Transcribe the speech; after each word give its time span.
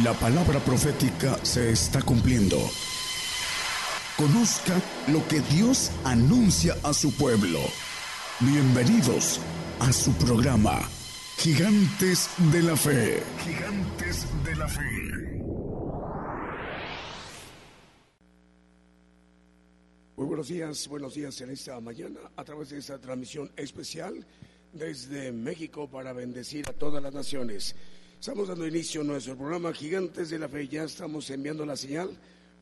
La 0.00 0.14
palabra 0.14 0.58
profética 0.58 1.38
se 1.44 1.70
está 1.70 2.00
cumpliendo. 2.00 2.56
Conozca 4.16 4.80
lo 5.08 5.28
que 5.28 5.40
Dios 5.40 5.92
anuncia 6.02 6.74
a 6.82 6.94
su 6.94 7.14
pueblo. 7.14 7.60
Bienvenidos 8.40 9.38
a 9.80 9.92
su 9.92 10.14
programa, 10.14 10.80
Gigantes 11.36 12.30
de 12.50 12.62
la 12.62 12.74
Fe. 12.74 13.22
Gigantes 13.44 14.26
de 14.42 14.56
la 14.56 14.66
Fe. 14.66 14.82
Muy 20.16 20.26
buenos 20.26 20.48
días, 20.48 20.88
buenos 20.88 21.12
días 21.12 21.38
en 21.42 21.50
esta 21.50 21.78
mañana 21.80 22.20
a 22.34 22.44
través 22.44 22.70
de 22.70 22.78
esta 22.78 22.98
transmisión 22.98 23.52
especial 23.56 24.26
desde 24.72 25.32
México 25.32 25.86
para 25.90 26.14
bendecir 26.14 26.66
a 26.66 26.72
todas 26.72 27.02
las 27.02 27.12
naciones. 27.12 27.76
Estamos 28.22 28.46
dando 28.46 28.68
inicio 28.68 29.00
a 29.00 29.04
nuestro 29.04 29.36
programa 29.36 29.72
Gigantes 29.72 30.30
de 30.30 30.38
la 30.38 30.48
Fe. 30.48 30.68
Ya 30.68 30.84
estamos 30.84 31.28
enviando 31.30 31.66
la 31.66 31.76
señal 31.76 32.08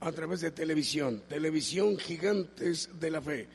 a 0.01 0.11
través 0.11 0.41
de 0.41 0.53
televisión. 0.53 1.23
Televisión 1.29 1.99
Gigantes 1.99 2.89
de 2.99 3.11
la 3.11 3.21
Fe. 3.21 3.47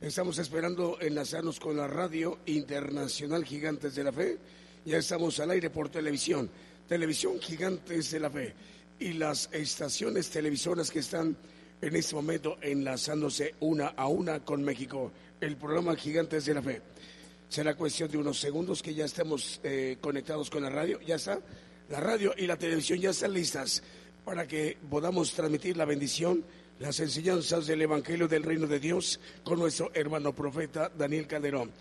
Estamos 0.00 0.38
esperando 0.38 0.96
enlazarnos 1.00 1.58
con 1.58 1.76
la 1.76 1.88
radio 1.88 2.38
internacional 2.46 3.44
Gigantes 3.44 3.96
de 3.96 4.04
la 4.04 4.12
Fe. 4.12 4.38
Ya 4.84 4.98
estamos 4.98 5.40
al 5.40 5.50
aire 5.50 5.70
por 5.70 5.88
televisión. 5.88 6.48
Televisión 6.86 7.40
Gigantes 7.40 8.12
de 8.12 8.20
la 8.20 8.30
Fe. 8.30 8.54
Y 9.00 9.14
las 9.14 9.48
estaciones 9.50 10.30
televisoras 10.30 10.88
que 10.88 11.00
están 11.00 11.36
en 11.82 11.96
este 11.96 12.14
momento 12.14 12.58
enlazándose 12.62 13.56
una 13.58 13.88
a 13.88 14.06
una 14.06 14.44
con 14.44 14.62
México. 14.62 15.10
El 15.40 15.56
programa 15.56 15.96
Gigantes 15.96 16.44
de 16.44 16.54
la 16.54 16.62
Fe. 16.62 16.80
Será 17.50 17.74
cuestión 17.74 18.08
de 18.08 18.16
unos 18.16 18.38
segundos 18.38 18.80
que 18.80 18.94
ya 18.94 19.06
estemos 19.06 19.58
eh, 19.64 19.98
conectados 20.00 20.48
con 20.48 20.62
la 20.62 20.70
radio. 20.70 21.00
Ya 21.00 21.16
está. 21.16 21.40
La 21.88 21.98
radio 21.98 22.32
y 22.36 22.46
la 22.46 22.56
televisión 22.56 23.00
ya 23.00 23.10
están 23.10 23.34
listas 23.34 23.82
para 24.24 24.46
que 24.46 24.78
podamos 24.88 25.32
transmitir 25.32 25.76
la 25.76 25.84
bendición, 25.84 26.44
las 26.78 27.00
enseñanzas 27.00 27.66
del 27.66 27.82
Evangelio 27.82 28.28
del 28.28 28.44
Reino 28.44 28.68
de 28.68 28.78
Dios 28.78 29.18
con 29.42 29.58
nuestro 29.58 29.90
hermano 29.94 30.32
profeta 30.32 30.92
Daniel 30.96 31.26
Calderón. 31.26 31.72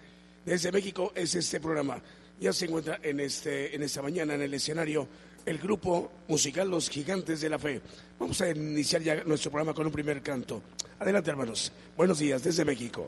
Desde 0.44 0.72
México 0.72 1.14
es 1.14 1.36
este 1.36 1.60
programa. 1.60 2.02
Ya 2.40 2.52
se 2.52 2.66
encuentra 2.66 3.00
en, 3.04 3.20
este, 3.20 3.76
en 3.76 3.84
esta 3.84 4.02
mañana 4.02 4.34
en 4.34 4.42
el 4.42 4.54
escenario 4.56 5.08
el 5.46 5.60
grupo 5.60 6.12
musical 6.28 6.68
Los 6.68 6.90
Gigantes 6.90 7.42
de 7.42 7.50
la 7.50 7.60
Fe. 7.60 7.80
Vamos 8.18 8.42
a 8.42 8.50
iniciar 8.50 9.04
ya 9.04 9.24
nuestro 9.24 9.52
programa 9.52 9.76
con 9.76 9.86
un 9.86 9.92
primer 9.92 10.24
canto. 10.24 10.64
Adelante, 10.98 11.30
hermanos. 11.30 11.72
Buenos 11.96 12.18
días 12.18 12.44
desde 12.44 12.66
México. 12.66 13.08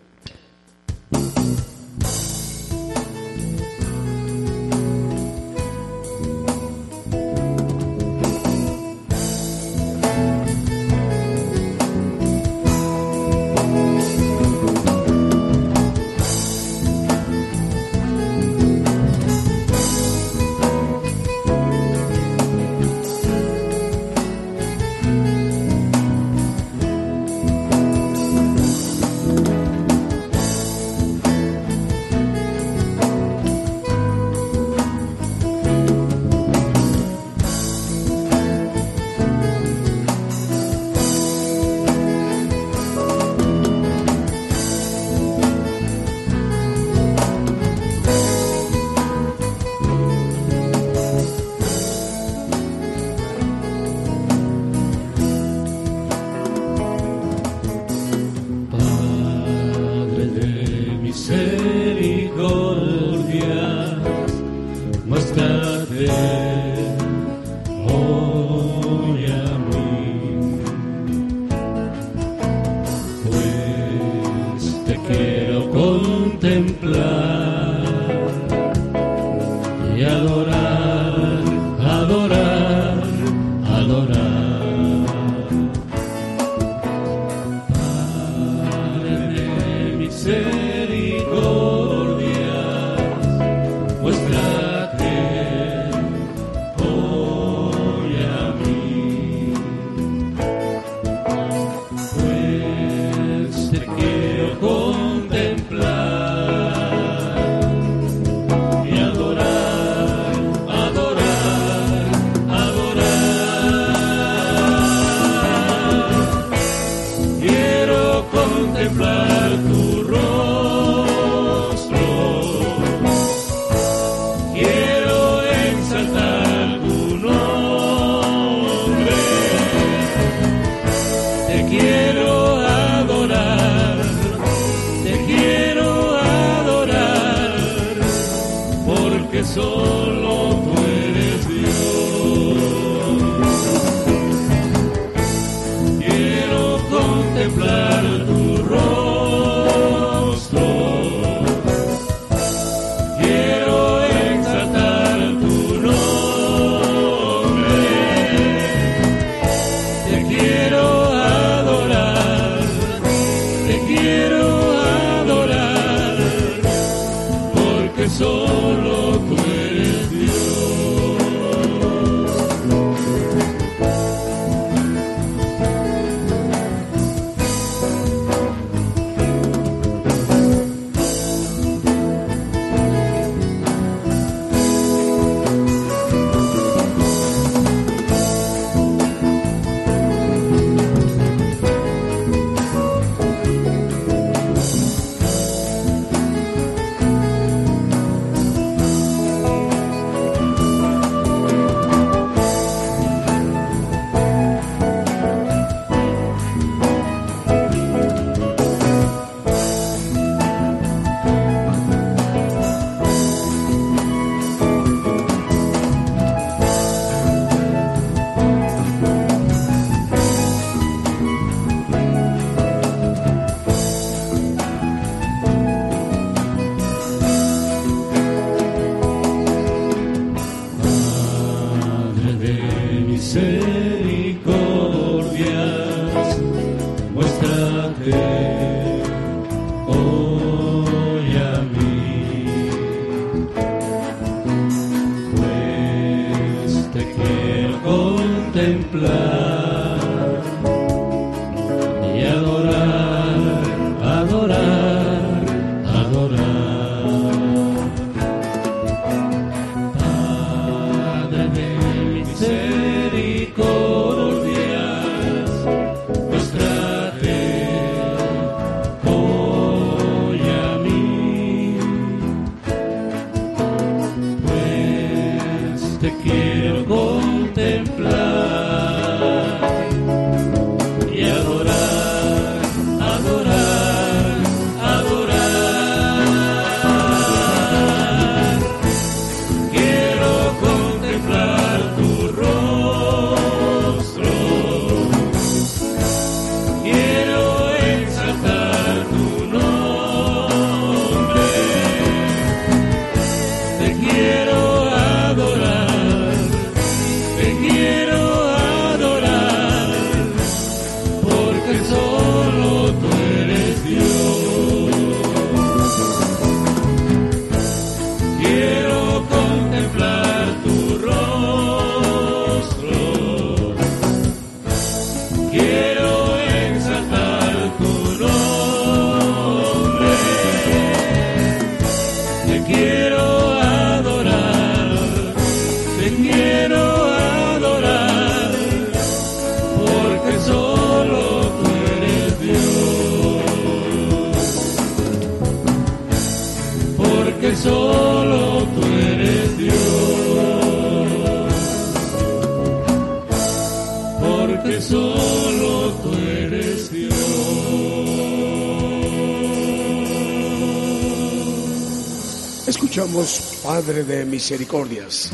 Padre 363.64 364.04
de 364.04 364.26
Misericordias. 364.26 365.32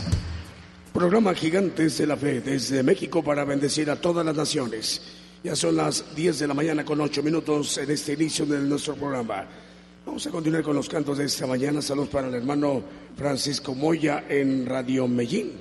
Programa 0.94 1.36
Gigantes 1.36 1.98
de 1.98 2.08
la 2.08 2.16
Fe 2.16 2.40
desde 2.40 2.82
México 2.82 3.22
para 3.22 3.44
bendecir 3.44 3.90
a 3.90 3.98
todas 3.98 4.26
las 4.26 4.38
naciones. 4.38 5.02
Ya 5.44 5.54
son 5.54 5.76
las 5.76 6.16
10 6.16 6.40
de 6.40 6.48
la 6.48 6.54
mañana 6.54 6.86
con 6.86 7.02
8 7.02 7.22
minutos 7.22 7.78
en 7.78 7.92
este 7.92 8.14
inicio 8.14 8.46
de 8.46 8.60
nuestro 8.60 8.96
programa. 8.96 9.46
Vamos 10.06 10.26
a 10.26 10.30
continuar 10.30 10.64
con 10.64 10.78
los 10.78 10.88
cantos 10.88 11.18
de 11.18 11.26
esta 11.26 11.46
mañana. 11.46 11.82
Saludos 11.82 12.08
para 12.08 12.30
el 12.30 12.36
hermano 12.36 12.84
Francisco 13.18 13.76
Moya 13.76 14.24
en 14.30 14.66
Radio 14.66 15.06
Medellín, 15.10 15.52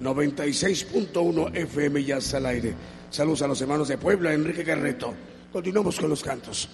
96.1 0.00 1.50
FM 1.52 2.04
ya 2.04 2.18
está 2.18 2.36
al 2.36 2.46
aire. 2.46 2.74
Saludos 3.10 3.42
a 3.42 3.48
los 3.48 3.60
hermanos 3.60 3.88
de 3.88 3.98
Puebla, 3.98 4.32
Enrique 4.32 4.62
Garreto. 4.62 5.12
Continuamos 5.52 5.98
con 5.98 6.10
los 6.10 6.22
cantos. 6.22 6.68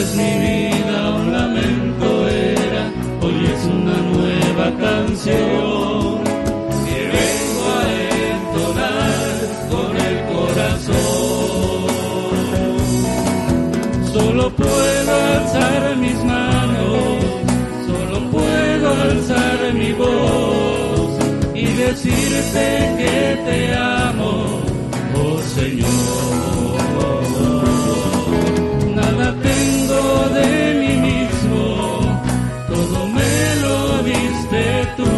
Antes 0.00 0.16
mi 0.16 0.32
vida 0.38 1.14
un 1.14 1.32
lamento 1.32 2.28
era, 2.28 2.90
hoy 3.20 3.46
es 3.54 3.64
una 3.66 3.96
nueva 4.14 4.66
canción 4.78 6.24
que 6.86 6.98
vengo 7.16 7.64
a 7.76 7.82
entonar 8.32 9.36
con 9.70 9.90
el 10.08 10.16
corazón. 10.32 11.86
Solo 14.12 14.44
puedo 14.50 15.12
alzar 15.34 15.96
mis 15.96 16.24
manos, 16.24 17.18
solo 17.86 18.30
puedo 18.30 18.88
alzar 19.02 19.58
mi 19.74 19.92
voz 19.92 21.10
y 21.54 21.64
decirte 21.66 22.94
que 22.98 23.38
te 23.46 23.74
amo, 23.74 24.62
oh 25.14 25.38
Señor. 25.56 27.09
Tú 35.00 35.10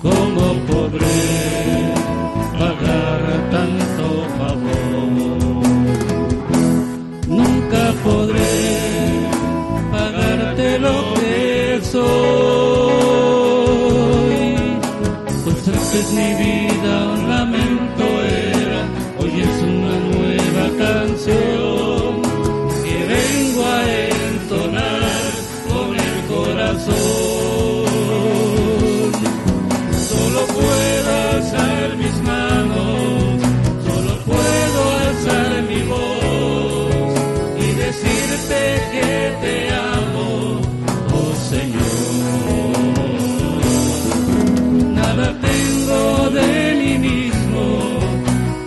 ¿Cómo 0.02 0.44
podré 0.70 1.24
pagar 2.58 3.22
tanto 3.50 4.06
favor? 4.38 5.62
Nunca 7.26 7.82
podré 8.04 8.54
pagarte 9.92 10.66
lo 10.78 10.96
que 11.14 11.80
soy. 11.92 12.08
Pues 15.44 15.68
antes 15.68 16.06
mi 16.12 16.30
vida 16.42 16.67
que 39.00 39.12
te 39.42 39.56
amo, 39.94 40.28
oh 41.18 41.32
Señor. 41.50 42.74
Nada 44.94 45.26
tengo 45.46 46.02
de 46.38 46.50
mí 46.80 46.92
mismo, 47.10 47.62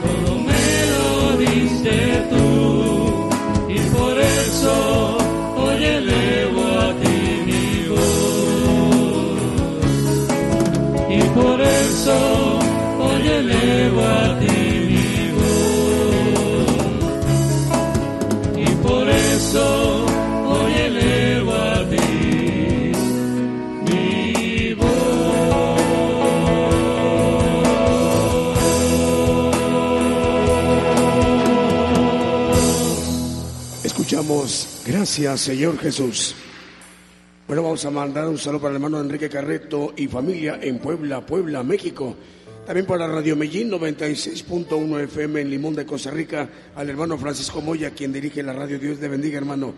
todo 0.04 0.32
me 0.50 0.70
lo 0.94 1.08
diste 1.38 1.96
tú 2.32 2.50
y 3.70 3.80
por 3.96 4.16
eso 4.20 4.74
hoy 5.58 5.84
elevo 6.00 6.64
a 6.86 6.90
ti 7.02 7.20
mi 7.48 7.68
voz 7.94 9.02
y 11.10 11.20
por 11.40 11.58
eso 11.62 12.16
hoy 13.00 13.24
elevo 13.28 14.02
a 14.02 14.26
ti 14.26 14.31
gracias 35.02 35.42
Señor 35.42 35.80
Jesús. 35.80 36.36
Bueno, 37.48 37.64
vamos 37.64 37.84
a 37.86 37.90
mandar 37.90 38.28
un 38.28 38.38
saludo 38.38 38.62
para 38.62 38.70
el 38.70 38.76
hermano 38.76 39.02
Enrique 39.02 39.30
Carreto 39.30 39.96
y 39.98 40.08
familia 40.08 40.60
en 40.62 40.78
Puebla, 40.78 41.26
Puebla, 41.26 41.64
México. 41.64 42.16
También 42.68 42.86
para 42.86 43.08
Radio 43.08 43.36
Medellín 43.36 43.72
96.1 43.72 45.04
FM 45.06 45.42
en 45.42 45.50
Limón 45.50 45.74
de 45.74 45.88
Costa 45.88 46.12
Rica, 46.12 46.48
al 46.76 46.88
hermano 46.88 47.18
Francisco 47.18 47.62
Moya, 47.62 47.90
quien 47.90 48.14
dirige 48.14 48.44
la 48.44 48.54
radio. 48.54 48.78
Dios 48.78 49.00
le 49.00 49.08
bendiga, 49.08 49.40
hermano. 49.40 49.74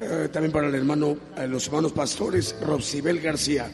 Eh, 0.00 0.30
también 0.32 0.52
para 0.52 0.68
el 0.68 0.74
hermano, 0.74 1.18
eh, 1.36 1.46
los 1.46 1.66
hermanos 1.66 1.92
pastores 1.92 2.56
Robsibel 2.62 3.20
García. 3.20 3.70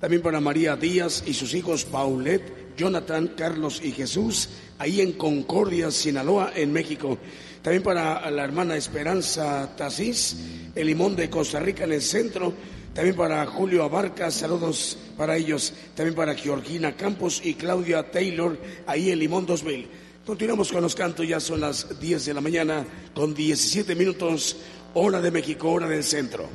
También 0.00 0.22
para 0.22 0.40
María 0.40 0.76
Díaz 0.76 1.24
y 1.26 1.34
sus 1.34 1.52
hijos 1.52 1.84
Paulette, 1.84 2.74
Jonathan, 2.74 3.32
Carlos 3.36 3.82
y 3.84 3.92
Jesús, 3.92 4.48
ahí 4.78 5.02
en 5.02 5.12
Concordia, 5.12 5.90
Sinaloa, 5.90 6.52
en 6.56 6.72
México. 6.72 7.18
También 7.68 7.82
para 7.82 8.30
la 8.30 8.44
hermana 8.44 8.78
Esperanza 8.78 9.76
Tasís, 9.76 10.36
el 10.74 10.86
limón 10.86 11.14
de 11.14 11.28
Costa 11.28 11.60
Rica 11.60 11.84
en 11.84 11.92
el 11.92 12.00
centro. 12.00 12.54
También 12.94 13.14
para 13.14 13.44
Julio 13.44 13.84
Abarca, 13.84 14.30
saludos 14.30 14.96
para 15.18 15.36
ellos. 15.36 15.74
También 15.94 16.14
para 16.14 16.34
Georgina 16.34 16.96
Campos 16.96 17.42
y 17.44 17.52
Claudia 17.52 18.10
Taylor, 18.10 18.58
ahí 18.86 19.10
en 19.10 19.18
Limón 19.18 19.44
2000. 19.44 19.86
Continuamos 20.24 20.72
con 20.72 20.80
los 20.80 20.94
cantos, 20.94 21.28
ya 21.28 21.40
son 21.40 21.60
las 21.60 22.00
10 22.00 22.24
de 22.24 22.32
la 22.32 22.40
mañana 22.40 22.86
con 23.14 23.34
17 23.34 23.94
minutos, 23.94 24.56
hora 24.94 25.20
de 25.20 25.30
México, 25.30 25.70
hora 25.70 25.88
del 25.88 26.04
centro. 26.04 26.48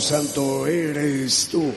Santo 0.00 0.66
eres 0.66 1.48
tú. 1.50 1.72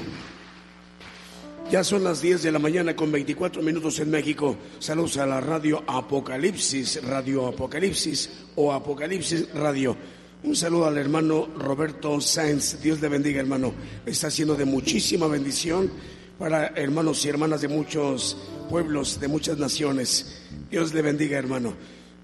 Ya 1.71 1.83
son 1.83 2.03
las 2.03 2.21
10 2.21 2.43
de 2.43 2.51
la 2.51 2.59
mañana 2.59 2.95
con 2.95 3.11
24 3.11 3.61
minutos 3.61 3.99
en 3.99 4.09
México. 4.09 4.57
Saludos 4.79 5.17
a 5.17 5.25
la 5.25 5.39
radio 5.39 5.83
Apocalipsis, 5.87 7.03
Radio 7.03 7.47
Apocalipsis 7.47 8.29
o 8.55 8.73
Apocalipsis 8.73 9.53
Radio. 9.53 9.95
Un 10.43 10.55
saludo 10.55 10.87
al 10.87 10.97
hermano 10.97 11.47
Roberto 11.57 12.19
Sáenz. 12.19 12.81
Dios 12.81 12.99
le 12.99 13.07
bendiga, 13.07 13.39
hermano. 13.39 13.73
Está 14.05 14.29
siendo 14.31 14.55
de 14.55 14.65
muchísima 14.65 15.27
bendición 15.27 15.89
para 16.37 16.67
hermanos 16.67 17.23
y 17.25 17.29
hermanas 17.29 17.61
de 17.61 17.67
muchos 17.67 18.35
pueblos, 18.69 19.19
de 19.19 19.27
muchas 19.27 19.57
naciones. 19.57 20.41
Dios 20.69 20.93
le 20.93 21.01
bendiga, 21.01 21.37
hermano. 21.37 21.73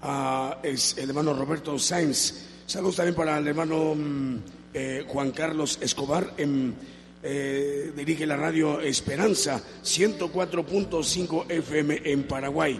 Ah, 0.02 0.58
es 0.62 0.96
el 0.98 1.08
hermano 1.08 1.32
Roberto 1.32 1.78
Sáenz. 1.78 2.34
Saludos 2.66 2.96
también 2.96 3.14
para 3.14 3.38
el 3.38 3.46
hermano 3.46 3.94
mm, 3.94 4.38
eh, 4.78 5.04
Juan 5.08 5.30
Carlos 5.30 5.78
Escobar. 5.80 6.34
em, 6.36 6.74
eh, 7.22 7.92
dirige 7.96 8.26
la 8.26 8.36
radio 8.36 8.78
Esperanza 8.80 9.62
104.5 9.82 11.46
FM 11.48 12.02
en 12.04 12.24
Paraguay. 12.24 12.78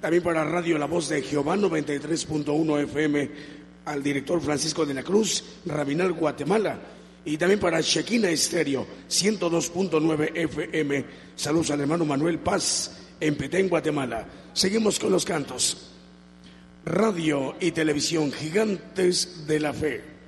También 0.00 0.22
para 0.22 0.44
Radio 0.44 0.78
La 0.78 0.86
Voz 0.86 1.10
de 1.10 1.20
Jehová 1.20 1.56
93.1 1.56 2.80
FM 2.80 3.30
al 3.84 4.02
director 4.02 4.40
Francisco 4.40 4.86
de 4.86 4.94
la 4.94 5.02
Cruz, 5.02 5.44
Rabinal 5.66 6.14
Guatemala. 6.14 6.80
Y 7.22 7.36
también 7.36 7.60
para 7.60 7.82
Shekina 7.82 8.30
Estéreo 8.30 8.86
102.9 9.06 10.32
FM. 10.34 11.04
Saludos 11.36 11.70
al 11.70 11.82
hermano 11.82 12.06
Manuel 12.06 12.38
Paz 12.38 12.96
en 13.20 13.36
Petén, 13.36 13.68
Guatemala. 13.68 14.26
Seguimos 14.54 14.98
con 14.98 15.12
los 15.12 15.26
cantos. 15.26 15.90
Radio 16.86 17.56
y 17.60 17.72
televisión 17.72 18.32
gigantes 18.32 19.46
de 19.46 19.60
la 19.60 19.74
fe. 19.74 20.19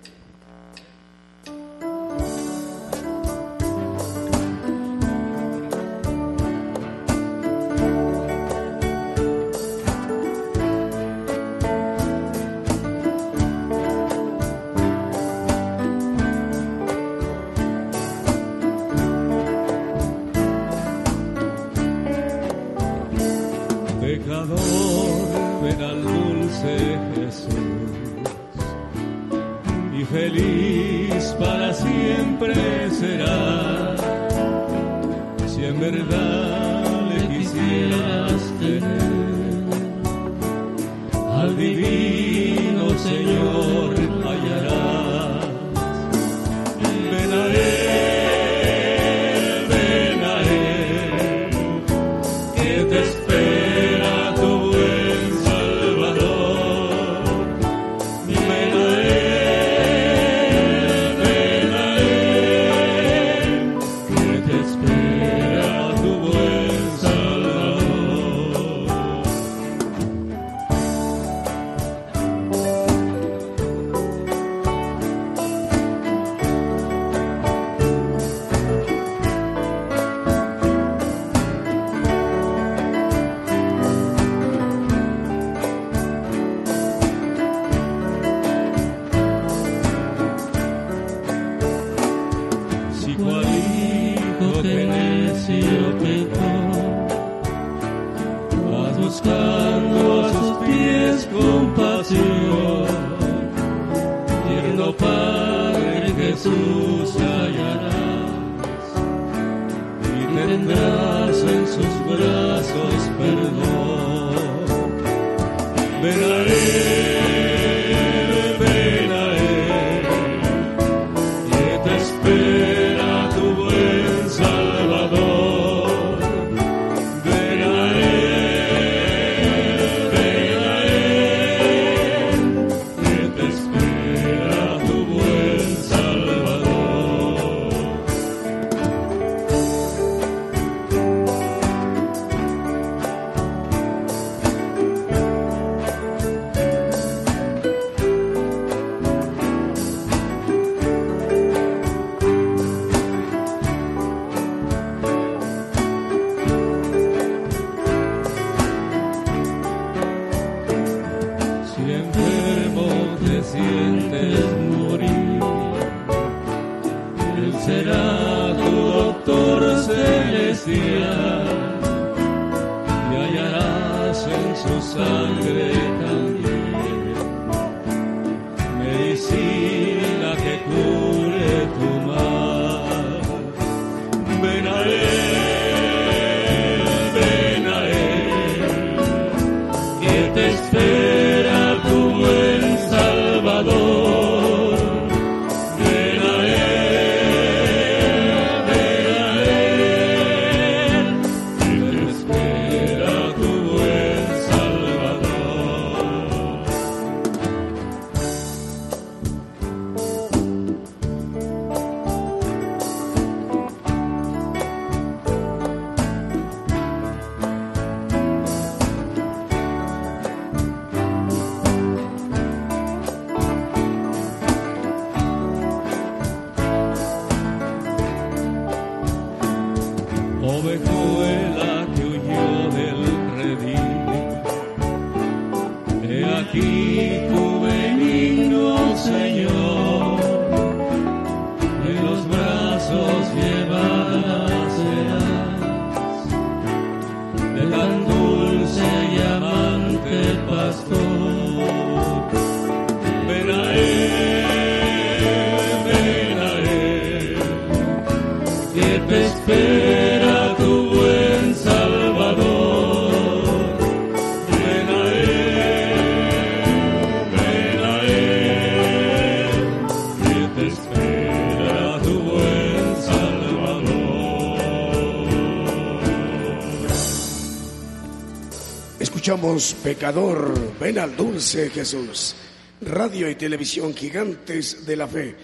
Pecador, 279.83 280.53
ven 280.79 280.99
al 280.99 281.17
dulce 281.17 281.71
Jesús. 281.71 282.35
Radio 282.83 283.31
y 283.31 283.35
televisión 283.35 283.95
gigantes 283.95 284.85
de 284.85 284.97
la 284.97 285.09
fe. 285.09 285.35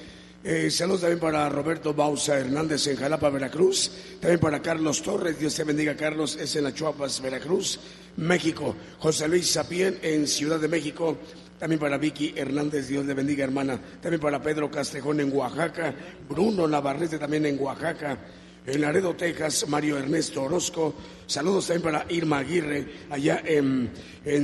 Eh, 0.44 0.70
saludos 0.70 1.00
también 1.00 1.18
para 1.18 1.48
Roberto 1.48 1.94
Bausa 1.94 2.38
Hernández 2.38 2.86
en 2.86 2.96
Jalapa, 2.96 3.30
Veracruz. 3.30 3.90
También 4.20 4.40
para 4.40 4.60
Carlos 4.60 5.02
Torres, 5.02 5.38
Dios 5.38 5.54
te 5.54 5.64
bendiga, 5.64 5.96
Carlos, 5.96 6.36
es 6.36 6.54
en 6.56 6.66
Achuapas, 6.66 7.22
Veracruz, 7.22 7.80
México. 8.18 8.76
José 8.98 9.26
Luis 9.26 9.50
Sapien 9.50 9.98
en 10.02 10.26
Ciudad 10.26 10.60
de 10.60 10.68
México. 10.68 11.16
También 11.58 11.80
para 11.80 11.96
Vicky 11.96 12.34
Hernández, 12.36 12.88
Dios 12.88 13.06
le 13.06 13.14
bendiga, 13.14 13.44
hermana. 13.44 13.80
También 14.02 14.20
para 14.20 14.42
Pedro 14.42 14.70
Castrejón 14.70 15.20
en 15.20 15.34
Oaxaca. 15.34 15.94
Bruno 16.28 16.68
Navarrete 16.68 17.18
también 17.18 17.46
en 17.46 17.58
Oaxaca 17.58 18.18
en 18.66 18.80
Laredo, 18.80 19.14
Texas, 19.16 19.66
Mario 19.68 19.98
Ernesto 19.98 20.42
Orozco. 20.42 20.94
Saludos 21.26 21.66
también 21.66 21.82
para 21.82 22.06
Irma 22.10 22.38
Aguirre, 22.38 22.86
allá 23.10 23.42
en, 23.44 23.90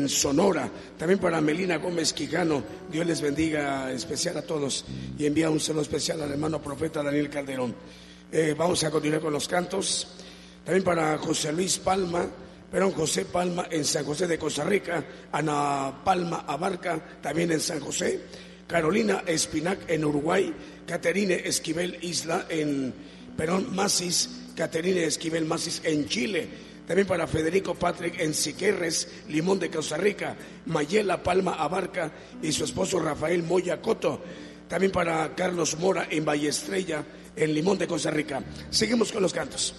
Sonora. 0.09 0.71
También 0.99 1.19
para 1.19 1.41
Melina 1.41 1.77
Gómez 1.77 2.13
Quijano. 2.13 2.63
Dios 2.91 3.07
les 3.07 3.21
bendiga 3.21 3.93
especial 3.93 4.39
a 4.39 4.43
todos. 4.43 4.85
Y 5.19 5.27
envía 5.27 5.51
un 5.51 5.61
saludo 5.61 5.83
especial 5.83 6.23
al 6.23 6.33
hermano 6.33 6.63
profeta 6.63 7.03
Daniel 7.03 7.29
Calderón. 7.29 7.75
Eh, 8.33 8.55
vamos 8.57 8.83
a 8.85 8.91
continuar 8.91 9.21
con 9.21 9.33
los 9.33 9.47
cantos. 9.47 10.09
También 10.65 10.85
para 10.85 11.19
José 11.19 11.53
Luis 11.53 11.79
Palma. 11.79 12.27
Perón 12.71 12.93
José 12.93 13.27
Palma 13.27 13.69
en 13.71 13.85
San 13.85 14.05
José 14.05 14.27
de 14.27 14.39
Costa 14.39 14.65
Rica. 14.65 15.05
Ana 15.33 16.03
Palma 16.03 16.45
Abarca 16.47 17.21
también 17.21 17.53
en 17.53 17.61
San 17.61 17.81
José. 17.81 18.21
Carolina 18.67 19.23
Espinac 19.27 19.89
en 19.89 20.05
Uruguay. 20.05 20.53
Caterine 20.87 21.47
Esquivel 21.47 21.99
Isla 22.01 22.47
en 22.49 22.93
Perón 23.37 23.75
Masis, 23.75 24.31
Caterina 24.55 25.01
Esquivel 25.01 25.45
Masis 25.45 25.83
en 25.85 26.07
Chile. 26.09 26.49
También 26.87 27.07
para 27.07 27.27
Federico 27.27 27.75
Patrick 27.75 28.21
en 28.21 28.35
Siquerres, 28.35 29.09
Limón 29.29 29.59
de 29.59 29.71
Costa 29.71 29.97
Rica. 29.97 30.37
Mayela 30.67 31.23
Palma 31.23 31.55
Abarca 31.55 32.13
y 32.43 32.53
su 32.53 32.65
esposo 32.65 32.99
Rafael 32.99 33.43
Moya 33.43 33.81
Coto. 33.81 34.23
También 34.69 34.93
para 34.93 35.35
Carlos 35.35 35.79
Mora 35.79 36.07
en 36.11 36.25
Valle 36.25 36.49
Estrella, 36.49 37.05
en 37.37 37.55
Limón 37.55 37.79
de 37.79 37.87
Costa 37.87 38.11
Rica. 38.11 38.43
Seguimos 38.71 39.13
con 39.13 39.23
los 39.23 39.33
cantos. 39.33 39.75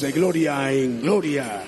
De 0.00 0.12
gloria 0.12 0.72
en 0.72 1.02
gloria. 1.02 1.62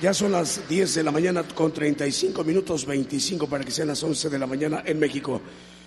Ya 0.00 0.12
son 0.12 0.32
las 0.32 0.68
10 0.68 0.96
de 0.96 1.02
la 1.04 1.12
mañana 1.12 1.44
con 1.44 1.72
35 1.72 2.42
minutos 2.42 2.86
25 2.86 3.46
para 3.46 3.64
que 3.64 3.70
sean 3.70 3.88
las 3.88 4.02
11 4.02 4.28
de 4.28 4.38
la 4.38 4.46
mañana 4.46 4.82
en 4.84 4.98
México. 4.98 5.40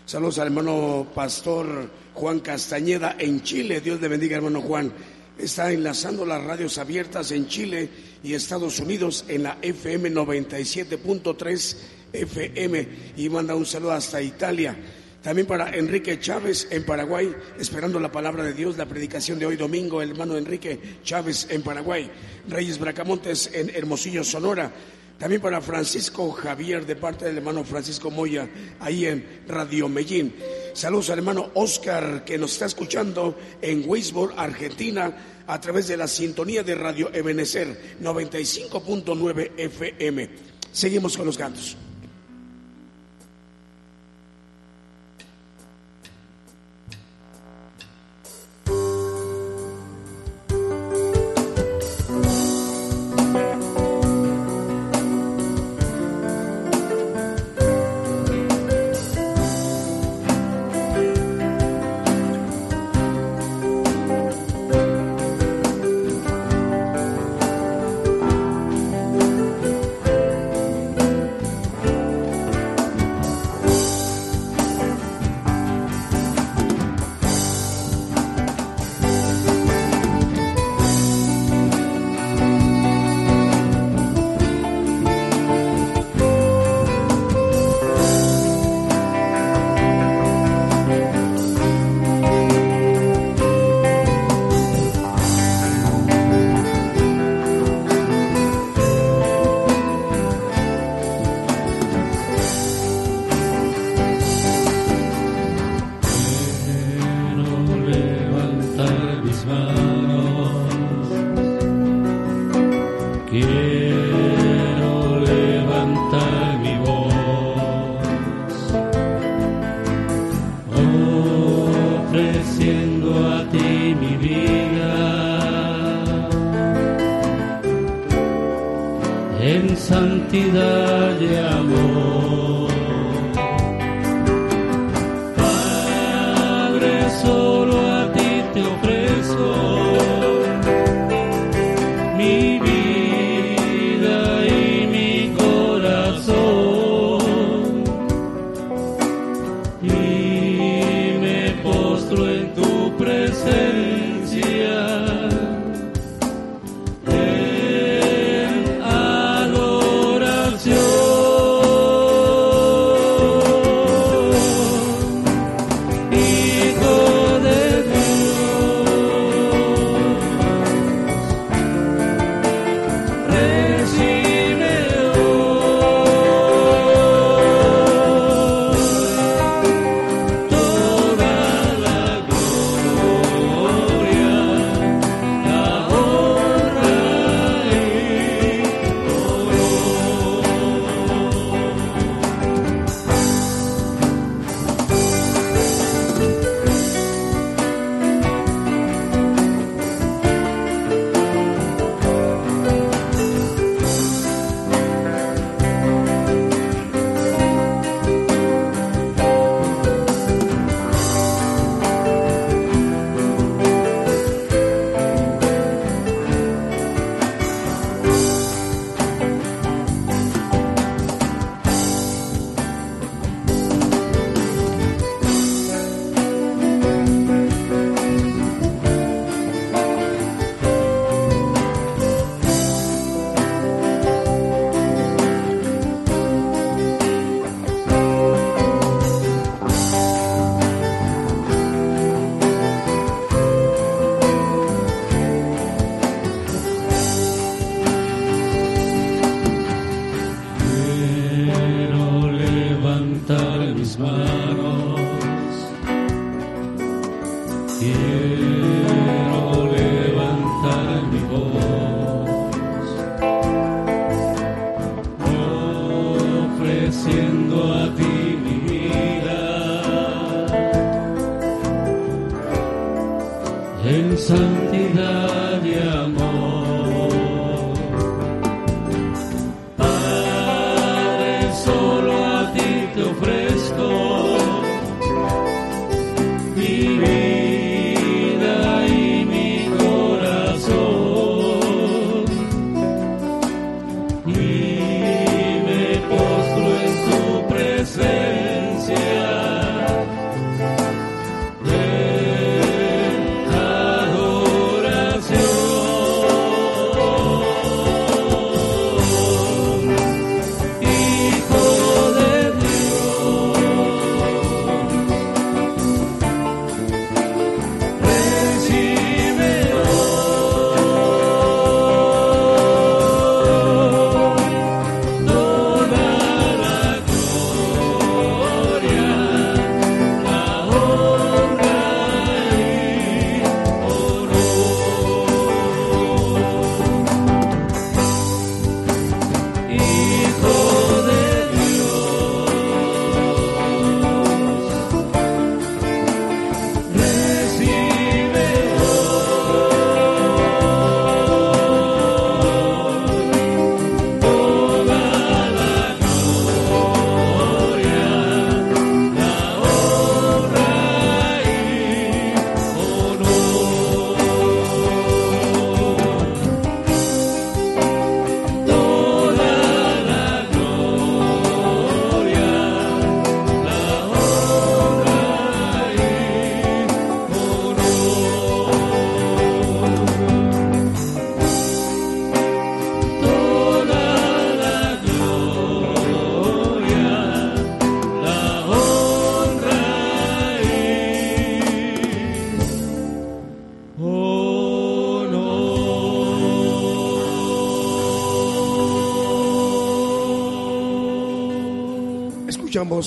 Saludos 0.06 0.40
al 0.40 0.48
hermano 0.48 1.08
pastor 1.14 1.90
Juan 2.14 2.40
Castañeda 2.40 3.18
en 3.20 3.42
Chile. 3.44 3.82
Dios 3.82 4.00
le 4.00 4.08
bendiga, 4.08 4.38
hermano 4.38 4.62
Juan. 4.62 4.94
Está 5.38 5.72
enlazando 5.72 6.26
las 6.26 6.42
radios 6.42 6.78
abiertas 6.78 7.32
en 7.32 7.48
Chile 7.48 7.90
y 8.24 8.34
Estados 8.34 8.80
Unidos 8.80 9.26
en 9.28 9.44
la 9.44 9.58
FM 9.62 10.12
97.3 10.12 11.78
FM 12.14 12.88
y 13.18 13.28
manda 13.30 13.54
un 13.54 13.66
saludo 13.66 13.92
hasta 13.92 14.22
Italia. 14.22 14.78
También 15.26 15.48
para 15.48 15.76
Enrique 15.76 16.20
Chávez 16.20 16.68
en 16.70 16.84
Paraguay, 16.84 17.36
esperando 17.60 18.00
la 18.00 18.12
palabra 18.12 18.44
de 18.44 18.54
Dios, 18.54 18.78
la 18.78 18.86
predicación 18.86 19.40
de 19.40 19.48
hoy 19.48 19.56
domingo, 19.56 20.00
el 20.00 20.12
hermano 20.12 20.38
Enrique 20.38 20.80
Chávez 21.04 21.48
en 21.50 21.64
Paraguay. 21.64 22.12
Reyes 22.48 22.78
Bracamontes 22.78 23.50
en 23.52 23.72
Hermosillo, 23.72 24.24
Sonora. 24.24 24.72
También 25.18 25.42
para 25.42 25.62
Francisco 25.62 26.32
Javier, 26.32 26.86
de 26.86 26.96
parte 26.96 27.26
del 27.26 27.38
hermano 27.38 27.64
Francisco 27.64 28.12
Moya, 28.12 28.48
ahí 28.80 29.08
en 29.08 29.42
Radio 29.48 29.90
Medellín. 29.90 30.36
Saludos 30.74 31.10
al 31.10 31.18
hermano 31.18 31.50
Oscar, 31.56 32.24
que 32.24 32.38
nos 32.38 32.52
está 32.52 32.68
escuchando 32.68 33.36
en 33.64 33.84
Weisborg, 33.84 34.36
Argentina, 34.38 35.42
a 35.48 35.60
través 35.60 35.88
de 35.88 35.98
la 35.98 36.08
sintonía 36.08 36.62
de 36.62 36.76
Radio 36.76 37.10
Ebenecer 37.12 37.98
95.9 38.00 39.54
FM. 39.58 40.30
Seguimos 40.72 41.18
con 41.18 41.26
los 41.26 41.36
cantos. 41.36 41.78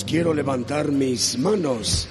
Quiero 0.05 0.35
levantar 0.35 0.93
mis 0.93 1.39
manos. 1.39 2.09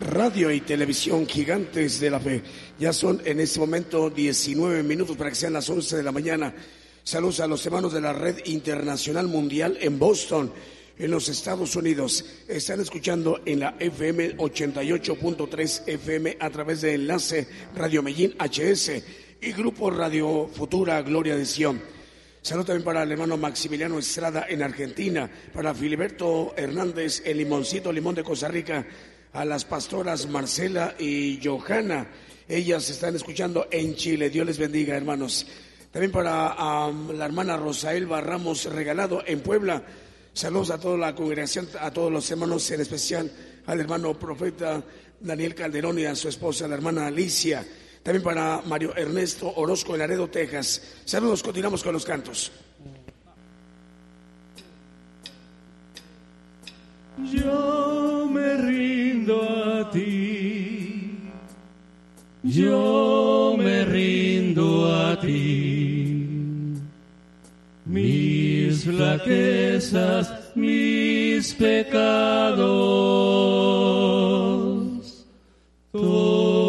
Radio 0.00 0.50
y 0.50 0.60
televisión 0.60 1.26
gigantes 1.26 2.00
de 2.00 2.10
la 2.10 2.20
fe. 2.20 2.42
Ya 2.78 2.92
son 2.92 3.20
en 3.24 3.40
este 3.40 3.60
momento 3.60 4.10
19 4.10 4.82
minutos 4.82 5.16
para 5.16 5.30
que 5.30 5.36
sean 5.36 5.52
las 5.52 5.68
11 5.68 5.96
de 5.96 6.02
la 6.02 6.12
mañana. 6.12 6.54
Saludos 7.02 7.40
a 7.40 7.46
los 7.46 7.64
hermanos 7.66 7.92
de 7.92 8.00
la 8.00 8.12
Red 8.12 8.46
Internacional 8.46 9.26
Mundial 9.26 9.78
en 9.80 9.98
Boston, 9.98 10.52
en 10.98 11.10
los 11.10 11.28
Estados 11.28 11.74
Unidos. 11.76 12.24
Están 12.46 12.80
escuchando 12.80 13.40
en 13.44 13.60
la 13.60 13.74
FM 13.78 14.36
88.3 14.36 15.82
FM 15.88 16.36
a 16.38 16.50
través 16.50 16.82
de 16.82 16.94
enlace 16.94 17.48
Radio 17.74 18.02
Medellín 18.02 18.34
HS 18.38 19.02
y 19.40 19.52
Grupo 19.52 19.90
Radio 19.90 20.48
Futura 20.52 21.02
Gloria 21.02 21.36
de 21.36 21.46
Sion. 21.46 22.01
Saludos 22.42 22.66
también 22.66 22.84
para 22.84 23.04
el 23.04 23.12
hermano 23.12 23.36
Maximiliano 23.36 24.00
Estrada 24.00 24.46
en 24.48 24.64
Argentina, 24.64 25.30
para 25.54 25.72
Filiberto 25.72 26.54
Hernández 26.56 27.22
en 27.24 27.36
Limoncito, 27.36 27.92
Limón 27.92 28.16
de 28.16 28.24
Costa 28.24 28.48
Rica, 28.48 28.84
a 29.32 29.44
las 29.44 29.64
pastoras 29.64 30.28
Marcela 30.28 30.96
y 30.98 31.38
Johanna. 31.40 32.08
Ellas 32.48 32.90
están 32.90 33.14
escuchando 33.14 33.68
en 33.70 33.94
Chile. 33.94 34.28
Dios 34.28 34.44
les 34.44 34.58
bendiga, 34.58 34.96
hermanos. 34.96 35.46
También 35.92 36.10
para 36.10 36.56
la 37.14 37.24
hermana 37.26 37.56
Rosaelba 37.56 38.20
Ramos 38.20 38.64
Regalado 38.64 39.22
en 39.24 39.38
Puebla. 39.38 39.84
Saludos 40.32 40.70
a 40.72 40.80
toda 40.80 40.98
la 40.98 41.14
congregación, 41.14 41.68
a 41.78 41.92
todos 41.92 42.10
los 42.10 42.28
hermanos, 42.28 42.68
en 42.72 42.80
especial 42.80 43.30
al 43.66 43.78
hermano 43.78 44.18
profeta 44.18 44.82
Daniel 45.20 45.54
Calderón 45.54 46.00
y 46.00 46.06
a 46.06 46.16
su 46.16 46.28
esposa, 46.28 46.66
la 46.66 46.74
hermana 46.74 47.06
Alicia. 47.06 47.64
También 48.02 48.22
para 48.22 48.60
Mario 48.66 48.96
Ernesto 48.96 49.52
Orozco 49.56 49.92
en 49.92 50.00
Laredo, 50.00 50.28
Texas. 50.28 50.82
Saludos, 51.04 51.42
continuamos 51.42 51.84
con 51.84 51.92
los 51.92 52.04
cantos. 52.04 52.50
Yo 57.32 58.28
me 58.28 58.56
rindo 58.56 59.42
a 59.42 59.90
ti, 59.90 61.18
yo 62.42 63.54
me 63.56 63.84
rindo 63.84 64.92
a 64.92 65.20
ti. 65.20 66.26
Mis 67.84 68.84
flaquezas, 68.84 70.32
mis 70.56 71.54
pecados, 71.54 72.66
todo 75.92 76.61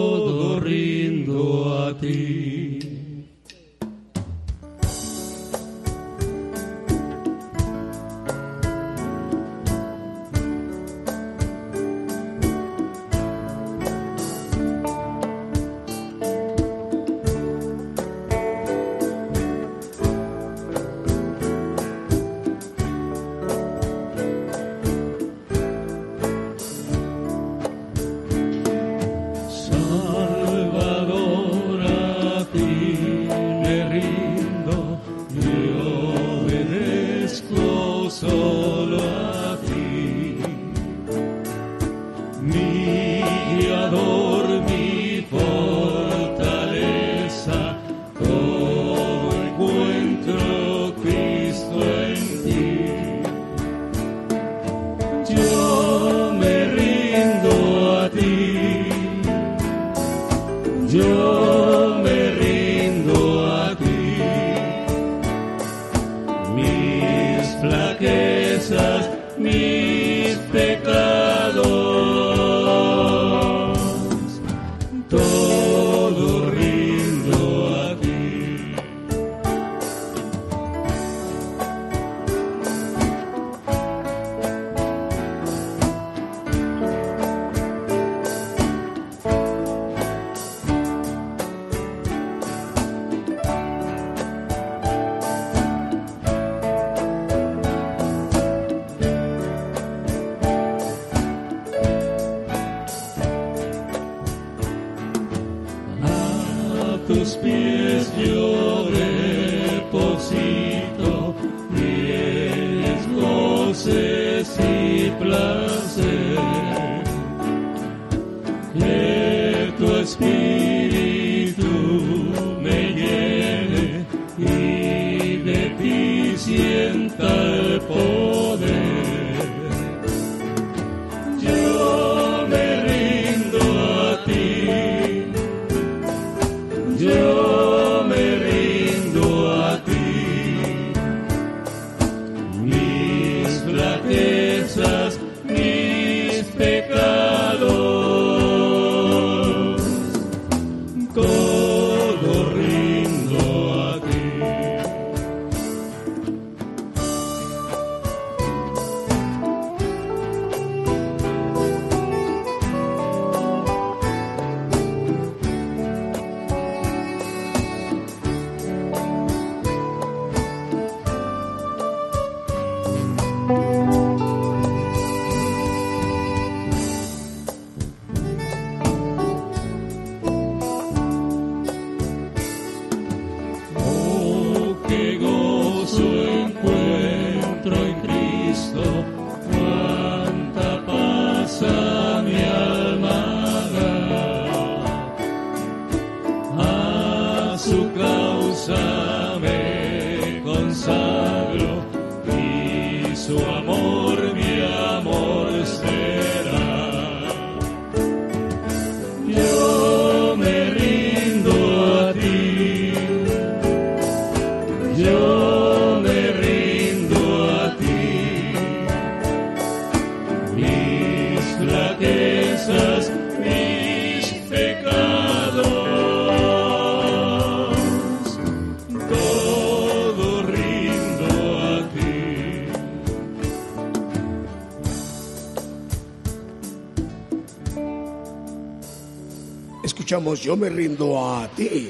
Escuchamos 240.14 240.42
Yo 240.42 240.56
me 240.56 240.70
rindo 240.70 241.28
a 241.28 241.48
ti. 241.48 241.90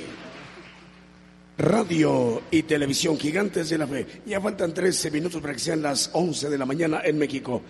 Radio 1.58 2.44
y 2.52 2.64
televisión 2.64 3.20
gigantes 3.20 3.68
de 3.70 3.78
la 3.78 3.86
fe. 3.86 4.22
Ya 4.26 4.40
faltan 4.40 4.74
13 4.74 5.12
minutos 5.12 5.42
para 5.42 5.52
que 5.52 5.60
sean 5.60 5.82
las 5.82 6.10
11 6.14 6.50
de 6.50 6.58
la 6.58 6.66
mañana 6.66 7.02
en 7.04 7.18
México. 7.18 7.62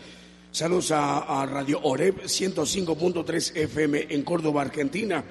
Saludos 0.51 0.91
a, 0.91 1.43
Radio 1.47 1.79
Oreb 1.81 2.21
105.3 2.25 3.57
FM 3.57 4.05
en 4.11 4.21
Córdoba, 4.21 4.61
Argentina. 4.61 5.23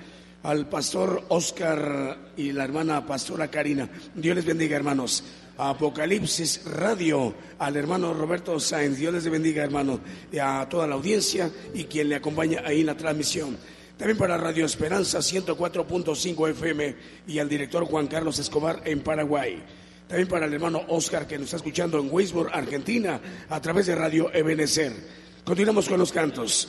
Al 0.43 0.68
pastor 0.68 1.23
Oscar 1.29 2.33
y 2.37 2.51
la 2.51 2.64
hermana 2.64 3.07
pastora 3.07 3.49
Karina. 3.49 3.89
Dios 4.16 4.35
les 4.35 4.45
bendiga, 4.45 4.75
hermanos. 4.75 5.23
Apocalipsis 5.57 6.64
Radio, 6.64 7.33
al 7.61 7.77
hermano 7.77 8.12
Roberto 8.12 8.59
Sáenz. 8.59 8.99
Dios 8.99 9.14
les 9.14 9.31
bendiga, 9.31 9.62
hermano. 9.62 10.01
Y 10.33 10.39
a 10.39 10.66
toda 10.68 10.89
la 10.89 10.97
audiencia 10.97 11.49
y 11.75 11.85
quien 11.85 12.09
le 12.09 12.16
acompaña 12.16 12.62
ahí 12.66 12.81
en 12.81 12.87
la 12.87 12.97
transmisión. 12.97 13.57
También 13.97 14.18
para 14.18 14.36
Radio 14.36 14.66
Esperanza 14.66 15.18
104.5 15.18 16.51
FM 16.51 16.97
y 17.26 17.38
al 17.38 17.49
director 17.49 17.84
Juan 17.84 18.07
Carlos 18.07 18.38
Escobar 18.38 18.82
en 18.84 19.01
Paraguay. 19.01 19.62
También 20.09 20.28
para 20.28 20.47
el 20.47 20.55
hermano 20.55 20.82
Oscar 20.88 21.26
que 21.26 21.38
nos 21.38 21.47
está 21.47 21.57
escuchando 21.57 21.99
en 21.99 22.09
Weisburg, 22.11 22.51
Argentina, 22.53 23.20
a 23.49 23.61
través 23.61 23.86
de 23.86 23.95
Radio 23.95 24.32
Ebenezer. 24.34 24.93
Continuamos 25.45 25.88
con 25.88 25.99
los 25.99 26.12
cantos. 26.12 26.68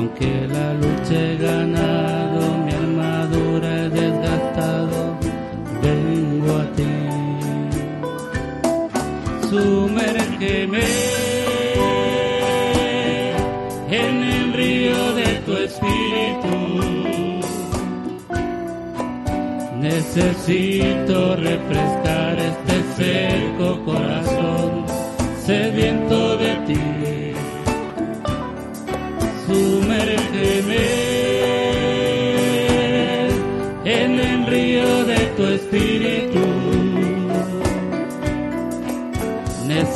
Aunque 0.00 0.48
la 0.48 0.72
lucha 0.72 1.14
he 1.14 1.36
ganado, 1.36 2.40
mi 2.64 2.72
armadura 2.72 3.84
he 3.84 3.88
desgastado, 3.90 5.18
vengo 5.82 6.52
a 6.56 6.66
ti 6.76 6.92
sumérgeme 9.50 10.86
en 13.90 14.14
el 14.36 14.52
río 14.54 15.12
de 15.20 15.28
tu 15.44 15.52
espíritu. 15.68 16.56
Necesito 19.80 21.36
refrescar 21.36 22.38
este 22.38 22.76
seco 22.96 23.79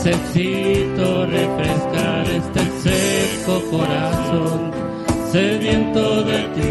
Necesito 0.04 1.24
refrescar 1.24 2.26
este 2.26 2.60
seco 2.82 3.62
corazón 3.70 4.70
sediento 5.32 6.22
de 6.24 6.42
ti. 6.54 6.63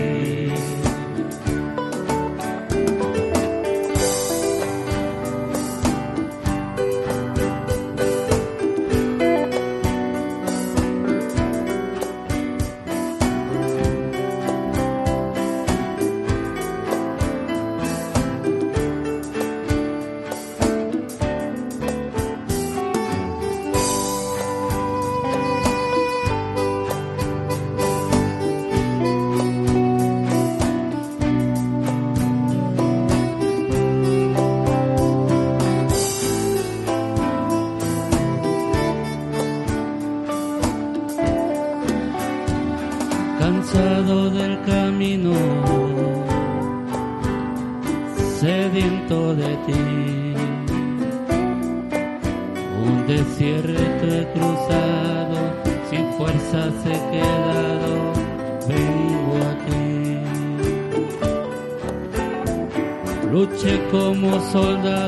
soldado. 64.54 65.03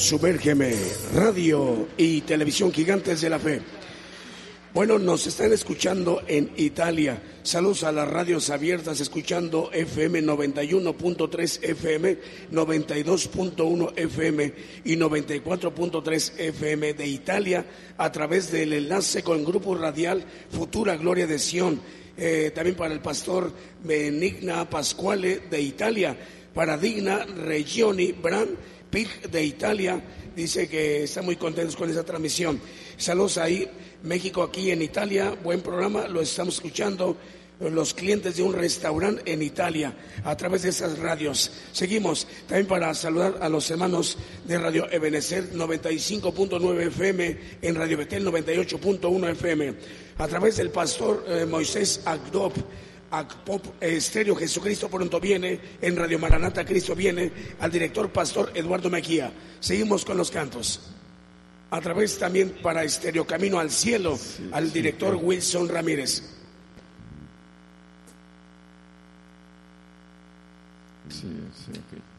Subérgeme, 0.00 0.74
radio 1.14 1.86
y 1.98 2.22
televisión 2.22 2.72
gigantes 2.72 3.20
de 3.20 3.28
la 3.28 3.38
fe. 3.38 3.60
Bueno, 4.72 4.98
nos 4.98 5.26
están 5.26 5.52
escuchando 5.52 6.22
en 6.26 6.52
Italia. 6.56 7.22
Saludos 7.42 7.84
a 7.84 7.92
las 7.92 8.08
radios 8.08 8.48
abiertas, 8.48 9.00
escuchando 9.00 9.70
FM 9.70 10.22
91.3 10.22 11.58
FM, 11.62 12.18
92.1 12.50 13.92
FM 13.94 14.54
y 14.84 14.96
94.3 14.96 16.32
FM 16.38 16.94
de 16.94 17.06
Italia 17.06 17.66
a 17.98 18.10
través 18.10 18.50
del 18.50 18.72
enlace 18.72 19.22
con 19.22 19.44
grupo 19.44 19.74
radial 19.74 20.24
Futura 20.50 20.96
Gloria 20.96 21.26
de 21.26 21.38
Sion. 21.38 21.78
Eh, 22.16 22.52
también 22.54 22.76
para 22.76 22.94
el 22.94 23.00
pastor 23.00 23.52
Benigna 23.84 24.68
Pasquale 24.68 25.40
de 25.50 25.60
Italia, 25.60 26.16
para 26.54 26.78
Digna 26.78 27.26
Regioni 27.26 28.12
Bran 28.12 28.48
PIC 28.90 29.30
de 29.30 29.44
Italia. 29.44 30.02
Dice 30.34 30.68
que 30.68 31.04
está 31.04 31.22
muy 31.22 31.36
contentos 31.36 31.76
con 31.76 31.90
esa 31.90 32.04
transmisión. 32.04 32.60
Saludos 32.96 33.38
ahí, 33.38 33.68
México 34.02 34.42
aquí 34.42 34.70
en 34.70 34.82
Italia. 34.82 35.36
Buen 35.42 35.60
programa, 35.60 36.08
lo 36.08 36.20
estamos 36.20 36.54
escuchando 36.56 37.16
los 37.60 37.92
clientes 37.92 38.36
de 38.36 38.42
un 38.42 38.54
restaurante 38.54 39.30
en 39.30 39.42
Italia 39.42 39.92
a 40.24 40.34
través 40.36 40.62
de 40.62 40.70
esas 40.70 40.98
radios. 40.98 41.50
Seguimos 41.72 42.26
también 42.46 42.66
para 42.66 42.94
saludar 42.94 43.38
a 43.40 43.48
los 43.48 43.70
hermanos 43.70 44.16
de 44.46 44.58
Radio 44.58 44.90
Ebenecer 44.90 45.52
95.9 45.52 46.86
FM 46.86 47.38
en 47.60 47.74
Radio 47.74 47.98
Betel 47.98 48.26
98.1 48.26 49.30
FM 49.32 49.74
a 50.16 50.28
través 50.28 50.56
del 50.56 50.70
pastor 50.70 51.24
eh, 51.28 51.44
Moisés 51.44 52.00
Agdop. 52.06 52.54
Pop 53.44 53.64
Estéreo 53.80 54.36
Jesucristo 54.36 54.88
pronto 54.88 55.18
viene, 55.18 55.60
en 55.80 55.96
Radio 55.96 56.18
Maranata 56.18 56.64
Cristo 56.64 56.94
viene, 56.94 57.32
al 57.58 57.70
director 57.70 58.10
pastor 58.10 58.52
Eduardo 58.54 58.88
Mejía. 58.88 59.32
Seguimos 59.58 60.04
con 60.04 60.16
los 60.16 60.30
cantos. 60.30 60.80
A 61.70 61.80
través 61.80 62.18
también 62.18 62.56
para 62.62 62.84
Estéreo 62.84 63.26
Camino 63.26 63.58
al 63.58 63.70
Cielo, 63.70 64.18
al 64.52 64.72
director 64.72 65.16
Wilson 65.16 65.68
Ramírez. 65.68 66.22
Sí, 71.08 71.28
sí, 71.66 71.72
ok. 71.72 72.09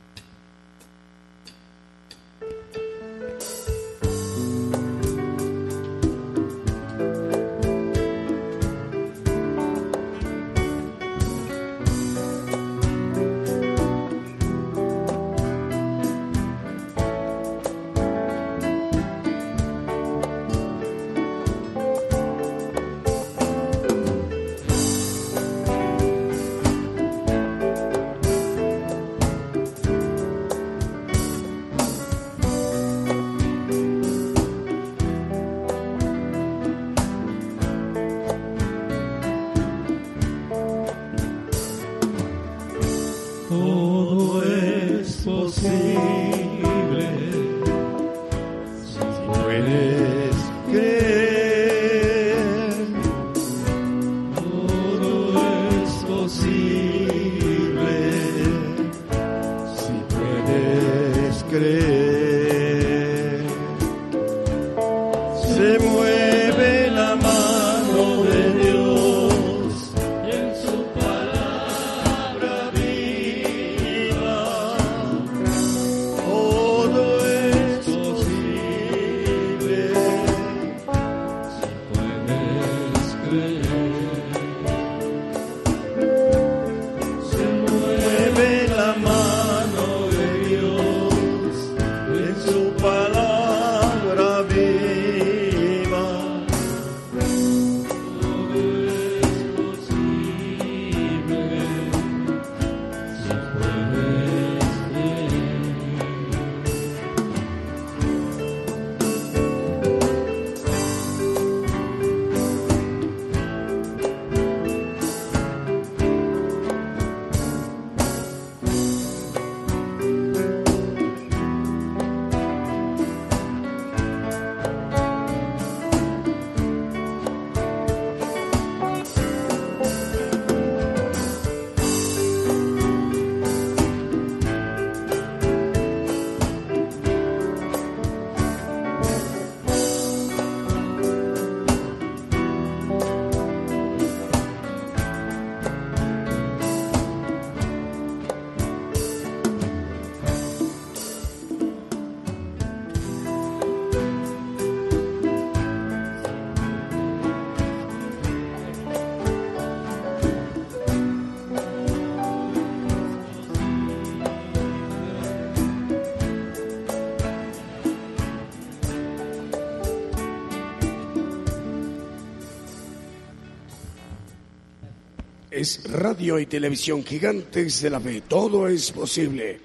Radio 175.92 176.40
y 176.40 176.46
televisión 176.46 177.04
gigantes 177.04 177.82
de 177.82 177.90
la 177.90 178.00
fe. 178.00 178.22
Todo 178.22 178.68
es 178.68 178.92
posible. 178.92 179.60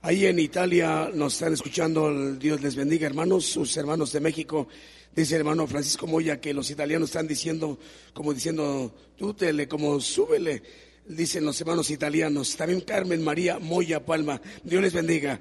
Ahí 0.00 0.26
en 0.26 0.38
Italia 0.38 1.10
nos 1.12 1.34
están 1.34 1.52
escuchando, 1.52 2.34
Dios 2.34 2.60
les 2.62 2.74
bendiga 2.74 3.06
hermanos, 3.06 3.44
sus 3.44 3.76
hermanos 3.76 4.12
de 4.12 4.20
México. 4.20 4.66
Dice 5.14 5.34
el 5.34 5.40
hermano 5.40 5.66
Francisco 5.66 6.06
Moya 6.06 6.40
que 6.40 6.54
los 6.54 6.70
italianos 6.70 7.10
están 7.10 7.28
diciendo, 7.28 7.78
como 8.14 8.32
diciendo, 8.32 8.94
tútele, 9.16 9.68
como 9.68 10.00
súbele. 10.00 10.62
Dicen 11.06 11.44
los 11.44 11.60
hermanos 11.60 11.90
italianos. 11.90 12.56
También 12.56 12.80
Carmen 12.80 13.22
María 13.22 13.58
Moya 13.58 14.04
Palma. 14.04 14.40
Dios 14.64 14.82
les 14.82 14.92
bendiga. 14.92 15.38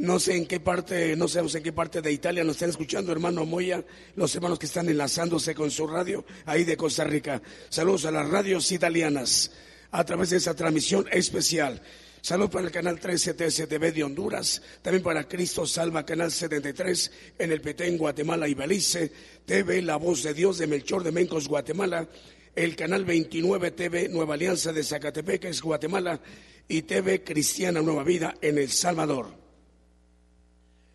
No 0.00 0.18
sé 0.18 0.34
en 0.34 0.46
qué 0.46 0.60
parte, 0.60 1.14
no 1.14 1.28
sabemos 1.28 1.54
en 1.56 1.62
qué 1.62 1.74
parte 1.74 2.00
de 2.00 2.10
Italia 2.10 2.42
nos 2.42 2.56
están 2.56 2.70
escuchando, 2.70 3.12
hermano 3.12 3.44
Moya, 3.44 3.84
los 4.16 4.34
hermanos 4.34 4.58
que 4.58 4.64
están 4.64 4.88
enlazándose 4.88 5.54
con 5.54 5.70
su 5.70 5.86
radio 5.86 6.24
ahí 6.46 6.64
de 6.64 6.74
Costa 6.74 7.04
Rica. 7.04 7.42
Saludos 7.68 8.06
a 8.06 8.10
las 8.10 8.26
radios 8.26 8.72
italianas 8.72 9.50
a 9.90 10.02
través 10.02 10.30
de 10.30 10.38
esta 10.38 10.54
transmisión 10.54 11.04
especial. 11.12 11.82
Saludos 12.22 12.50
para 12.50 12.64
el 12.64 12.72
canal 12.72 12.98
13 12.98 13.34
TSTV 13.34 13.92
de 13.92 14.02
Honduras, 14.02 14.62
también 14.80 15.02
para 15.02 15.28
Cristo 15.28 15.66
Salva, 15.66 16.06
canal 16.06 16.32
73 16.32 17.12
en 17.38 17.52
el 17.52 17.60
Petén, 17.60 17.98
Guatemala 17.98 18.48
y 18.48 18.54
Belice, 18.54 19.12
TV 19.44 19.82
La 19.82 19.96
Voz 19.96 20.22
de 20.22 20.32
Dios 20.32 20.56
de 20.56 20.66
Melchor 20.66 21.04
de 21.04 21.12
Mencos, 21.12 21.46
Guatemala, 21.46 22.08
el 22.56 22.74
canal 22.74 23.04
29 23.04 23.72
TV 23.72 24.08
Nueva 24.08 24.32
Alianza 24.32 24.72
de 24.72 24.82
Zacatepec, 24.82 25.60
Guatemala, 25.60 26.22
y 26.68 26.80
TV 26.82 27.22
Cristiana 27.22 27.82
Nueva 27.82 28.02
Vida 28.02 28.34
en 28.40 28.56
El 28.56 28.70
Salvador. 28.70 29.39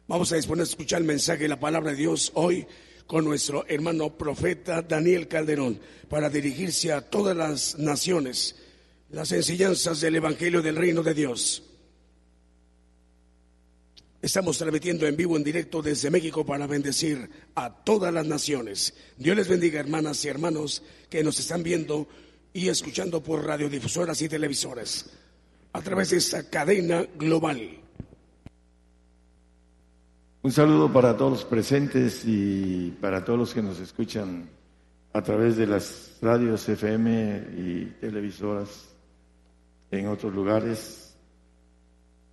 Vamos 0.07 0.31
a 0.31 0.35
disponer 0.35 0.61
a 0.61 0.69
escuchar 0.69 1.01
el 1.01 1.07
mensaje 1.07 1.43
de 1.43 1.49
la 1.49 1.59
palabra 1.59 1.89
de 1.89 1.97
Dios 1.97 2.31
hoy 2.35 2.67
con 3.07 3.25
nuestro 3.25 3.65
hermano 3.67 4.15
profeta 4.15 4.83
Daniel 4.83 5.27
Calderón 5.27 5.79
para 6.09 6.29
dirigirse 6.29 6.91
a 6.91 7.01
todas 7.01 7.35
las 7.35 7.79
naciones, 7.79 8.55
las 9.09 9.31
enseñanzas 9.31 10.01
del 10.01 10.17
Evangelio 10.17 10.61
del 10.61 10.75
Reino 10.75 11.01
de 11.01 11.15
Dios. 11.15 11.63
Estamos 14.21 14.59
transmitiendo 14.59 15.07
en 15.07 15.17
vivo, 15.17 15.37
en 15.37 15.43
directo 15.43 15.81
desde 15.81 16.11
México 16.11 16.45
para 16.45 16.67
bendecir 16.67 17.27
a 17.55 17.83
todas 17.83 18.13
las 18.13 18.27
naciones. 18.27 18.93
Dios 19.17 19.35
les 19.35 19.47
bendiga, 19.47 19.79
hermanas 19.79 20.23
y 20.23 20.27
hermanos 20.27 20.83
que 21.09 21.23
nos 21.23 21.39
están 21.39 21.63
viendo 21.63 22.07
y 22.53 22.69
escuchando 22.69 23.23
por 23.23 23.43
radiodifusoras 23.43 24.21
y 24.21 24.29
televisoras 24.29 25.07
a 25.73 25.81
través 25.81 26.11
de 26.11 26.17
esta 26.17 26.47
cadena 26.47 27.07
global. 27.17 27.84
Un 30.45 30.51
saludo 30.51 30.93
para 30.93 31.17
todos 31.17 31.31
los 31.31 31.43
presentes 31.43 32.23
y 32.23 32.95
para 33.01 33.25
todos 33.25 33.39
los 33.39 33.51
que 33.51 33.63
nos 33.63 33.79
escuchan 33.79 34.47
a 35.11 35.23
través 35.23 35.57
de 35.57 35.65
las 35.65 36.19
radios 36.21 36.69
FM 36.69 37.47
y 37.57 37.85
televisoras 37.99 38.93
en 39.89 40.05
otros 40.05 40.31
lugares. 40.35 41.17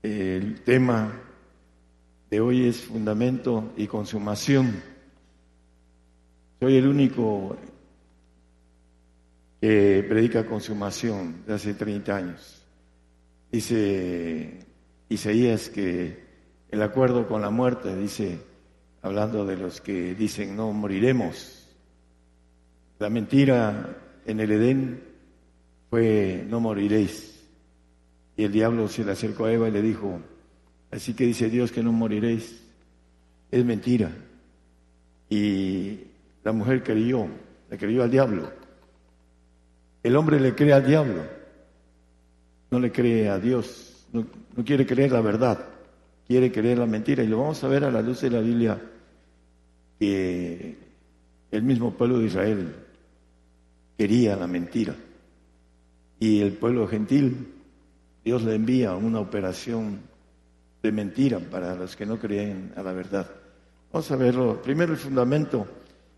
El 0.02 0.60
tema 0.60 1.22
de 2.28 2.38
hoy 2.38 2.68
es 2.68 2.82
fundamento 2.82 3.72
y 3.78 3.86
consumación. 3.86 4.82
Soy 6.60 6.76
el 6.76 6.88
único 6.88 7.56
que 9.58 10.04
predica 10.06 10.44
consumación 10.44 11.46
de 11.46 11.54
hace 11.54 11.72
30 11.72 12.14
años. 12.14 12.62
Dice 13.50 14.66
Isaías 15.08 15.70
que 15.70 16.21
el 16.72 16.80
acuerdo 16.80 17.28
con 17.28 17.42
la 17.42 17.50
muerte, 17.50 17.94
dice, 17.94 18.40
hablando 19.02 19.44
de 19.44 19.58
los 19.58 19.82
que 19.82 20.14
dicen 20.14 20.56
no 20.56 20.72
moriremos. 20.72 21.68
La 22.98 23.10
mentira 23.10 23.94
en 24.24 24.40
el 24.40 24.50
Edén 24.52 25.02
fue 25.90 26.46
no 26.48 26.60
moriréis. 26.60 27.46
Y 28.38 28.44
el 28.44 28.52
diablo 28.52 28.88
se 28.88 29.04
le 29.04 29.12
acercó 29.12 29.44
a 29.44 29.52
Eva 29.52 29.68
y 29.68 29.70
le 29.70 29.82
dijo, 29.82 30.18
así 30.90 31.12
que 31.12 31.26
dice 31.26 31.50
Dios 31.50 31.70
que 31.70 31.82
no 31.82 31.92
moriréis. 31.92 32.64
Es 33.50 33.64
mentira. 33.66 34.10
Y 35.28 36.00
la 36.42 36.52
mujer 36.52 36.82
creyó, 36.82 37.26
le 37.68 37.76
creyó 37.76 38.02
al 38.02 38.10
diablo. 38.10 38.50
El 40.02 40.16
hombre 40.16 40.40
le 40.40 40.54
cree 40.54 40.72
al 40.72 40.86
diablo, 40.86 41.22
no 42.70 42.80
le 42.80 42.90
cree 42.90 43.28
a 43.28 43.38
Dios, 43.38 44.06
no, 44.10 44.26
no 44.56 44.64
quiere 44.64 44.86
creer 44.86 45.12
la 45.12 45.20
verdad 45.20 45.71
quiere 46.26 46.50
creer 46.50 46.78
la 46.78 46.86
mentira. 46.86 47.22
Y 47.22 47.26
lo 47.26 47.38
vamos 47.38 47.62
a 47.64 47.68
ver 47.68 47.84
a 47.84 47.90
la 47.90 48.02
luz 48.02 48.20
de 48.20 48.30
la 48.30 48.40
Biblia 48.40 48.80
que 49.98 50.76
el 51.50 51.62
mismo 51.62 51.92
pueblo 51.92 52.18
de 52.18 52.26
Israel 52.26 52.74
quería 53.96 54.36
la 54.36 54.46
mentira. 54.46 54.94
Y 56.18 56.40
el 56.40 56.52
pueblo 56.52 56.86
gentil, 56.86 57.52
Dios 58.24 58.42
le 58.42 58.54
envía 58.54 58.94
una 58.94 59.20
operación 59.20 60.00
de 60.82 60.92
mentira 60.92 61.38
para 61.38 61.74
los 61.74 61.94
que 61.96 62.06
no 62.06 62.18
creen 62.18 62.72
a 62.76 62.82
la 62.82 62.92
verdad. 62.92 63.30
Vamos 63.92 64.10
a 64.10 64.16
verlo. 64.16 64.62
Primero 64.62 64.92
el 64.92 64.98
fundamento. 64.98 65.66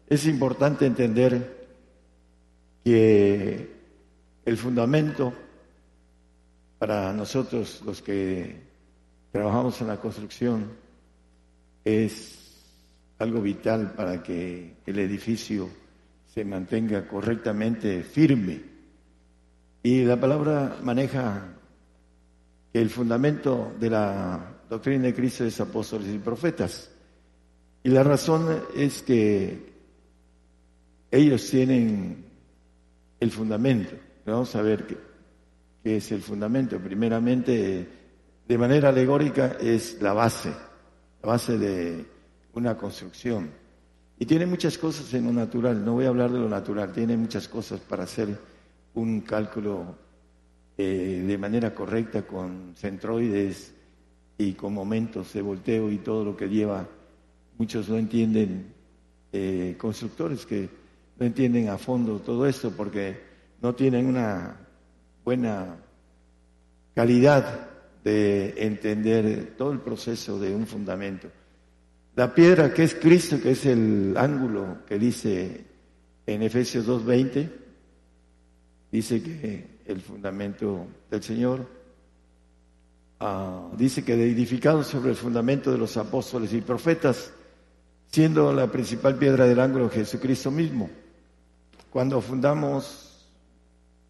Es 0.07 0.27
importante 0.27 0.87
entender 0.87 1.67
que 2.85 3.71
el 4.45 4.57
fundamento 4.57 5.33
para 6.79 7.13
nosotros 7.13 7.83
los 7.85 8.03
que 8.03 8.61
trabajamos 9.35 9.81
en 9.81 9.89
la 9.89 9.97
construcción 9.97 10.71
es 11.85 12.39
algo 13.19 13.43
vital 13.43 13.91
para 13.97 14.23
que 14.23 14.77
el 14.87 14.99
edificio 15.01 15.69
se 16.33 16.45
mantenga 16.45 17.09
correctamente 17.09 18.05
firme. 18.05 18.61
Y 19.83 20.05
la 20.05 20.21
palabra 20.21 20.77
maneja 20.85 21.49
que 22.73 22.81
el 22.81 22.89
fundamento 22.91 23.75
de 23.81 23.91
la 23.91 24.55
doctrina 24.71 25.07
de 25.07 25.15
Cristo 25.15 25.45
es 25.45 25.61
apóstoles 25.61 26.15
y 26.15 26.19
profetas. 26.19 26.93
Y 27.83 27.89
la 27.89 28.05
razón 28.05 28.63
es 28.77 29.03
que 29.03 29.73
ellos 31.11 31.51
tienen 31.51 32.25
el 33.19 33.33
fundamento. 33.33 33.97
Vamos 34.25 34.55
a 34.55 34.63
ver 34.63 34.87
qué, 34.87 35.97
es 35.97 36.13
el 36.13 36.23
fundamento. 36.23 36.79
Primeramente, 36.79 38.04
de 38.47 38.59
manera 38.59 38.91
alegórica 38.91 39.57
es 39.61 40.01
la 40.03 40.13
base, 40.13 40.51
la 41.23 41.29
base 41.29 41.59
de 41.59 42.05
una 42.53 42.77
construcción. 42.77 43.51
Y 44.19 44.27
tiene 44.27 44.47
muchas 44.47 44.79
cosas 44.79 45.13
en 45.15 45.25
lo 45.25 45.33
natural, 45.33 45.85
no 45.85 45.95
voy 45.95 46.05
a 46.05 46.09
hablar 46.09 46.31
de 46.31 46.39
lo 46.39 46.49
natural, 46.49 46.93
tiene 46.93 47.17
muchas 47.17 47.49
cosas 47.49 47.81
para 47.81 48.05
hacer 48.05 48.39
un 48.95 49.23
cálculo 49.23 49.97
eh, 50.77 51.25
de 51.27 51.39
manera 51.39 51.75
correcta 51.75 52.23
con 52.23 52.75
centroides 52.77 53.75
y 54.39 54.53
con 54.53 54.75
momentos 54.75 55.33
de 55.33 55.43
volteo 55.43 55.91
y 55.91 55.99
todo 55.99 56.25
lo 56.25 56.37
que 56.37 56.49
lleva. 56.49 56.87
Muchos 57.59 57.89
no 57.89 57.97
entienden, 57.97 58.73
eh, 59.33 59.75
constructores 59.79 60.47
que 60.47 60.69
no 61.19 61.27
entienden 61.27 61.69
a 61.69 61.79
fondo 61.79 62.21
todo 62.21 62.47
esto 62.47 62.71
porque 62.71 63.21
no 63.63 63.75
tienen 63.75 64.07
una 64.07 64.61
buena 65.25 65.77
calidad 66.95 67.74
de 68.05 68.55
entender 68.59 69.55
todo 69.57 69.73
el 69.73 69.81
proceso 69.81 70.39
de 70.39 70.55
un 70.55 70.67
fundamento. 70.67 71.29
La 72.15 72.33
piedra 72.33 72.73
que 72.73 72.85
es 72.85 72.95
Cristo, 72.95 73.41
que 73.41 73.53
es 73.53 73.65
el 73.65 74.15
ángulo 74.17 74.85
que 74.87 74.99
dice 74.99 75.65
en 76.27 76.43
Efesios 76.43 76.87
2.20, 76.87 77.51
dice 78.93 79.23
que 79.23 79.65
el 79.87 80.01
fundamento 80.03 80.87
del 81.11 81.23
Señor, 81.23 81.67
ah, 83.21 83.71
dice 83.77 84.05
que 84.05 84.13
edificado 84.13 84.85
sobre 84.85 85.11
el 85.11 85.17
fundamento 85.17 85.73
de 85.73 85.79
los 85.79 85.97
apóstoles 85.97 86.53
y 86.53 86.61
profetas, 86.61 87.33
siendo 88.13 88.53
la 88.53 88.71
principal 88.71 89.17
piedra 89.17 89.47
del 89.47 89.59
ángulo 89.59 89.89
Jesucristo 89.89 90.51
mismo. 90.51 90.91
Cuando 91.91 92.21
fundamos, 92.21 93.29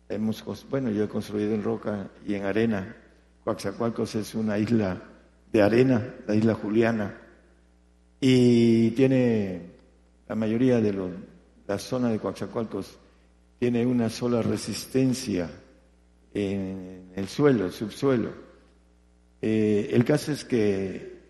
hemos, 0.08 0.44
bueno, 0.68 0.90
yo 0.90 1.04
he 1.04 1.08
construido 1.08 1.54
en 1.54 1.62
roca 1.62 2.10
y 2.26 2.34
en 2.34 2.44
arena, 2.44 2.96
Coaxacualcos 3.44 4.14
es 4.14 4.34
una 4.34 4.58
isla 4.58 5.02
de 5.52 5.62
arena, 5.62 6.14
la 6.26 6.34
isla 6.34 6.54
Juliana, 6.54 7.20
y 8.20 8.90
tiene 8.92 9.74
la 10.26 10.34
mayoría 10.34 10.80
de 10.80 10.92
los, 10.92 11.10
la 11.66 11.78
zona 11.78 12.10
de 12.10 12.18
Coaxacualcos 12.18 12.98
tiene 13.58 13.84
una 13.84 14.08
sola 14.08 14.42
resistencia 14.42 15.50
en 16.32 17.12
el 17.14 17.28
suelo, 17.28 17.66
el 17.66 17.72
subsuelo. 17.72 18.30
Eh, 19.42 19.90
el 19.92 20.04
caso 20.04 20.32
es 20.32 20.44
que 20.44 21.20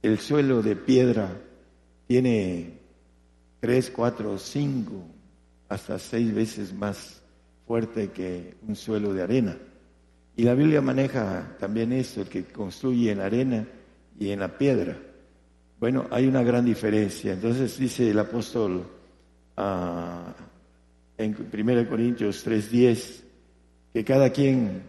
el 0.00 0.18
suelo 0.18 0.62
de 0.62 0.76
piedra 0.76 1.40
tiene 2.06 2.78
tres, 3.60 3.90
cuatro, 3.90 4.38
cinco, 4.38 5.04
hasta 5.68 5.98
seis 5.98 6.32
veces 6.32 6.72
más 6.72 7.20
fuerte 7.66 8.10
que 8.10 8.54
un 8.66 8.76
suelo 8.76 9.12
de 9.12 9.22
arena. 9.22 9.56
Y 10.36 10.44
la 10.44 10.54
Biblia 10.54 10.80
maneja 10.80 11.56
también 11.58 11.92
esto, 11.92 12.22
el 12.22 12.28
que 12.28 12.44
construye 12.44 13.10
en 13.10 13.20
arena 13.20 13.66
y 14.18 14.30
en 14.30 14.40
la 14.40 14.56
piedra. 14.56 14.96
Bueno, 15.78 16.06
hay 16.10 16.26
una 16.26 16.42
gran 16.42 16.64
diferencia. 16.64 17.32
Entonces 17.32 17.76
dice 17.78 18.10
el 18.10 18.18
apóstol 18.18 18.84
ah, 19.56 20.34
en 21.18 21.36
1 21.52 21.88
Corintios 21.88 22.46
3:10, 22.46 23.22
que 23.92 24.04
cada 24.04 24.30
quien 24.30 24.82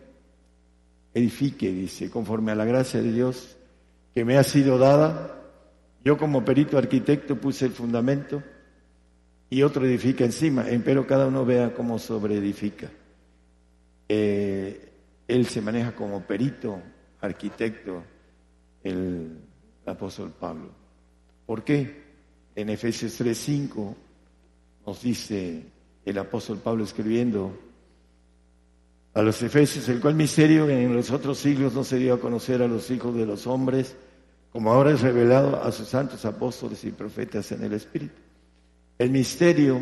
edifique, 1.14 1.72
dice, 1.72 2.10
conforme 2.10 2.52
a 2.52 2.56
la 2.56 2.66
gracia 2.66 3.02
de 3.02 3.12
Dios 3.12 3.58
que 4.14 4.24
me 4.24 4.38
ha 4.38 4.44
sido 4.44 4.78
dada. 4.78 5.42
Yo 6.06 6.18
como 6.18 6.46
perito 6.46 6.78
arquitecto 6.78 7.36
puse 7.40 7.66
el 7.66 7.72
fundamento 7.72 8.44
y 9.50 9.64
otro 9.64 9.86
edifica 9.86 10.26
encima, 10.26 10.66
pero 10.84 11.08
cada 11.08 11.28
uno 11.28 11.46
vea 11.46 11.74
cómo 11.74 11.98
sobreedifica. 11.98 12.90
Eh, 14.10 14.93
él 15.28 15.46
se 15.48 15.62
maneja 15.62 15.96
como 15.96 16.26
perito, 16.26 16.82
arquitecto, 17.22 18.04
el 18.84 19.38
apóstol 19.86 20.34
Pablo. 20.38 20.72
¿Por 21.46 21.64
qué? 21.64 22.04
En 22.56 22.70
Efesios 22.70 23.20
3:5 23.20 23.96
nos 24.86 25.02
dice 25.02 25.64
el 26.06 26.18
apóstol 26.18 26.60
Pablo 26.60 26.84
escribiendo 26.84 27.58
a 29.14 29.22
los 29.22 29.42
Efesios, 29.42 29.88
el 29.90 30.02
cual 30.02 30.16
misterio 30.16 30.68
en 30.70 30.94
los 30.94 31.12
otros 31.12 31.38
siglos 31.38 31.74
no 31.74 31.84
se 31.84 31.98
dio 31.98 32.16
a 32.16 32.20
conocer 32.20 32.62
a 32.62 32.68
los 32.68 32.90
hijos 32.92 33.16
de 33.16 33.26
los 33.26 33.48
hombres, 33.48 33.96
como 34.52 34.72
ahora 34.72 34.92
es 34.92 35.02
revelado 35.02 35.62
a 35.62 35.72
sus 35.72 35.88
santos 35.88 36.26
apóstoles 36.26 36.84
y 36.84 36.92
profetas 36.92 37.52
en 37.52 37.64
el 37.64 37.74
Espíritu. 37.74 38.20
El 38.98 39.12
misterio 39.12 39.82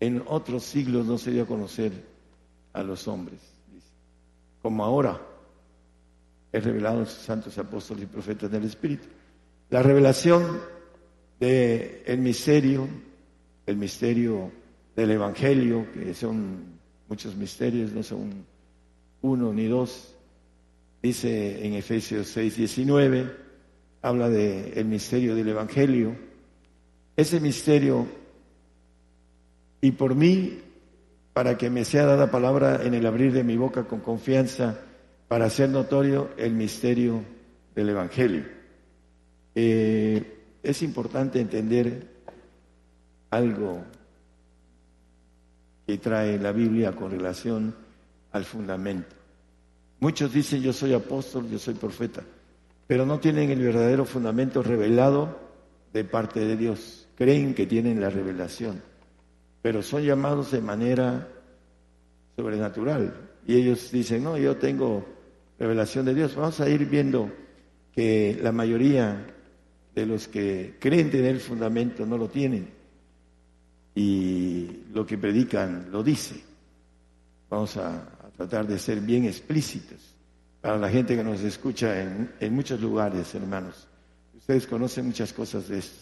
en 0.00 0.22
otros 0.26 0.64
siglos 0.64 1.06
no 1.06 1.18
se 1.18 1.32
dio 1.32 1.42
a 1.42 1.46
conocer 1.46 1.92
a 2.78 2.82
los 2.82 3.08
hombres, 3.08 3.40
como 4.62 4.84
ahora 4.84 5.20
es 6.52 6.64
revelado 6.64 7.02
a 7.02 7.06
sus 7.06 7.22
santos 7.22 7.58
apóstoles 7.58 8.04
y 8.04 8.06
profetas 8.06 8.50
en 8.50 8.56
el 8.56 8.64
Espíritu. 8.64 9.06
La 9.70 9.82
revelación 9.82 10.60
del 11.40 12.02
el 12.06 12.18
misterio, 12.18 12.88
el 13.66 13.76
misterio 13.76 14.50
del 14.96 15.10
Evangelio, 15.10 15.86
que 15.92 16.14
son 16.14 16.78
muchos 17.08 17.34
misterios, 17.36 17.92
no 17.92 18.02
son 18.02 18.46
uno 19.22 19.52
ni 19.52 19.66
dos, 19.66 20.14
dice 21.02 21.66
en 21.66 21.74
Efesios 21.74 22.28
6, 22.28 22.56
19, 22.56 23.36
habla 24.02 24.28
del 24.28 24.78
el 24.78 24.84
misterio 24.84 25.34
del 25.34 25.48
Evangelio. 25.48 26.16
Ese 27.16 27.40
misterio, 27.40 28.06
y 29.80 29.90
por 29.90 30.14
mí, 30.14 30.60
para 31.38 31.56
que 31.56 31.70
me 31.70 31.84
sea 31.84 32.04
dada 32.04 32.32
palabra 32.32 32.80
en 32.82 32.94
el 32.94 33.06
abrir 33.06 33.32
de 33.32 33.44
mi 33.44 33.56
boca 33.56 33.84
con 33.84 34.00
confianza, 34.00 34.76
para 35.28 35.44
hacer 35.44 35.68
notorio 35.68 36.30
el 36.36 36.52
misterio 36.52 37.22
del 37.76 37.90
Evangelio. 37.90 38.42
Eh, 39.54 40.58
es 40.64 40.82
importante 40.82 41.40
entender 41.40 42.08
algo 43.30 43.84
que 45.86 45.98
trae 45.98 46.40
la 46.40 46.50
Biblia 46.50 46.96
con 46.96 47.12
relación 47.12 47.72
al 48.32 48.44
fundamento. 48.44 49.14
Muchos 50.00 50.32
dicen 50.32 50.60
yo 50.60 50.72
soy 50.72 50.92
apóstol, 50.92 51.48
yo 51.48 51.60
soy 51.60 51.74
profeta, 51.74 52.24
pero 52.88 53.06
no 53.06 53.20
tienen 53.20 53.48
el 53.50 53.62
verdadero 53.62 54.04
fundamento 54.04 54.60
revelado 54.60 55.38
de 55.92 56.02
parte 56.02 56.40
de 56.40 56.56
Dios. 56.56 57.06
Creen 57.14 57.54
que 57.54 57.64
tienen 57.64 58.00
la 58.00 58.10
revelación, 58.10 58.82
pero 59.62 59.82
son 59.82 60.02
llamados 60.02 60.50
de 60.50 60.60
manera 60.60 61.28
sobrenatural. 62.36 63.30
Y 63.46 63.54
ellos 63.56 63.90
dicen, 63.90 64.24
no, 64.24 64.36
yo 64.36 64.56
tengo 64.56 65.04
revelación 65.58 66.04
de 66.06 66.14
Dios. 66.14 66.34
Vamos 66.36 66.60
a 66.60 66.68
ir 66.68 66.86
viendo 66.86 67.30
que 67.92 68.38
la 68.40 68.52
mayoría 68.52 69.26
de 69.94 70.06
los 70.06 70.28
que 70.28 70.76
creen 70.78 71.10
tener 71.10 71.34
el 71.34 71.40
fundamento 71.40 72.06
no 72.06 72.16
lo 72.16 72.28
tienen 72.28 72.68
y 73.94 74.84
lo 74.92 75.04
que 75.04 75.18
predican 75.18 75.88
lo 75.90 76.04
dice. 76.04 76.40
Vamos 77.50 77.76
a, 77.76 78.14
tratar 78.36 78.68
de 78.68 78.78
ser 78.78 79.00
bien 79.00 79.24
explícitos 79.24 80.14
para 80.60 80.78
la 80.78 80.88
gente 80.88 81.16
que 81.16 81.24
nos 81.24 81.40
escucha 81.40 82.00
en, 82.00 82.30
en 82.38 82.54
muchos 82.54 82.80
lugares, 82.80 83.34
hermanos. 83.34 83.88
Ustedes 84.36 84.64
conocen 84.68 85.06
muchas 85.06 85.32
cosas 85.32 85.66
de 85.66 85.78
esto. 85.78 85.98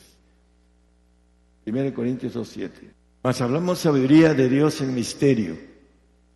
1 1.64 1.94
Corintios 1.94 2.36
2.7. 2.36 2.95
Mas 3.26 3.40
hablamos 3.40 3.80
sabiduría 3.80 4.34
de 4.34 4.48
Dios 4.48 4.80
en 4.82 4.94
misterio, 4.94 5.56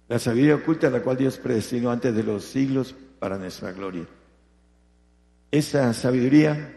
la 0.09 0.19
sabiduría 0.19 0.57
oculta 0.57 0.91
la 0.91 1.01
cual 1.01 1.19
Dios 1.19 1.39
predestinó 1.39 1.93
antes 1.93 2.13
de 2.13 2.25
los 2.25 2.43
siglos 2.43 2.97
para 3.21 3.39
nuestra 3.39 3.71
gloria. 3.71 4.09
Esa 5.53 5.95
sabiduría 5.95 6.77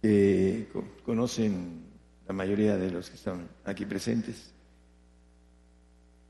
que 0.00 0.68
conocen 1.04 1.86
la 2.28 2.34
mayoría 2.34 2.76
de 2.76 2.92
los 2.92 3.10
que 3.10 3.16
están 3.16 3.48
aquí 3.64 3.84
presentes, 3.84 4.52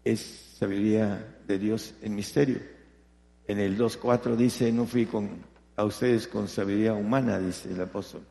es 0.02 0.54
sabiduría 0.58 1.36
de 1.46 1.58
Dios 1.58 1.92
en 2.00 2.14
misterio. 2.14 2.60
En 3.46 3.58
el 3.58 3.76
2.4 3.76 4.36
dice, 4.36 4.72
no 4.72 4.86
fui 4.86 5.04
con, 5.04 5.28
a 5.76 5.84
ustedes 5.84 6.26
con 6.28 6.48
sabiduría 6.48 6.94
humana, 6.94 7.38
dice 7.38 7.70
el 7.70 7.80
apóstol. 7.82 8.22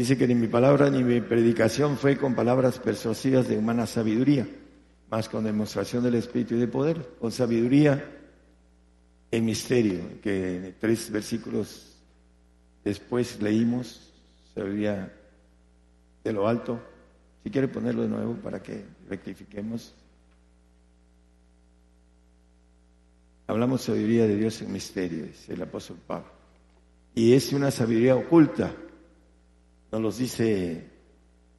Dice 0.00 0.16
que 0.16 0.26
ni 0.26 0.34
mi 0.34 0.46
palabra 0.46 0.88
ni 0.88 1.04
mi 1.04 1.20
predicación 1.20 1.98
fue 1.98 2.16
con 2.16 2.34
palabras 2.34 2.78
persuasivas 2.78 3.48
de 3.48 3.58
humana 3.58 3.86
sabiduría, 3.86 4.48
más 5.10 5.28
con 5.28 5.44
demostración 5.44 6.02
del 6.02 6.14
Espíritu 6.14 6.54
y 6.54 6.58
de 6.58 6.68
poder, 6.68 7.16
con 7.20 7.30
sabiduría 7.30 8.02
en 9.30 9.44
misterio, 9.44 10.00
que 10.22 10.74
tres 10.80 11.10
versículos 11.10 11.98
después 12.82 13.42
leímos, 13.42 14.10
sabiduría 14.54 15.12
de 16.24 16.32
lo 16.32 16.48
alto. 16.48 16.80
Si 17.44 17.50
quiere 17.50 17.68
ponerlo 17.68 18.00
de 18.00 18.08
nuevo 18.08 18.36
para 18.36 18.62
que 18.62 18.82
rectifiquemos. 19.06 19.94
Hablamos 23.46 23.82
sabiduría 23.82 24.26
de 24.26 24.36
Dios 24.36 24.62
en 24.62 24.72
misterio, 24.72 25.26
dice 25.26 25.52
el 25.52 25.60
apóstol 25.60 25.98
Pablo. 26.06 26.30
Y 27.14 27.34
es 27.34 27.52
una 27.52 27.70
sabiduría 27.70 28.16
oculta. 28.16 28.74
Nos 29.92 30.00
los 30.00 30.18
dice 30.18 30.88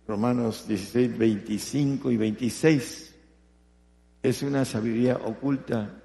Romanos 0.08 0.66
16, 0.68 1.18
25 1.18 2.12
y 2.12 2.18
26. 2.18 3.16
Es 4.24 4.42
una 4.44 4.64
sabiduría 4.66 5.18
oculta 5.18 6.02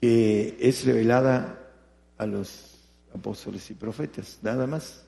que 0.00 0.56
es 0.60 0.84
revelada 0.84 1.72
a 2.18 2.26
los 2.26 2.78
apóstoles 3.14 3.70
y 3.70 3.74
profetas, 3.74 4.38
nada 4.42 4.66
más 4.66 5.06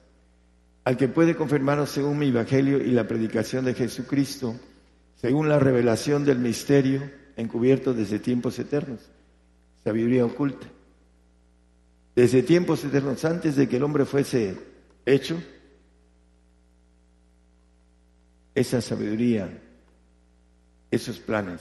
al 0.88 0.96
que 0.96 1.08
puede 1.08 1.36
confirmaros 1.36 1.90
según 1.90 2.18
mi 2.18 2.28
evangelio 2.28 2.78
y 2.78 2.92
la 2.92 3.06
predicación 3.06 3.66
de 3.66 3.74
Jesucristo, 3.74 4.56
según 5.16 5.46
la 5.46 5.58
revelación 5.58 6.24
del 6.24 6.38
misterio 6.38 7.02
encubierto 7.36 7.92
desde 7.92 8.18
tiempos 8.18 8.58
eternos, 8.58 9.00
sabiduría 9.84 10.24
oculta. 10.24 10.66
Desde 12.16 12.42
tiempos 12.42 12.82
eternos, 12.86 13.22
antes 13.26 13.56
de 13.56 13.68
que 13.68 13.76
el 13.76 13.82
hombre 13.82 14.06
fuese 14.06 14.56
hecho, 15.04 15.36
esa 18.58 18.80
sabiduría, 18.80 19.48
esos 20.90 21.18
planes 21.18 21.60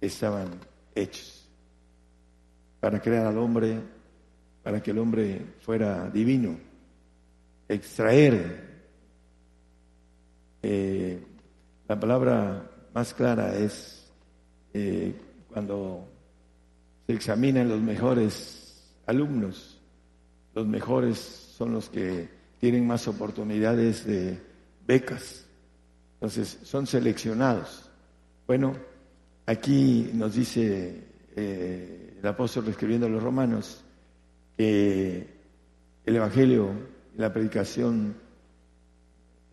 estaban 0.00 0.48
hechos 0.94 1.46
para 2.80 3.00
crear 3.02 3.26
al 3.26 3.38
hombre, 3.38 3.80
para 4.62 4.82
que 4.82 4.92
el 4.92 4.98
hombre 4.98 5.42
fuera 5.60 6.08
divino 6.08 6.56
extraer. 7.68 8.66
Eh, 10.62 11.22
la 11.86 12.00
palabra 12.00 12.70
más 12.94 13.12
clara 13.12 13.56
es 13.56 14.10
eh, 14.72 15.14
cuando 15.52 16.08
se 17.06 17.12
examinan 17.12 17.68
los 17.68 17.80
mejores 17.80 18.94
alumnos. 19.06 19.78
Los 20.54 20.66
mejores 20.66 21.18
son 21.18 21.72
los 21.72 21.88
que 21.88 22.28
tienen 22.58 22.86
más 22.86 23.06
oportunidades 23.06 24.06
de 24.06 24.40
becas. 24.86 25.47
Entonces, 26.20 26.58
son 26.64 26.86
seleccionados. 26.86 27.88
Bueno, 28.46 28.74
aquí 29.46 30.10
nos 30.14 30.34
dice 30.34 31.04
eh, 31.36 32.16
el 32.18 32.26
apóstol 32.26 32.66
escribiendo 32.68 33.06
a 33.06 33.10
los 33.10 33.22
romanos 33.22 33.84
que 34.56 35.28
el 36.04 36.16
Evangelio 36.16 36.72
la 37.16 37.32
predicación 37.32 38.14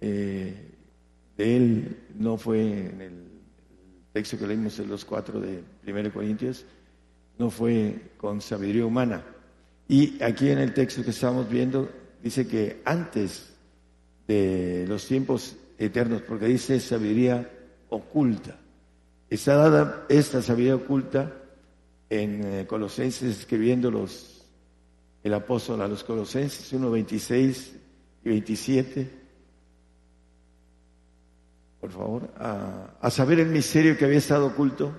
eh, 0.02 0.72
de 1.38 1.58
él 1.58 1.98
no 2.18 2.38
fue 2.38 2.88
en 2.88 3.02
el 3.02 3.24
texto 4.14 4.38
que 4.38 4.48
leímos 4.48 4.80
en 4.80 4.90
los 4.90 5.04
cuatro 5.04 5.40
de 5.40 5.64
1 5.86 6.14
Corintios, 6.14 6.66
no 7.38 7.50
fue 7.50 8.12
con 8.18 8.40
sabiduría 8.40 8.86
humana. 8.86 9.24
Y 9.88 10.22
aquí 10.24 10.50
en 10.50 10.60
el 10.60 10.74
texto 10.74 11.04
que 11.04 11.10
estamos 11.10 11.50
viendo 11.50 11.90
dice 12.24 12.48
que 12.48 12.82
antes 12.86 13.54
de 14.28 14.86
los 14.88 15.06
tiempos 15.08 15.56
eternos, 15.78 16.22
porque 16.22 16.46
dice 16.46 16.80
sabiduría 16.80 17.50
oculta. 17.90 18.58
Está 19.30 19.56
dada 19.56 20.06
esta 20.10 20.42
sabiduría 20.42 20.76
oculta 20.76 21.34
en 22.10 22.44
eh, 22.44 22.68
Colosenses 22.68 23.40
escribiendo 23.40 23.90
los 23.92 24.36
el 25.26 25.34
apóstol 25.34 25.82
a 25.82 25.88
los 25.88 26.04
Colosenses 26.04 26.72
1, 26.72 26.92
26 26.92 27.76
y 28.24 28.30
27. 28.30 29.10
por 31.82 31.92
favor, 31.92 32.30
a, 32.38 33.10
saber 33.10 33.40
el 33.40 33.48
misterio 33.48 33.98
que 33.98 34.06
había 34.06 34.20
estado 34.20 34.46
oculto 34.46 34.92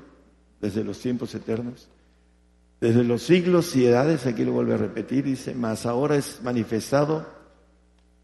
desde 0.60 0.82
los 0.82 0.98
tiempos 0.98 1.32
eternos, 1.36 1.88
desde 2.80 3.04
los 3.04 3.22
siglos 3.22 3.74
y 3.76 3.86
edades, 3.86 4.26
aquí 4.26 4.44
lo 4.44 4.52
vuelve 4.52 4.74
a 4.74 4.78
repetir, 4.78 5.24
dice, 5.24 5.54
mas 5.54 5.86
ahora 5.86 6.16
es 6.16 6.40
manifestado 6.42 7.24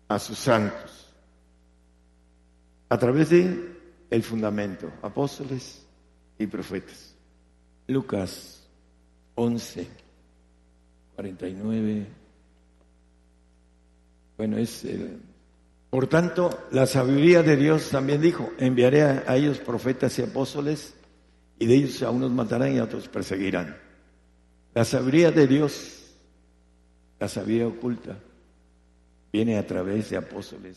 a 0.08 0.18
sus 0.18 0.38
santos, 0.38 1.01
a 2.92 2.98
través 2.98 3.30
de 3.30 3.72
el 4.10 4.22
fundamento, 4.22 4.92
apóstoles 5.00 5.82
y 6.38 6.46
profetas. 6.46 7.14
Lucas 7.86 8.68
11, 9.34 9.86
49. 11.16 12.06
Bueno, 14.36 14.58
es 14.58 14.84
por 15.88 16.06
tanto, 16.06 16.66
la 16.70 16.84
sabiduría 16.84 17.42
de 17.42 17.56
Dios 17.56 17.88
también 17.88 18.20
dijo, 18.20 18.52
enviaré 18.58 19.00
a, 19.00 19.36
ellos 19.36 19.58
profetas 19.58 20.18
y 20.18 20.22
apóstoles, 20.24 20.92
y 21.58 21.64
de 21.64 21.74
ellos 21.74 22.02
a 22.02 22.10
unos 22.10 22.30
matarán 22.30 22.74
y 22.74 22.78
a 22.78 22.84
otros 22.84 23.08
perseguirán. 23.08 23.74
La 24.74 24.84
sabiduría 24.84 25.30
de 25.30 25.46
Dios, 25.46 26.12
la 27.18 27.28
sabiduría 27.28 27.68
oculta, 27.68 28.18
viene 29.32 29.56
a 29.56 29.66
través 29.66 30.10
de 30.10 30.18
apóstoles 30.18 30.76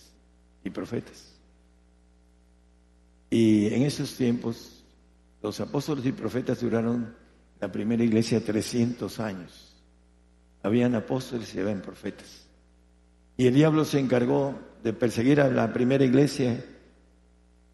y 0.63 0.69
profetas. 0.69 1.34
Y 3.29 3.67
en 3.67 3.83
esos 3.83 4.15
tiempos, 4.15 4.83
los 5.41 5.59
apóstoles 5.59 6.05
y 6.05 6.11
profetas 6.11 6.61
duraron 6.61 7.15
la 7.59 7.71
primera 7.71 8.03
iglesia 8.03 8.43
300 8.43 9.19
años. 9.19 9.75
Habían 10.63 10.95
apóstoles 10.95 11.53
y 11.55 11.59
habían 11.59 11.81
profetas. 11.81 12.47
Y 13.37 13.47
el 13.47 13.53
diablo 13.53 13.85
se 13.85 13.99
encargó 13.99 14.57
de 14.83 14.93
perseguir 14.93 15.41
a 15.41 15.49
la 15.49 15.71
primera 15.73 16.03
iglesia 16.05 16.63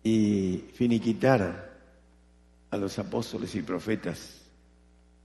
y 0.03 0.65
finiquitar 0.73 1.71
a 2.69 2.77
los 2.77 2.97
apóstoles 2.99 3.53
y 3.55 3.61
profetas. 3.61 4.41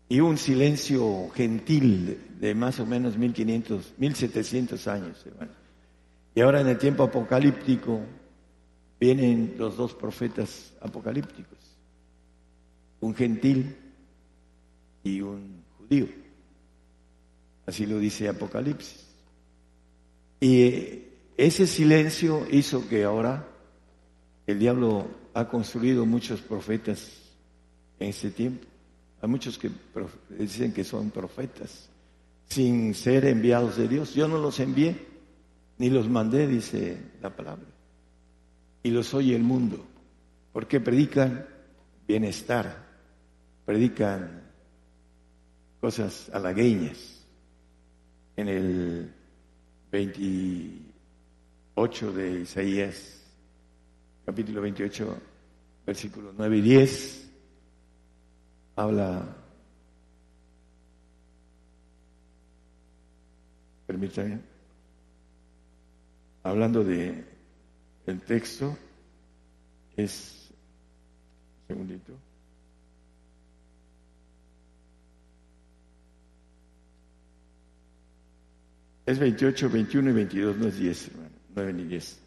Y 0.09 0.21
un 0.21 0.37
silencio 0.37 1.29
gentil 1.31 2.21
de 2.39 2.55
más 2.55 2.79
o 2.79 2.87
menos 2.87 3.17
1500, 3.17 3.95
1700 3.97 4.87
años. 4.89 5.25
Y 6.35 6.41
ahora 6.41 6.61
en 6.61 6.69
el 6.69 6.79
tiempo 6.79 7.05
apocalíptico 7.05 8.01
vienen 8.99 9.55
los 9.59 9.77
dos 9.77 9.95
profetas 9.95 10.73
apocalípticos, 10.81 11.59
un 13.01 13.15
gentil 13.15 13.77
y 15.03 15.21
un 15.21 15.63
judío. 15.79 16.09
Así 17.67 17.87
lo 17.87 17.99
dice 17.99 18.29
Apocalipsis. 18.29 19.05
Y 20.41 21.03
ese 21.37 21.67
silencio 21.67 22.47
hizo 22.51 22.89
que 22.89 23.05
ahora 23.05 23.49
el 24.47 24.59
diablo 24.59 25.07
ha 25.35 25.49
construido 25.49 26.07
muchos 26.07 26.41
profetas 26.41 27.11
en 27.99 28.11
ese 28.11 28.31
tiempo. 28.31 28.67
Hay 29.21 29.29
muchos 29.29 29.59
que 29.59 29.71
dicen 30.39 30.73
que 30.73 30.85
son 30.85 31.11
profetas 31.11 31.89
sin 32.49 32.95
ser 32.95 33.25
enviados 33.25 33.77
de 33.77 33.89
Dios. 33.89 34.15
Yo 34.15 34.29
no 34.29 34.39
los 34.39 34.61
envié, 34.61 34.97
ni 35.79 35.91
los 35.91 36.09
mandé, 36.09 36.47
dice 36.47 36.97
la 37.21 37.35
palabra. 37.35 37.76
Y 38.87 38.91
los 38.93 39.13
oye 39.15 39.35
el 39.35 39.43
mundo, 39.43 39.85
porque 40.53 40.79
predican 40.79 41.45
bienestar, 42.07 42.87
predican 43.65 44.45
cosas 45.81 46.31
halagueñas. 46.33 47.27
En 48.37 48.47
el 48.47 49.13
28 49.91 52.13
de 52.13 52.43
Isaías, 52.43 53.25
capítulo 54.25 54.61
28, 54.61 55.21
versículos 55.85 56.33
9 56.39 56.57
y 56.57 56.61
10, 56.61 57.29
habla, 58.77 59.37
permítanme, 63.85 64.39
hablando 66.45 66.85
de 66.85 67.36
el 68.07 68.21
texto, 68.21 68.77
es, 69.97 70.51
un 71.63 71.67
segundito, 71.69 72.13
Es 79.07 79.21
28, 79.21 79.71
21 79.71 80.11
y 80.11 80.13
22, 80.13 80.57
no 80.57 80.67
es 80.67 80.79
10, 80.79 81.09
hermano, 81.09 81.31
9 81.55 81.73
ni 81.75 81.85
10. 81.85 82.19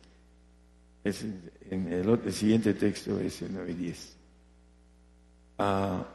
Es 1.04 1.26
en 1.70 1.92
el, 1.92 2.34
siguiente 2.34 2.74
texto 2.74 3.20
es 3.20 3.42
el 3.42 3.54
9 3.54 3.72
y 3.72 3.74
10. 3.74 4.18
Ah, 5.58 6.08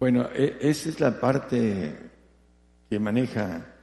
bueno, 0.00 0.28
e, 0.34 0.56
esa 0.60 0.88
es 0.88 0.98
la 0.98 1.20
parte 1.20 1.96
que 2.90 2.98
maneja 2.98 3.75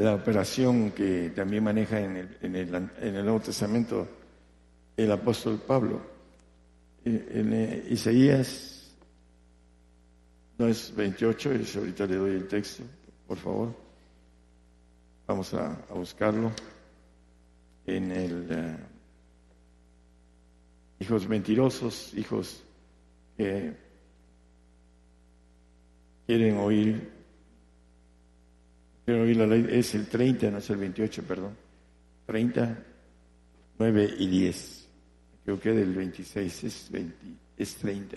la 0.00 0.14
operación 0.14 0.92
que 0.92 1.30
también 1.30 1.62
maneja 1.62 2.00
en 2.00 2.16
el, 2.16 2.38
en 2.40 2.56
el, 2.56 2.74
en 2.74 3.16
el 3.16 3.22
Nuevo 3.22 3.40
Testamento 3.40 4.08
el 4.96 5.12
apóstol 5.12 5.60
Pablo. 5.66 6.00
En, 7.04 7.52
en 7.52 7.84
Isaías 7.90 8.94
no 10.56 10.68
es 10.68 10.94
28, 10.94 11.52
es, 11.52 11.76
ahorita 11.76 12.06
le 12.06 12.16
doy 12.16 12.30
el 12.30 12.48
texto, 12.48 12.82
por 13.26 13.36
favor. 13.36 13.74
Vamos 15.26 15.52
a, 15.54 15.78
buscarlo 15.94 16.50
en 17.86 18.10
el 18.10 18.46
eh, 18.50 18.76
hijos 21.00 21.28
mentirosos, 21.28 22.14
hijos 22.14 22.62
que 23.36 23.74
quieren 26.26 26.56
oír, 26.56 27.19
quieren 29.10 29.22
oír 29.22 29.36
la 29.36 29.46
ley, 29.46 29.66
es 29.70 29.94
el 29.94 30.06
30, 30.06 30.50
no 30.50 30.58
es 30.58 30.70
el 30.70 30.76
28, 30.76 31.22
perdón. 31.24 31.56
30, 32.26 32.78
9 33.78 34.14
y 34.18 34.26
10. 34.28 34.88
Creo 35.44 35.60
que 35.60 35.72
del 35.72 35.94
26 35.94 36.64
es, 36.64 36.88
20, 36.90 37.16
es 37.56 37.74
30. 37.76 38.16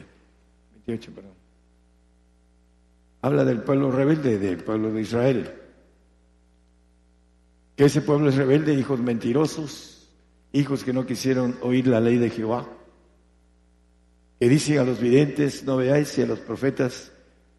28, 0.85 1.11
perdón 1.13 1.43
habla 3.23 3.45
del 3.45 3.61
pueblo 3.61 3.89
rebelde, 3.89 4.37
del 4.37 4.57
pueblo 4.57 4.91
de 4.91 5.01
Israel. 5.01 5.51
Que 7.75 7.85
ese 7.85 8.01
pueblo 8.01 8.29
es 8.29 8.35
rebelde, 8.35 8.73
hijos 8.73 8.99
mentirosos, 8.99 10.09
hijos 10.51 10.83
que 10.83 10.91
no 10.91 11.05
quisieron 11.05 11.57
oír 11.61 11.87
la 11.87 12.01
ley 12.01 12.17
de 12.17 12.29
Jehová. 12.29 12.67
Que 14.39 14.49
dicen 14.49 14.77
a 14.77 14.83
los 14.83 14.99
videntes, 14.99 15.63
no 15.63 15.77
veáis, 15.77 16.17
y 16.17 16.21
a 16.21 16.25
los 16.25 16.39
profetas, 16.39 17.13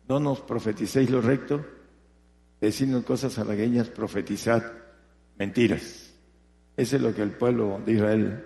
no 0.06 0.20
nos 0.20 0.42
profeticéis 0.42 1.08
lo 1.08 1.22
recto, 1.22 1.64
decidnos 2.60 3.04
cosas 3.04 3.38
halagueñas, 3.38 3.88
profetizad 3.88 4.62
mentiras. 5.38 6.12
Eso 6.76 6.96
es 6.96 7.02
lo 7.02 7.14
que 7.14 7.22
el 7.22 7.32
pueblo 7.32 7.80
de 7.84 7.92
Israel 7.92 8.44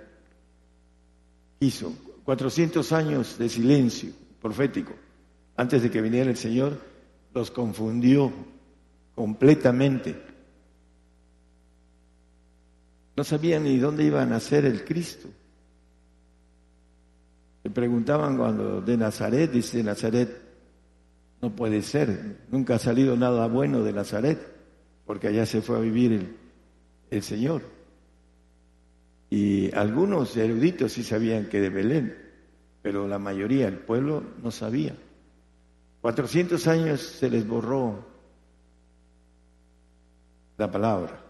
hizo. 1.61 1.93
400 2.25 2.93
años 2.93 3.39
de 3.39 3.49
silencio 3.49 4.13
profético 4.41 4.93
antes 5.57 5.83
de 5.83 5.91
que 5.91 6.01
viniera 6.01 6.31
el 6.31 6.37
Señor 6.37 6.79
los 7.35 7.51
confundió 7.51 8.33
completamente. 9.15 10.17
No 13.17 13.25
sabían 13.25 13.65
ni 13.65 13.79
dónde 13.79 14.05
iba 14.05 14.23
a 14.23 14.27
nacer 14.27 14.65
el 14.65 14.85
Cristo. 14.85 15.29
Le 17.65 17.71
preguntaban 17.71 18.37
cuando 18.37 18.81
de 18.81 18.97
Nazaret, 18.97 19.51
dice 19.51 19.83
Nazaret, 19.83 20.48
no 21.41 21.55
puede 21.55 21.83
ser, 21.83 22.39
nunca 22.51 22.77
ha 22.77 22.79
salido 22.79 23.17
nada 23.17 23.47
bueno 23.47 23.83
de 23.83 23.93
Nazaret, 23.93 24.39
porque 25.07 25.29
allá 25.29 25.47
se 25.47 25.63
fue 25.63 25.77
a 25.77 25.81
vivir 25.81 26.13
el, 26.13 26.37
el 27.11 27.23
Señor. 27.23 27.63
Y 29.31 29.75
algunos 29.75 30.37
eruditos 30.37 30.93
sí 30.93 31.03
sabían 31.03 31.49
que 31.49 31.61
de 31.61 31.69
Belén, 31.69 32.17
pero 32.83 33.07
la 33.07 33.19
mayoría, 33.19 33.69
el 33.69 33.79
pueblo, 33.79 34.23
no 34.43 34.51
sabía. 34.51 34.97
400 36.01 36.67
años 36.69 37.01
se 37.01 37.29
les 37.29 37.47
borró 37.47 38.07
la 40.57 40.71
palabra. 40.71 41.21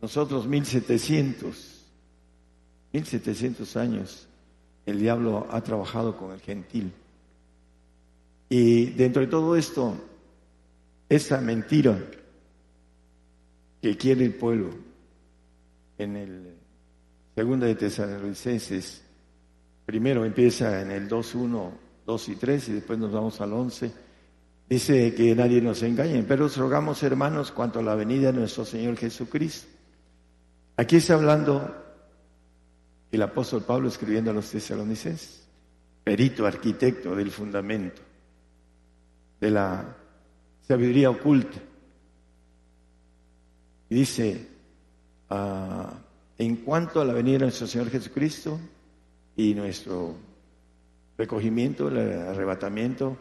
Nosotros 0.00 0.46
1700, 0.46 1.90
1700 2.92 3.76
años 3.76 4.28
el 4.86 4.98
diablo 4.98 5.46
ha 5.50 5.60
trabajado 5.62 6.16
con 6.16 6.32
el 6.32 6.40
gentil. 6.40 6.92
Y 8.56 8.84
dentro 8.90 9.20
de 9.20 9.26
todo 9.26 9.56
esto, 9.56 9.96
esa 11.08 11.40
mentira 11.40 11.98
que 13.82 13.96
quiere 13.96 14.26
el 14.26 14.34
pueblo 14.34 14.70
en 15.98 16.14
el 16.14 16.54
segundo 17.34 17.66
de 17.66 17.74
Tesalonicenses, 17.74 19.02
primero 19.84 20.24
empieza 20.24 20.82
en 20.82 20.92
el 20.92 21.08
2.1 21.08 21.72
2 22.06 22.28
y 22.28 22.36
3 22.36 22.68
y 22.68 22.72
después 22.74 22.96
nos 22.96 23.10
vamos 23.10 23.40
al 23.40 23.54
11. 23.54 23.90
Dice 24.68 25.12
que 25.16 25.34
nadie 25.34 25.60
nos 25.60 25.82
engañe, 25.82 26.22
pero 26.22 26.44
os 26.44 26.56
rogamos, 26.56 27.02
hermanos, 27.02 27.50
cuanto 27.50 27.80
a 27.80 27.82
la 27.82 27.96
venida 27.96 28.30
de 28.30 28.38
nuestro 28.38 28.64
Señor 28.64 28.96
Jesucristo 28.96 29.66
Aquí 30.76 30.94
está 30.94 31.14
hablando 31.14 31.74
el 33.10 33.20
apóstol 33.20 33.64
Pablo 33.64 33.88
escribiendo 33.88 34.30
a 34.30 34.34
los 34.34 34.48
tesalonicenses, 34.48 35.42
perito, 36.04 36.46
arquitecto 36.46 37.16
del 37.16 37.32
fundamento, 37.32 38.13
de 39.40 39.50
la 39.50 39.96
sabiduría 40.62 41.10
oculta. 41.10 41.58
Y 43.90 43.94
dice, 43.94 44.48
ah, 45.30 45.92
en 46.38 46.56
cuanto 46.56 47.00
a 47.00 47.04
la 47.04 47.12
venida 47.12 47.38
de 47.38 47.44
nuestro 47.44 47.66
Señor 47.66 47.90
Jesucristo 47.90 48.58
y 49.36 49.54
nuestro 49.54 50.14
recogimiento, 51.16 51.88
el 51.88 51.98
arrebatamiento, 51.98 53.16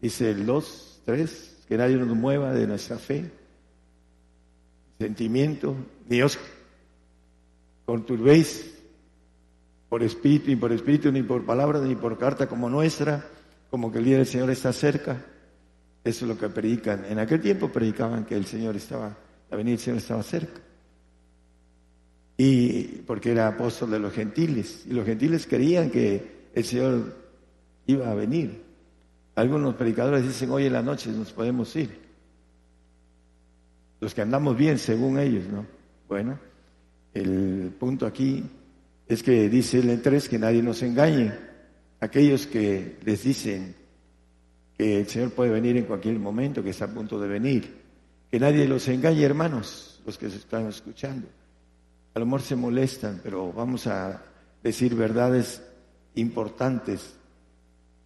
dice 0.00 0.30
el 0.30 0.46
2, 0.46 1.02
3, 1.04 1.64
que 1.68 1.76
nadie 1.76 1.96
nos 1.96 2.16
mueva 2.16 2.52
de 2.52 2.66
nuestra 2.66 2.98
fe, 2.98 3.30
sentimiento, 4.98 5.74
Dios 6.08 6.38
conturbéis 7.84 8.74
por 9.88 10.02
espíritu, 10.02 10.50
ni 10.50 10.56
por 10.56 10.72
espíritu, 10.72 11.12
ni 11.12 11.22
por 11.22 11.44
palabra, 11.44 11.80
ni 11.80 11.94
por 11.94 12.18
carta 12.18 12.48
como 12.48 12.68
nuestra, 12.68 13.24
como 13.70 13.90
que 13.90 13.98
el 13.98 14.04
día 14.04 14.16
del 14.18 14.26
Señor 14.26 14.50
está 14.50 14.72
cerca. 14.72 15.24
Eso 16.06 16.24
es 16.24 16.28
lo 16.28 16.38
que 16.38 16.48
predican. 16.48 17.04
En 17.06 17.18
aquel 17.18 17.40
tiempo 17.40 17.68
predicaban 17.68 18.24
que 18.24 18.36
el 18.36 18.46
Señor 18.46 18.76
estaba, 18.76 19.18
la 19.50 19.56
venida 19.56 19.72
del 19.72 19.80
Señor 19.80 19.98
estaba 19.98 20.22
cerca. 20.22 20.60
Y 22.36 22.82
porque 23.04 23.32
era 23.32 23.48
apóstol 23.48 23.90
de 23.90 23.98
los 23.98 24.12
gentiles. 24.12 24.84
Y 24.86 24.92
los 24.92 25.04
gentiles 25.04 25.48
creían 25.48 25.90
que 25.90 26.50
el 26.54 26.64
Señor 26.64 27.12
iba 27.86 28.08
a 28.08 28.14
venir. 28.14 28.62
Algunos 29.34 29.74
predicadores 29.74 30.22
dicen, 30.22 30.48
hoy 30.50 30.66
en 30.66 30.74
la 30.74 30.82
noche 30.82 31.10
nos 31.10 31.32
podemos 31.32 31.74
ir. 31.74 31.98
Los 33.98 34.14
que 34.14 34.22
andamos 34.22 34.56
bien, 34.56 34.78
según 34.78 35.18
ellos, 35.18 35.48
¿no? 35.48 35.66
Bueno, 36.06 36.38
el 37.14 37.74
punto 37.80 38.06
aquí 38.06 38.44
es 39.08 39.24
que 39.24 39.48
dice 39.48 39.80
el 39.80 40.00
3 40.00 40.28
que 40.28 40.38
nadie 40.38 40.62
nos 40.62 40.84
engañe. 40.84 41.32
Aquellos 41.98 42.46
que 42.46 42.96
les 43.04 43.24
dicen 43.24 43.85
que 44.76 45.00
el 45.00 45.08
Señor 45.08 45.30
puede 45.30 45.50
venir 45.50 45.76
en 45.76 45.84
cualquier 45.84 46.18
momento, 46.18 46.62
que 46.62 46.70
está 46.70 46.86
a 46.86 46.88
punto 46.88 47.18
de 47.18 47.28
venir. 47.28 47.82
Que 48.30 48.38
nadie 48.38 48.66
los 48.66 48.86
engañe, 48.88 49.22
hermanos, 49.22 50.00
los 50.04 50.18
que 50.18 50.28
se 50.30 50.36
están 50.36 50.66
escuchando. 50.66 51.28
A 52.14 52.18
lo 52.18 52.26
mejor 52.26 52.42
se 52.42 52.56
molestan, 52.56 53.20
pero 53.22 53.52
vamos 53.52 53.86
a 53.86 54.22
decir 54.62 54.94
verdades 54.94 55.62
importantes. 56.14 57.14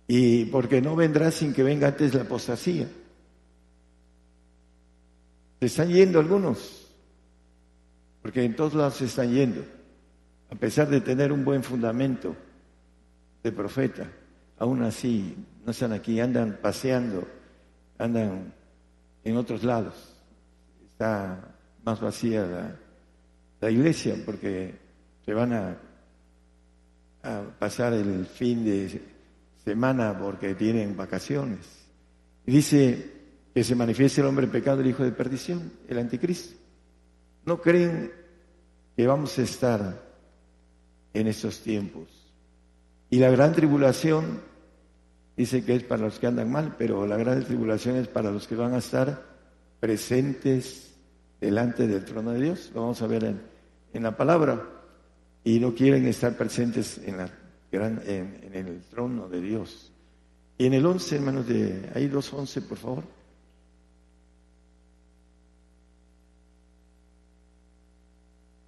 Y 0.07 0.47
porque 0.47 0.81
no 0.81 0.97
vendrá 0.97 1.31
sin 1.31 1.53
que 1.53 1.63
venga 1.63 1.89
antes 1.89 2.15
la 2.15 2.23
apostasía. 2.23 2.89
Se 5.61 5.67
están 5.67 5.89
yendo 5.89 6.19
algunos, 6.19 6.89
porque 8.23 8.43
en 8.43 8.57
todos 8.57 8.75
lados 8.75 8.95
se 8.95 9.05
están 9.05 9.33
yendo 9.33 9.63
a 10.51 10.57
pesar 10.57 10.89
de 10.89 11.01
tener 11.01 11.33
un 11.33 11.45
buen 11.45 11.63
fundamento 11.63 12.35
de 13.43 13.53
profeta, 13.53 14.11
aún 14.61 14.83
así 14.83 15.35
no 15.65 15.73
están 15.73 15.93
aquí, 15.93 16.21
andan 16.21 16.61
paseando, 16.63 17.27
andan 17.99 18.55
en 19.25 19.37
otros 19.37 19.65
lados. 19.65 19.95
Está 20.89 21.57
más 21.85 22.01
vacía 22.01 22.77
la, 23.61 23.71
iglesia 23.71 24.15
porque 24.25 24.75
se 25.25 25.35
van 25.35 25.53
a, 25.53 25.77
pasar 27.59 27.93
el 27.93 28.25
fin 28.25 28.65
de 28.65 29.03
semana 29.65 30.17
porque 30.17 30.55
tienen 30.55 30.97
vacaciones. 30.97 31.67
Y 32.47 32.53
dice 32.53 33.13
que 33.53 33.65
se 33.65 33.75
manifieste 33.75 34.21
el 34.21 34.29
hombre 34.29 34.47
pecado, 34.47 34.81
el 34.81 34.87
hijo 34.87 35.03
de 35.03 35.13
perdición, 35.13 35.73
el 35.89 35.99
anticristo. 35.99 36.55
¿No 37.45 37.61
creen 37.61 38.11
que 38.97 39.07
vamos 39.07 39.39
a 39.39 39.43
estar 39.43 40.11
en 41.13 41.27
estos 41.27 41.61
tiempos. 41.61 42.09
Y 43.09 43.19
la 43.19 43.31
gran 43.31 43.53
tribulación 43.53 44.50
dice 45.41 45.65
que 45.65 45.75
es 45.75 45.85
para 45.85 46.03
los 46.03 46.19
que 46.19 46.27
andan 46.27 46.53
mal, 46.53 46.75
pero 46.77 47.07
la 47.07 47.17
gran 47.17 47.43
tribulación 47.43 47.97
es 47.97 48.09
para 48.09 48.31
los 48.31 48.47
que 48.47 48.57
van 48.57 48.75
a 48.75 48.79
estar 48.79 49.23
presentes 49.81 50.95
delante 51.41 51.87
del 51.87 52.05
trono 52.05 52.33
de 52.33 52.43
Dios. 52.43 52.71
Lo 52.75 52.83
vamos 52.83 53.01
a 53.01 53.07
ver 53.07 53.25
en, 53.95 54.03
la 54.03 54.15
palabra. 54.15 54.63
Y 55.43 55.59
no 55.59 55.75
quieren 55.75 56.07
estar 56.07 56.37
presentes 56.37 56.99
en, 56.99 57.17
la 57.17 57.31
gran, 57.73 58.03
en, 58.05 58.55
el 58.55 58.83
trono 58.83 59.31
de 59.31 59.41
Dios. 59.41 59.91
Y 60.59 60.67
en 60.67 60.75
el 60.75 60.85
11, 60.85 61.17
hermanos, 61.17 61.47
de 61.47 61.91
ahí 61.95 62.09
dos 62.09 62.31
once, 62.35 62.61
por 62.61 62.77
favor. 62.77 63.05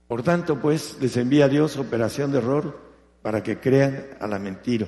Por 0.09 0.23
tanto, 0.23 0.59
pues, 0.59 0.97
les 1.03 1.19
envía 1.19 1.45
a 1.45 1.49
Dios 1.49 1.77
operación 1.77 2.33
de 2.33 2.39
error 2.39 2.81
para 3.21 3.43
que 3.43 3.61
crean 3.61 4.07
a 4.21 4.27
la 4.27 4.39
mentira. 4.39 4.87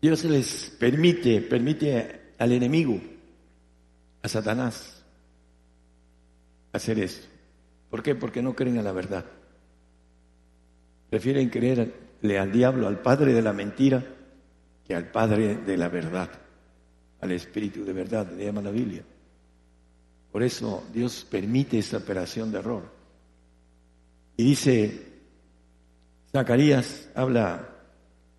Dios 0.00 0.24
les 0.24 0.76
permite, 0.78 1.40
permite 1.40 2.34
al 2.38 2.52
enemigo, 2.52 3.00
a 4.22 4.28
Satanás, 4.28 5.04
hacer 6.72 6.98
esto. 7.00 7.26
¿Por 7.90 8.02
qué? 8.02 8.14
Porque 8.14 8.42
no 8.42 8.54
creen 8.54 8.78
a 8.78 8.82
la 8.82 8.92
verdad. 8.92 9.24
Prefieren 11.10 11.48
creerle 11.48 12.38
al 12.38 12.52
diablo, 12.52 12.86
al 12.86 13.00
padre 13.00 13.32
de 13.32 13.42
la 13.42 13.52
mentira, 13.52 14.04
que 14.86 14.94
al 14.94 15.10
padre 15.10 15.56
de 15.56 15.76
la 15.76 15.88
verdad, 15.88 16.30
al 17.20 17.32
espíritu 17.32 17.84
de 17.84 17.92
verdad, 17.92 18.30
le 18.30 18.44
llama 18.44 18.62
la 18.62 18.70
Biblia. 18.70 19.02
Por 20.30 20.42
eso 20.42 20.84
Dios 20.92 21.26
permite 21.28 21.78
esta 21.78 21.96
operación 21.96 22.52
de 22.52 22.58
error. 22.58 22.90
Y 24.36 24.44
dice, 24.44 25.06
Zacarías 26.30 27.08
habla 27.14 27.68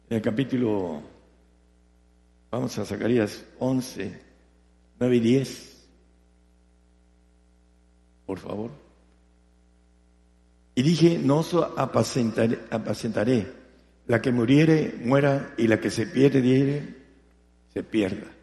en 0.10 0.18
el 0.18 0.22
capítulo, 0.22 1.02
vamos 2.52 2.78
a 2.78 2.86
Zacarías 2.86 3.46
11, 3.60 4.20
9 5.00 5.16
y 5.16 5.20
10, 5.20 5.88
por 8.26 8.40
favor. 8.40 8.72
Y 10.76 10.82
dije, 10.82 11.18
no 11.18 11.40
os 11.40 11.54
apacentaré, 11.54 12.60
apacentaré, 12.70 13.52
la 14.08 14.22
que 14.22 14.32
muriere, 14.32 14.96
muera, 15.04 15.54
y 15.58 15.68
la 15.68 15.80
que 15.80 15.92
se 15.92 16.08
pierde, 16.08 16.96
se 17.74 17.84
pierda 17.84 18.40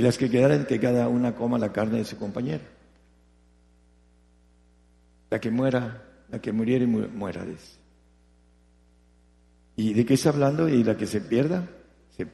y 0.00 0.02
las 0.02 0.16
que 0.16 0.30
quedaren 0.30 0.64
que 0.64 0.80
cada 0.80 1.08
una 1.08 1.34
coma 1.34 1.58
la 1.58 1.74
carne 1.74 1.98
de 1.98 2.06
su 2.06 2.16
compañero. 2.16 2.64
La 5.28 5.38
que 5.38 5.50
muera, 5.50 6.02
la 6.30 6.40
que 6.40 6.52
muriere 6.52 6.86
muera. 6.86 7.44
¿Y 9.76 9.92
de 9.92 10.06
qué 10.06 10.14
está 10.14 10.30
hablando? 10.30 10.70
Y 10.70 10.84
la 10.84 10.96
que 10.96 11.06
se 11.06 11.20
pierda, 11.20 11.68
se 12.16 12.24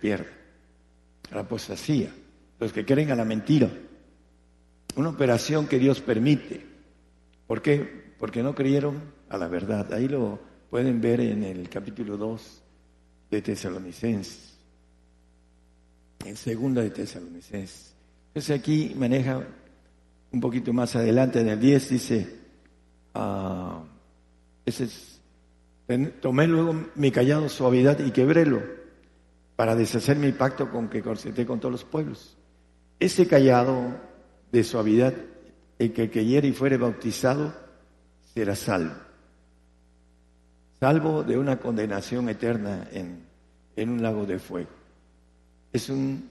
La 1.33 1.41
apostasía, 1.41 2.13
los 2.59 2.73
que 2.73 2.85
creen 2.85 3.11
a 3.11 3.17
la 3.17 3.25
mentira. 3.25 3.71
Una 4.97 5.11
operación 5.11 5.67
que 5.67 5.79
Dios 5.79 6.01
permite. 6.01 6.65
¿Por 7.47 7.61
qué? 7.61 8.15
Porque 8.19 8.43
no 8.43 8.55
creyeron 8.55 9.01
a 9.29 9.37
la 9.37 9.49
verdad. 9.49 9.93
Ahí 9.93 10.09
lo 10.09 10.39
pueden 10.71 11.01
ver 11.01 11.21
en 11.21 11.43
el 11.43 11.69
capítulo 11.69 12.17
2 12.17 12.63
de 13.31 13.43
Tesalonicenses 13.43 14.57
en 16.27 16.37
segunda 16.37 16.83
de 16.83 16.91
Tesalonicenses. 16.91 17.95
Entonces 18.29 18.59
aquí 18.59 18.95
maneja 18.97 19.47
un 20.33 20.41
poquito 20.41 20.73
más 20.73 20.97
adelante 20.97 21.41
en 21.41 21.49
el 21.49 21.61
10, 21.61 21.89
dice, 21.89 22.37
ah, 23.15 23.83
ese 24.65 24.89
tomé 26.21 26.49
luego 26.49 26.75
mi 26.97 27.13
callado 27.13 27.49
suavidad 27.49 28.01
y 28.01 28.11
quebrélo 28.11 28.61
para 29.57 29.75
deshacer 29.75 30.17
mi 30.17 30.33
pacto 30.33 30.71
con 30.71 30.89
que 30.89 31.03
concerté 31.03 31.47
con 31.47 31.59
todos 31.59 31.73
los 31.73 31.85
pueblos. 31.85 32.37
Ese 33.01 33.27
callado 33.27 33.97
de 34.53 34.63
suavidad, 34.63 35.15
el 35.79 35.93
que 35.93 36.11
creyere 36.11 36.49
y 36.49 36.53
fuere 36.53 36.77
bautizado, 36.77 37.55
será 38.35 38.55
salvo. 38.55 38.95
Salvo 40.79 41.23
de 41.23 41.39
una 41.39 41.59
condenación 41.59 42.29
eterna 42.29 42.87
en, 42.93 43.25
en 43.77 43.91
un 43.91 44.03
lago 44.03 44.27
de 44.27 44.39
fuego 44.39 44.77
es 45.77 45.91
un 45.91 46.29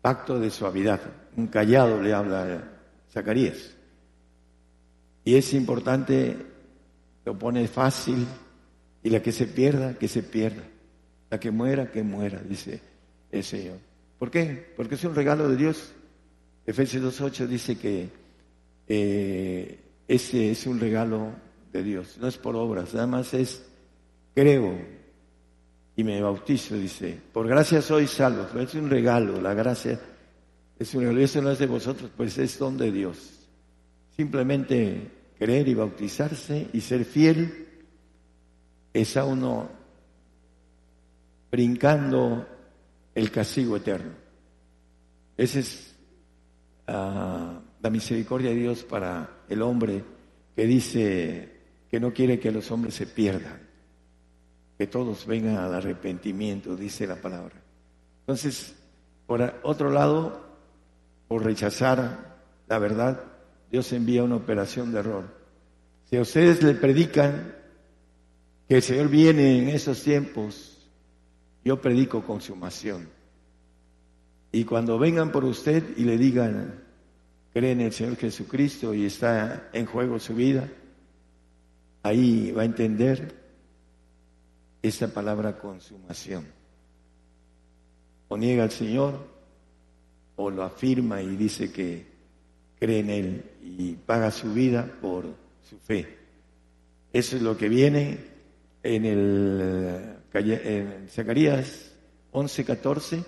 pacto 0.00 0.40
de 0.40 0.50
suavidad, 0.50 1.00
un 1.36 1.46
callado 1.48 2.00
le 2.02 2.12
habla 2.12 2.64
Zacarías. 3.12 3.76
Y 5.24 5.36
es 5.36 5.52
importante, 5.52 6.36
lo 7.24 7.38
pone 7.38 7.68
fácil, 7.68 8.26
y 9.02 9.10
la 9.10 9.20
que 9.20 9.32
se 9.32 9.46
pierda, 9.46 9.94
que 9.94 10.08
se 10.08 10.22
pierda. 10.22 10.62
La 11.30 11.38
que 11.38 11.50
muera, 11.50 11.90
que 11.90 12.02
muera, 12.02 12.40
dice 12.46 12.80
el 13.30 13.44
Señor. 13.44 13.78
¿Por 14.18 14.30
qué? 14.30 14.72
Porque 14.76 14.96
es 14.96 15.04
un 15.04 15.14
regalo 15.14 15.48
de 15.48 15.56
Dios. 15.56 15.92
Efesios 16.66 17.20
2.8 17.20 17.46
dice 17.46 17.78
que 17.78 18.08
eh, 18.88 19.78
ese 20.06 20.50
es 20.50 20.66
un 20.66 20.80
regalo 20.80 21.32
de 21.72 21.82
Dios, 21.82 22.18
no 22.20 22.26
es 22.26 22.36
por 22.36 22.56
obras, 22.56 22.92
nada 22.94 23.06
más 23.06 23.32
es 23.32 23.64
creo, 24.34 24.76
y 25.96 26.04
me 26.04 26.20
bautizo, 26.20 26.76
dice, 26.76 27.16
por 27.32 27.46
gracia 27.46 27.82
soy 27.82 28.06
salvo, 28.06 28.46
es 28.58 28.74
un 28.74 28.90
regalo, 28.90 29.40
la 29.40 29.54
gracia 29.54 30.00
Es 30.78 30.94
una, 30.94 31.10
eso 31.20 31.42
no 31.42 31.50
es 31.50 31.58
de 31.58 31.66
vosotros, 31.66 32.10
pues 32.16 32.38
es 32.38 32.58
don 32.58 32.78
de 32.78 32.90
Dios. 32.90 33.48
Simplemente 34.16 35.10
creer 35.38 35.68
y 35.68 35.74
bautizarse 35.74 36.68
y 36.72 36.80
ser 36.80 37.04
fiel 37.04 37.66
es 38.92 39.16
a 39.16 39.24
uno 39.24 39.68
brincando 41.50 42.46
el 43.14 43.30
castigo 43.30 43.76
eterno. 43.76 44.12
Esa 45.36 45.58
es 45.58 45.96
ah, 46.86 47.60
la 47.80 47.90
misericordia 47.90 48.50
de 48.50 48.56
Dios 48.56 48.84
para 48.84 49.38
el 49.48 49.62
hombre 49.62 50.04
que 50.54 50.66
dice 50.66 51.60
que 51.90 51.98
no 52.00 52.12
quiere 52.12 52.38
que 52.38 52.52
los 52.52 52.70
hombres 52.70 52.94
se 52.94 53.06
pierdan, 53.06 53.60
que 54.78 54.86
todos 54.86 55.26
vengan 55.26 55.56
al 55.56 55.74
arrepentimiento, 55.74 56.76
dice 56.76 57.06
la 57.06 57.16
palabra. 57.16 57.54
Entonces, 58.20 58.74
por 59.26 59.60
otro 59.62 59.90
lado, 59.90 60.46
por 61.26 61.44
rechazar 61.44 62.38
la 62.68 62.78
verdad, 62.78 63.24
Dios 63.70 63.92
envía 63.92 64.22
una 64.22 64.36
operación 64.36 64.92
de 64.92 65.00
error. 65.00 65.24
Si 66.08 66.16
a 66.16 66.22
ustedes 66.22 66.62
le 66.62 66.74
predican 66.74 67.54
que 68.68 68.76
el 68.76 68.82
Señor 68.82 69.08
viene 69.08 69.58
en 69.58 69.68
esos 69.68 70.02
tiempos, 70.02 70.69
yo 71.64 71.80
predico 71.80 72.22
consumación. 72.24 73.08
Y 74.52 74.64
cuando 74.64 74.98
vengan 74.98 75.30
por 75.30 75.44
usted 75.44 75.96
y 75.96 76.04
le 76.04 76.18
digan, 76.18 76.82
creen 77.52 77.80
en 77.80 77.86
el 77.86 77.92
Señor 77.92 78.16
Jesucristo 78.16 78.94
y 78.94 79.04
está 79.04 79.68
en 79.72 79.86
juego 79.86 80.18
su 80.18 80.34
vida, 80.34 80.68
ahí 82.02 82.50
va 82.52 82.62
a 82.62 82.64
entender 82.64 83.34
esta 84.82 85.08
palabra 85.08 85.58
consumación. 85.58 86.46
O 88.28 88.36
niega 88.36 88.62
al 88.62 88.70
Señor, 88.70 89.26
o 90.36 90.50
lo 90.50 90.62
afirma 90.62 91.20
y 91.20 91.36
dice 91.36 91.70
que 91.70 92.06
cree 92.78 93.00
en 93.00 93.10
Él 93.10 93.44
y 93.62 93.92
paga 93.94 94.30
su 94.30 94.52
vida 94.54 94.90
por 95.00 95.26
su 95.68 95.78
fe. 95.78 96.18
Eso 97.12 97.36
es 97.36 97.42
lo 97.42 97.56
que 97.56 97.68
viene 97.68 98.18
en 98.82 99.04
el 99.04 100.19
Zacarías 100.32 101.92
11, 102.30 102.64
14. 102.64 103.24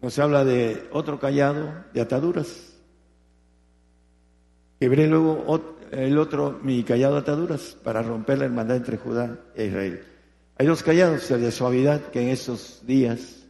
Nos 0.00 0.18
habla 0.18 0.44
de 0.44 0.88
otro 0.92 1.20
callado 1.20 1.84
de 1.94 2.00
ataduras. 2.00 2.72
Quebré 4.80 5.06
luego 5.06 5.78
el 5.92 6.18
otro, 6.18 6.58
mi 6.62 6.82
callado 6.82 7.14
de 7.14 7.20
ataduras, 7.20 7.76
para 7.84 8.02
romper 8.02 8.38
la 8.38 8.46
hermandad 8.46 8.76
entre 8.76 8.96
Judá 8.96 9.38
e 9.54 9.66
Israel. 9.66 10.02
Hay 10.58 10.66
dos 10.66 10.82
callados, 10.82 11.30
el 11.30 11.42
de 11.42 11.52
suavidad, 11.52 12.10
que 12.10 12.22
en 12.22 12.28
estos 12.28 12.84
días 12.84 13.46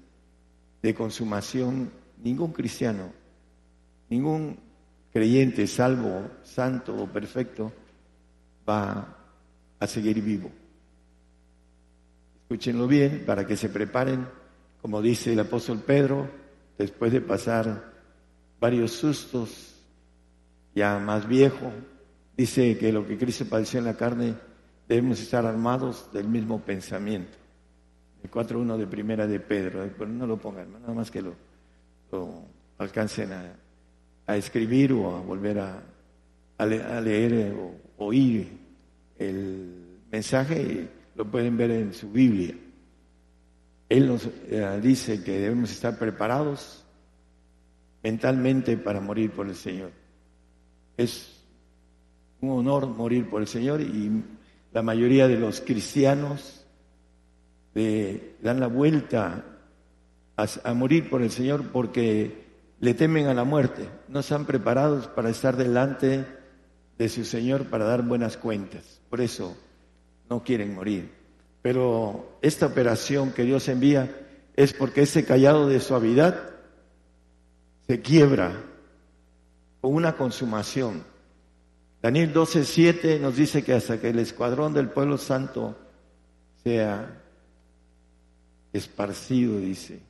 de 0.82 0.94
consumación, 0.94 1.90
ningún 2.22 2.52
cristiano, 2.52 3.12
ningún 4.10 4.58
creyente, 5.12 5.66
salvo, 5.66 6.28
santo 6.42 6.94
o 6.94 7.06
perfecto, 7.06 7.72
va 8.68 9.16
a 9.78 9.86
seguir 9.86 10.20
vivo. 10.22 10.50
Escúchenlo 12.52 12.86
bien 12.86 13.22
para 13.24 13.46
que 13.46 13.56
se 13.56 13.70
preparen, 13.70 14.28
como 14.82 15.00
dice 15.00 15.32
el 15.32 15.40
apóstol 15.40 15.78
Pedro, 15.78 16.28
después 16.76 17.10
de 17.10 17.22
pasar 17.22 17.94
varios 18.60 18.92
sustos 18.92 19.74
ya 20.74 20.98
más 20.98 21.26
viejo, 21.26 21.72
dice 22.36 22.76
que 22.76 22.92
lo 22.92 23.06
que 23.06 23.16
Cristo 23.16 23.46
padeció 23.46 23.78
en 23.78 23.86
la 23.86 23.96
carne, 23.96 24.34
debemos 24.86 25.18
estar 25.18 25.46
armados 25.46 26.12
del 26.12 26.28
mismo 26.28 26.60
pensamiento. 26.60 27.38
El 28.22 28.30
4.1 28.30 28.76
de 28.76 28.86
primera 28.86 29.26
de 29.26 29.40
Pedro, 29.40 29.90
no 30.06 30.26
lo 30.26 30.36
pongan, 30.36 30.72
nada 30.72 30.92
más 30.92 31.10
que 31.10 31.22
lo, 31.22 31.34
alcancen 32.76 33.30
a, 34.26 34.36
escribir 34.36 34.92
o 34.92 35.16
a 35.16 35.20
volver 35.22 35.58
a, 35.58 35.82
leer 36.66 37.54
o 37.54 38.04
oír 38.04 38.46
el 39.18 40.00
mensaje, 40.10 41.00
lo 41.14 41.30
pueden 41.30 41.56
ver 41.56 41.70
en 41.70 41.94
su 41.94 42.10
Biblia. 42.10 42.54
Él 43.88 44.06
nos 44.06 44.26
eh, 44.26 44.80
dice 44.82 45.22
que 45.22 45.38
debemos 45.38 45.70
estar 45.70 45.98
preparados 45.98 46.84
mentalmente 48.02 48.76
para 48.76 49.00
morir 49.00 49.30
por 49.30 49.46
el 49.46 49.54
Señor. 49.54 49.90
Es 50.96 51.44
un 52.40 52.50
honor 52.50 52.86
morir 52.86 53.28
por 53.28 53.42
el 53.42 53.48
Señor 53.48 53.80
y 53.80 54.22
la 54.72 54.82
mayoría 54.82 55.28
de 55.28 55.38
los 55.38 55.60
cristianos 55.60 56.64
le 57.74 58.36
dan 58.42 58.60
la 58.60 58.66
vuelta 58.66 59.44
a, 60.36 60.74
morir 60.74 61.08
por 61.08 61.22
el 61.22 61.30
Señor 61.30 61.70
porque 61.70 62.46
le 62.80 62.94
temen 62.94 63.26
a 63.26 63.34
la 63.34 63.44
muerte. 63.44 63.88
No 64.08 64.20
están 64.20 64.46
preparados 64.46 65.06
para 65.08 65.30
estar 65.30 65.56
delante 65.56 66.26
de 66.98 67.08
su 67.08 67.24
Señor 67.24 67.66
para 67.66 67.84
dar 67.84 68.02
buenas 68.02 68.36
cuentas. 68.36 69.00
Por 69.08 69.20
eso 69.20 69.56
no 70.28 70.42
quieren 70.42 70.74
morir. 70.74 71.10
Pero 71.62 72.38
esta 72.42 72.66
operación 72.66 73.32
que 73.32 73.44
Dios 73.44 73.68
envía 73.68 74.10
es 74.56 74.72
porque 74.72 75.02
ese 75.02 75.24
callado 75.24 75.68
de 75.68 75.80
suavidad 75.80 76.50
se 77.86 78.00
quiebra 78.00 78.52
con 79.80 79.94
una 79.94 80.16
consumación. 80.16 81.04
Daniel 82.02 82.32
12:7 82.34 83.20
nos 83.20 83.36
dice 83.36 83.62
que 83.62 83.74
hasta 83.74 84.00
que 84.00 84.10
el 84.10 84.18
escuadrón 84.18 84.74
del 84.74 84.88
pueblo 84.88 85.18
santo 85.18 85.76
sea 86.64 87.22
esparcido, 88.72 89.58
dice, 89.58 90.00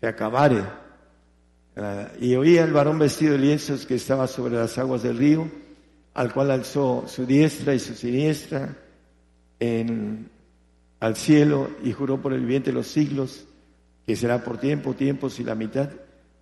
se 0.00 0.06
acabare. 0.06 0.62
Ah, 1.76 2.08
y 2.20 2.34
oía 2.34 2.64
el 2.64 2.72
varón 2.72 2.98
vestido 2.98 3.32
de 3.32 3.38
lienzos 3.38 3.86
que 3.86 3.94
estaba 3.94 4.26
sobre 4.26 4.56
las 4.56 4.76
aguas 4.76 5.02
del 5.02 5.16
río, 5.16 5.48
al 6.14 6.32
cual 6.32 6.50
alzó 6.50 7.04
su 7.06 7.24
diestra 7.24 7.74
y 7.74 7.78
su 7.78 7.94
siniestra 7.94 8.76
al 9.60 11.16
cielo 11.16 11.70
y 11.82 11.92
juró 11.92 12.20
por 12.20 12.32
el 12.32 12.40
viviente 12.40 12.72
los 12.72 12.86
siglos 12.86 13.44
que 14.06 14.16
será 14.16 14.42
por 14.42 14.58
tiempo, 14.58 14.94
tiempos 14.94 15.38
y 15.38 15.44
la 15.44 15.54
mitad. 15.54 15.90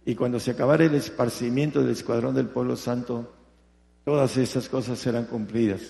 Y 0.04 0.14
cuando 0.14 0.40
se 0.40 0.52
acabare 0.52 0.86
el 0.86 0.94
esparcimiento 0.94 1.82
del 1.82 1.90
escuadrón 1.90 2.34
del 2.34 2.46
pueblo 2.46 2.76
santo, 2.76 3.34
todas 4.04 4.36
estas 4.36 4.68
cosas 4.68 4.98
serán 4.98 5.26
cumplidas. 5.26 5.82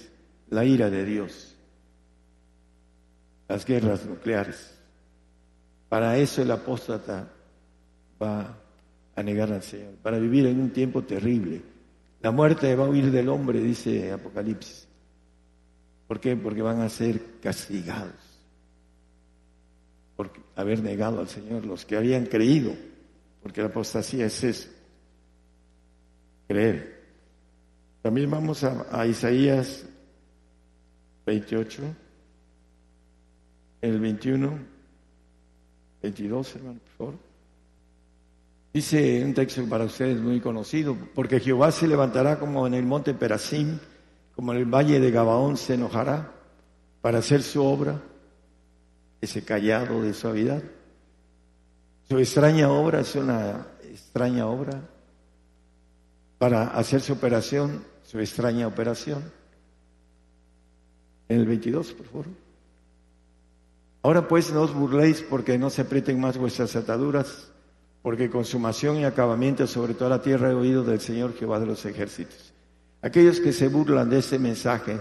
La 0.51 0.65
ira 0.65 0.89
de 0.89 1.05
Dios, 1.05 1.55
las 3.49 3.65
guerras 3.67 4.07
nucleares. 4.07 4.75
Para 5.89 6.17
eso 6.17 6.43
el 6.43 6.51
apóstata 6.51 7.29
va 8.21 8.57
a 9.15 9.23
negar 9.23 9.53
al 9.53 9.63
Señor, 9.63 9.93
para 10.03 10.19
vivir 10.19 10.47
en 10.47 10.61
un 10.61 10.71
tiempo 10.71 11.03
terrible. 11.03 11.63
La 12.21 12.31
muerte 12.31 12.75
va 12.75 12.87
a 12.87 12.89
huir 12.89 13.11
del 13.11 13.29
hombre, 13.29 13.61
dice 13.61 14.11
Apocalipsis. 14.11 14.88
¿Por 16.09 16.19
qué? 16.19 16.35
Porque 16.37 16.63
van 16.63 16.81
a 16.81 16.89
ser 16.89 17.39
castigados 17.41 18.29
por 20.19 20.33
haber 20.57 20.83
negado 20.83 21.21
al 21.21 21.29
Señor 21.29 21.65
los 21.65 21.85
que 21.85 21.97
habían 21.97 22.27
creído, 22.27 22.75
porque 23.41 23.61
la 23.61 23.69
apostasía 23.69 24.27
es 24.27 24.43
eso, 24.43 24.69
creer. 26.49 27.05
También 28.03 28.29
vamos 28.29 28.65
a, 28.65 29.07
Isaías 29.07 29.87
28, 31.25 31.83
el 33.83 34.01
21, 34.01 34.59
22, 36.03 36.57
hermano, 36.57 36.81
por 36.81 36.93
favor. 36.97 37.15
Dice 38.73 39.25
un 39.25 39.35
texto 39.35 39.69
para 39.69 39.85
ustedes 39.85 40.21
muy 40.21 40.41
conocido, 40.41 40.97
porque 41.15 41.39
Jehová 41.39 41.71
se 41.71 41.87
levantará 41.87 42.41
como 42.41 42.67
en 42.67 42.75
el 42.75 42.85
monte 42.85 43.15
Perasim, 43.15 43.79
como 44.39 44.53
en 44.53 44.59
el 44.59 44.67
valle 44.67 45.01
de 45.01 45.11
Gabaón 45.11 45.57
se 45.57 45.75
enojará 45.75 46.33
para 47.01 47.19
hacer 47.19 47.43
su 47.43 47.61
obra, 47.61 48.01
ese 49.21 49.45
callado 49.45 50.01
de 50.01 50.15
suavidad. 50.15 50.63
Su 52.09 52.19
extraña 52.19 52.71
obra 52.71 53.01
es 53.01 53.17
una 53.17 53.67
extraña 53.83 54.47
obra 54.47 54.81
para 56.39 56.69
hacer 56.69 57.01
su 57.01 57.15
operación, 57.15 57.83
su 58.05 58.21
extraña 58.21 58.69
operación. 58.69 59.25
En 61.29 61.41
el 61.41 61.47
22, 61.47 61.93
por 61.95 62.07
favor. 62.07 62.27
Ahora 64.03 64.29
pues 64.29 64.53
no 64.53 64.63
os 64.63 64.73
burléis 64.73 65.21
porque 65.21 65.59
no 65.59 65.69
se 65.69 65.83
aprieten 65.83 66.21
más 66.21 66.39
vuestras 66.39 66.77
ataduras, 66.77 67.51
porque 68.03 68.31
consumación 68.31 68.99
y 68.99 69.05
acabamiento 69.05 69.67
sobre 69.67 69.95
toda 69.95 70.11
la 70.11 70.23
tierra 70.23 70.53
he 70.53 70.55
oído 70.55 70.85
del 70.85 71.01
Señor 71.01 71.35
Jehová 71.35 71.59
de 71.59 71.67
los 71.67 71.85
ejércitos. 71.85 72.48
Aquellos 73.01 73.39
que 73.39 73.53
se 73.53 73.69
burlan 73.69 74.11
de 74.11 74.19
ese 74.19 74.39
mensaje 74.39 74.99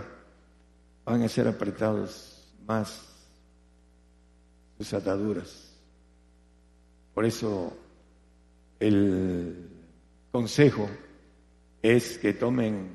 van 1.03 1.23
a 1.23 1.29
ser 1.29 1.47
apretados 1.47 2.53
más 2.65 3.07
sus 4.77 4.93
ataduras. 4.93 5.73
Por 7.13 7.25
eso 7.25 7.75
el 8.79 9.69
consejo 10.31 10.87
es 11.81 12.19
que 12.19 12.33
tomen 12.33 12.89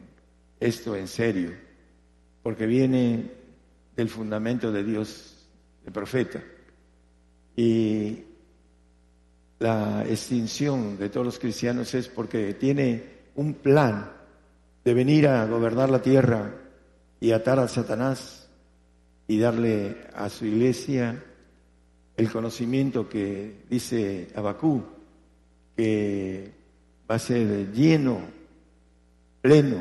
esto 0.60 0.94
en 0.94 1.08
serio, 1.08 1.52
porque 2.42 2.66
viene 2.66 3.32
del 3.96 4.08
fundamento 4.08 4.70
de 4.70 4.84
Dios, 4.84 5.48
de 5.84 5.90
profeta. 5.90 6.40
Y 7.56 8.22
la 9.58 10.04
extinción 10.08 10.96
de 10.96 11.08
todos 11.08 11.26
los 11.26 11.38
cristianos 11.40 11.92
es 11.94 12.08
porque 12.08 12.54
tiene 12.54 13.22
un 13.34 13.54
plan 13.54 14.21
de 14.84 14.94
venir 14.94 15.28
a 15.28 15.46
gobernar 15.46 15.90
la 15.90 16.02
tierra 16.02 16.54
y 17.20 17.32
atar 17.32 17.58
a 17.58 17.68
Satanás 17.68 18.48
y 19.26 19.38
darle 19.38 19.96
a 20.14 20.28
su 20.28 20.46
iglesia 20.46 21.22
el 22.16 22.30
conocimiento 22.30 23.08
que 23.08 23.64
dice 23.70 24.28
Abacú, 24.34 24.82
que 25.76 26.52
va 27.10 27.14
a 27.14 27.18
ser 27.18 27.72
lleno, 27.72 28.20
pleno. 29.40 29.78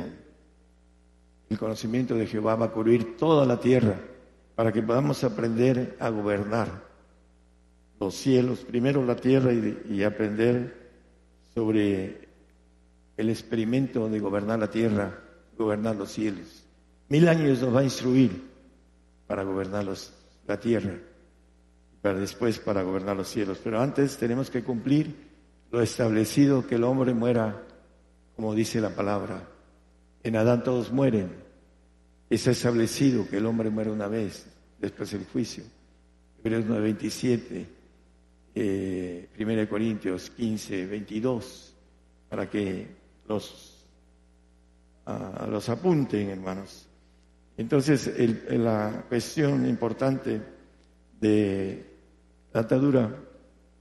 El 1.49 1.57
conocimiento 1.57 2.15
de 2.15 2.27
Jehová 2.27 2.55
va 2.55 2.67
a 2.67 2.71
cubrir 2.71 3.17
toda 3.17 3.45
la 3.45 3.59
tierra 3.59 3.99
para 4.55 4.71
que 4.71 4.81
podamos 4.81 5.23
aprender 5.23 5.97
a 5.99 6.09
gobernar 6.09 6.91
los 7.99 8.15
cielos, 8.15 8.59
primero 8.59 9.05
la 9.05 9.15
tierra 9.15 9.51
y, 9.53 10.03
aprender 10.03 10.91
sobre 11.53 12.29
el 13.17 13.29
experimento 13.29 14.09
de 14.09 14.19
gobernar 14.19 14.59
la 14.59 14.69
tierra, 14.69 15.19
gobernar 15.57 15.95
los 15.95 16.11
cielos. 16.11 16.65
Mil 17.09 17.27
años 17.27 17.61
nos 17.61 17.75
va 17.75 17.81
a 17.81 17.83
instruir 17.83 18.49
para 19.27 19.43
gobernar 19.43 19.85
la 20.47 20.59
tierra, 20.59 20.97
para 22.01 22.19
después 22.19 22.59
para 22.59 22.83
gobernar 22.83 23.15
los 23.15 23.27
cielos. 23.27 23.59
Pero 23.63 23.79
antes 23.79 24.17
tenemos 24.17 24.49
que 24.49 24.63
cumplir 24.63 25.29
lo 25.71 25.81
establecido, 25.81 26.65
que 26.67 26.75
el 26.75 26.83
hombre 26.83 27.13
muera, 27.13 27.63
como 28.35 28.55
dice 28.55 28.81
la 28.81 28.95
palabra. 28.95 29.47
En 30.23 30.35
Adán 30.35 30.63
todos 30.63 30.91
mueren. 30.91 31.31
Es 32.29 32.47
establecido 32.47 33.27
que 33.27 33.37
el 33.37 33.45
hombre 33.45 33.69
muere 33.69 33.91
una 33.91 34.07
vez, 34.07 34.45
después 34.79 35.11
del 35.11 35.25
juicio. 35.25 35.63
Hebreos 36.43 36.65
9:27 36.65 37.65
eh, 38.53 39.29
1 39.39 39.69
Corintios 39.69 40.29
15, 40.31 40.85
22, 40.87 41.73
para 42.29 42.49
que 42.49 42.87
los, 43.31 43.87
los 45.49 45.69
apunten, 45.69 46.29
hermanos. 46.29 46.87
Entonces, 47.57 48.11
la 48.49 49.05
cuestión 49.07 49.65
importante 49.65 50.41
de 51.19 51.85
la 52.53 52.61
atadura, 52.61 53.15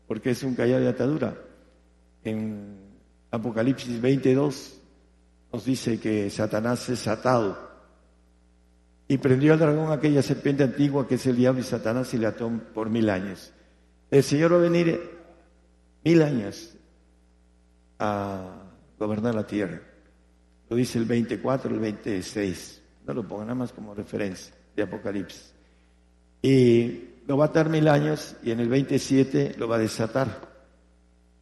porque 0.07 0.31
es 0.31 0.43
un 0.43 0.55
callar 0.55 0.81
de 0.81 0.89
atadura, 0.89 1.37
en 2.23 2.79
Apocalipsis 3.31 4.01
22 4.01 4.81
nos 5.53 5.65
dice 5.65 5.99
que 5.99 6.31
Satanás 6.31 6.89
es 6.89 7.09
atado 7.09 7.71
y 9.09 9.19
prendió 9.19 9.55
al 9.55 9.59
dragón 9.59 9.91
aquella 9.91 10.23
serpiente 10.23 10.63
antigua 10.63 11.09
que 11.09 11.15
es 11.17 11.27
el 11.27 11.37
diablo 11.37 11.61
y 11.61 11.65
Satanás 11.65 12.13
y 12.15 12.19
le 12.19 12.27
ató 12.27 12.51
por 12.75 12.91
mil 12.91 13.09
años. 13.09 13.53
El 14.11 14.23
Señor 14.23 14.53
va 14.53 14.57
a 14.57 14.61
venir 14.61 15.01
mil 16.05 16.23
años 16.23 16.77
a 17.99 18.60
gobernar 19.01 19.35
la 19.35 19.47
tierra. 19.47 19.81
Lo 20.69 20.77
dice 20.77 20.99
el 20.99 21.07
24, 21.07 21.75
el 21.75 21.81
26. 21.81 22.83
No 23.07 23.15
lo 23.15 23.27
pongan 23.27 23.49
nada 23.49 23.59
más 23.59 23.73
como 23.73 23.95
referencia 23.95 24.55
de 24.77 24.83
Apocalipsis. 24.83 25.53
Y 26.43 27.09
lo 27.27 27.37
va 27.37 27.47
a 27.47 27.49
atar 27.49 27.69
mil 27.69 27.89
años 27.89 28.37
y 28.43 28.51
en 28.51 28.61
el 28.61 28.69
27 28.69 29.57
lo 29.59 29.67
va 29.67 29.77
a 29.77 29.81
desatar 29.81 30.49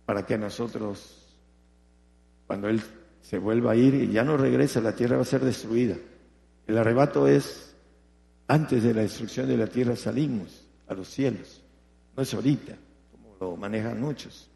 para 0.07 0.25
que 0.25 0.39
nosotros, 0.39 1.37
cuando 2.47 2.69
Él 2.69 2.81
se 3.21 3.39
vuelva 3.39 3.73
a 3.73 3.77
ir 3.77 3.95
y 3.95 4.13
ya 4.13 4.25
no 4.25 4.37
regresa, 4.37 4.81
la 4.81 4.95
tierra 4.95 5.17
va 5.17 5.23
a 5.23 5.27
ser 5.27 5.45
destruida. 5.45 5.97
El 6.67 6.79
arrebato 6.79 7.27
es, 7.27 7.75
antes 8.47 8.83
de 8.83 8.95
la 8.95 9.03
destrucción 9.03 9.49
de 9.49 9.57
la 9.57 9.67
tierra 9.67 9.97
salimos 9.97 10.65
a 10.87 10.95
los 10.95 11.09
cielos. 11.09 11.63
No 12.17 12.23
es 12.23 12.33
ahorita, 12.33 12.75
como 13.13 13.37
lo 13.39 13.57
manejan 13.57 14.01
muchos. 14.01 14.49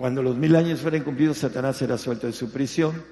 Cuando 0.00 0.22
los 0.22 0.34
mil 0.34 0.56
años 0.56 0.80
fueren 0.80 1.04
cumplidos, 1.04 1.36
Satanás 1.36 1.76
será 1.76 1.98
suelto 1.98 2.26
de 2.26 2.32
su 2.32 2.50
prisión 2.50 3.04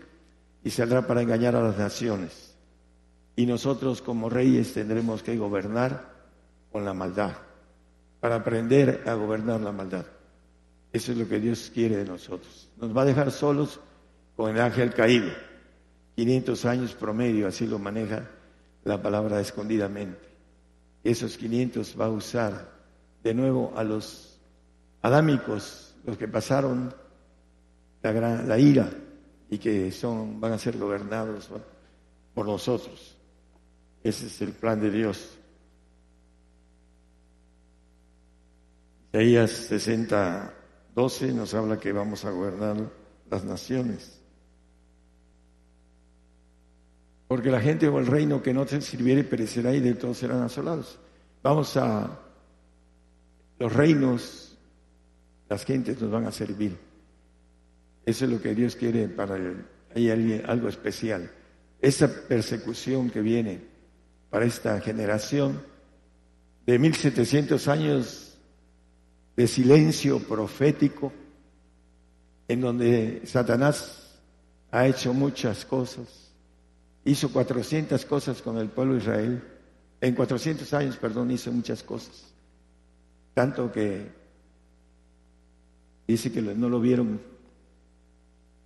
y 0.65 0.71
saldrá 0.71 1.07
para 1.07 1.21
engañar 1.21 1.55
a 1.55 1.61
las 1.61 1.77
naciones. 1.77 2.57
Y 3.37 3.45
nosotros 3.45 4.01
como 4.01 4.31
reyes 4.31 4.73
tendremos 4.73 5.23
que 5.23 5.37
gobernar 5.37 6.11
con 6.73 6.87
la 6.87 6.95
maldad, 6.95 7.33
para 8.21 8.37
aprender 8.37 9.03
a 9.07 9.13
gobernar 9.13 9.61
la 9.61 9.71
maldad. 9.71 10.07
Eso 10.91 11.13
es 11.13 11.19
lo 11.19 11.29
que 11.29 11.39
Dios 11.39 11.71
quiere 11.75 11.99
de 11.99 12.07
nosotros. 12.07 12.71
Nos 12.79 12.97
va 12.97 13.03
a 13.03 13.05
dejar 13.05 13.33
solos 13.33 13.81
con 14.35 14.57
el 14.57 14.59
ángel 14.63 14.95
caído. 14.95 15.29
500 16.17 16.65
años 16.65 16.95
promedio, 16.95 17.49
así 17.49 17.67
lo 17.67 17.79
maneja 17.79 18.31
la 18.85 19.03
palabra 19.03 19.43
escondidamente. 19.43 20.27
Esos 21.05 21.37
500 21.37 21.97
va 22.01 22.07
a 22.07 22.11
usar 22.11 22.73
de 23.23 23.35
nuevo 23.35 23.75
a 23.77 23.85
los 23.85 24.41
adámicos, 25.03 25.88
los 26.09 26.17
que 26.17 26.27
pasaron 26.27 26.95
la, 28.01 28.43
la 28.43 28.59
ira 28.59 28.91
y 29.51 29.59
que 29.59 29.93
son, 29.93 30.41
van 30.41 30.53
a 30.53 30.59
ser 30.59 30.79
gobernados 30.79 31.51
por 32.33 32.47
nosotros. 32.47 33.15
Ese 34.03 34.29
es 34.29 34.41
el 34.41 34.53
plan 34.53 34.81
de 34.81 34.91
Dios. 34.91 35.39
Isaías 39.13 39.51
60, 39.51 40.55
12 40.95 41.33
nos 41.35 41.53
habla 41.53 41.79
que 41.79 41.93
vamos 41.93 42.25
a 42.25 42.31
gobernar 42.31 42.77
las 43.31 43.45
naciones. 43.45 44.19
Porque 47.27 47.51
la 47.51 47.61
gente 47.61 47.87
o 47.87 47.99
el 47.99 48.07
reino 48.07 48.43
que 48.43 48.55
no 48.55 48.65
te 48.65 48.81
sirviere 48.81 49.25
perecerá 49.25 49.75
y 49.75 49.81
de 49.81 49.93
todos 49.93 50.17
serán 50.17 50.41
asolados. 50.41 50.99
Vamos 51.43 51.77
a 51.77 52.19
los 53.59 53.73
reinos, 53.75 54.48
las 55.49 55.65
gentes 55.65 56.01
nos 56.01 56.11
van 56.11 56.27
a 56.27 56.33
servir. 56.33 56.77
Eso 58.05 58.25
es 58.25 58.31
lo 58.31 58.41
que 58.41 58.55
Dios 58.55 58.77
quiere 58.77 59.09
para 59.09 59.37
el, 59.37 59.65
hay 59.95 60.43
algo 60.47 60.69
especial. 60.69 61.31
Esa 61.81 62.09
persecución 62.27 63.11
que 63.11 63.21
viene 63.21 63.61
para 64.31 64.45
esta 64.45 64.81
generación 64.81 65.61
de 66.67 66.79
1700 66.79 67.69
años 67.69 68.39
de 69.37 69.47
silencio 69.47 70.19
profético, 70.21 71.13
en 72.49 72.61
donde 72.61 73.23
Satanás 73.25 74.19
ha 74.71 74.87
hecho 74.87 75.15
muchas 75.15 75.65
cosas, 75.65 76.33
hizo 77.05 77.33
400 77.33 78.05
cosas 78.05 78.43
con 78.43 78.59
el 78.59 78.69
pueblo 78.69 78.95
de 78.95 79.01
Israel, 79.01 79.43
en 80.01 80.15
400 80.15 80.73
años, 80.75 80.97
perdón, 80.97 81.31
hizo 81.31 81.51
muchas 81.53 81.83
cosas. 81.83 82.35
Tanto 83.35 83.73
que 83.73 84.11
dice 86.09 86.33
que 86.33 86.43
no 86.43 86.69
lo 86.69 86.81
vieron, 86.81 87.21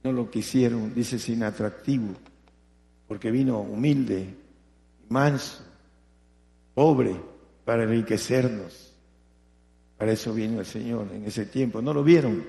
no 0.03 0.13
lo 0.13 0.31
quisieron, 0.31 0.95
dice 0.95 1.19
sin 1.19 1.43
atractivo, 1.43 2.15
porque 3.07 3.31
vino 3.31 3.61
humilde, 3.61 4.35
manso, 5.09 5.63
pobre, 6.75 7.15
para 7.65 7.85
enriquecernos. 7.85 8.95
Para 9.99 10.13
eso 10.13 10.33
vino 10.33 10.61
el 10.61 10.67
Señor 10.67 11.09
en 11.13 11.25
ese 11.25 11.47
tiempo. 11.47 11.81
No 11.81 11.95
lo 11.95 12.03
vieron. 12.03 12.45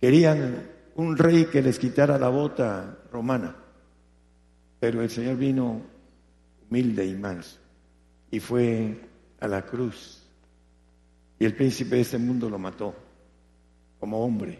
Querían 0.00 0.70
un 0.96 1.16
rey 1.16 1.44
que 1.44 1.62
les 1.62 1.78
quitara 1.78 2.18
la 2.18 2.28
bota 2.28 2.98
romana. 3.12 3.54
Pero 4.80 5.02
el 5.02 5.10
Señor 5.10 5.36
vino 5.36 5.82
humilde 6.68 7.06
y 7.06 7.14
manso. 7.14 7.58
Y 8.30 8.40
fue 8.40 8.98
a 9.38 9.46
la 9.46 9.62
cruz 9.62 10.24
y 11.38 11.44
el 11.44 11.54
príncipe 11.54 11.96
de 11.96 12.02
este 12.02 12.18
mundo 12.18 12.48
lo 12.48 12.58
mató 12.58 12.94
como 14.04 14.22
hombre, 14.22 14.58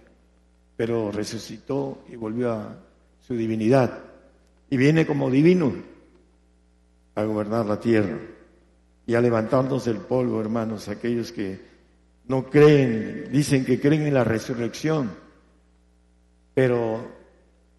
pero 0.75 1.13
resucitó 1.13 2.03
y 2.09 2.17
volvió 2.17 2.51
a 2.51 2.79
su 3.21 3.35
divinidad. 3.35 4.03
Y 4.71 4.79
viene 4.79 5.05
como 5.05 5.31
divino 5.31 5.71
a 7.15 7.25
gobernar 7.25 7.67
la 7.67 7.79
tierra 7.79 8.17
y 9.07 9.15
a 9.15 9.21
levantarnos 9.21 9.85
del 9.85 9.99
polvo, 9.99 10.41
hermanos, 10.41 10.89
aquellos 10.89 11.31
que 11.31 11.61
no 12.27 12.49
creen, 12.49 13.29
dicen 13.31 13.67
que 13.67 13.79
creen 13.79 14.07
en 14.07 14.15
la 14.15 14.25
resurrección, 14.25 15.11
pero 16.55 17.07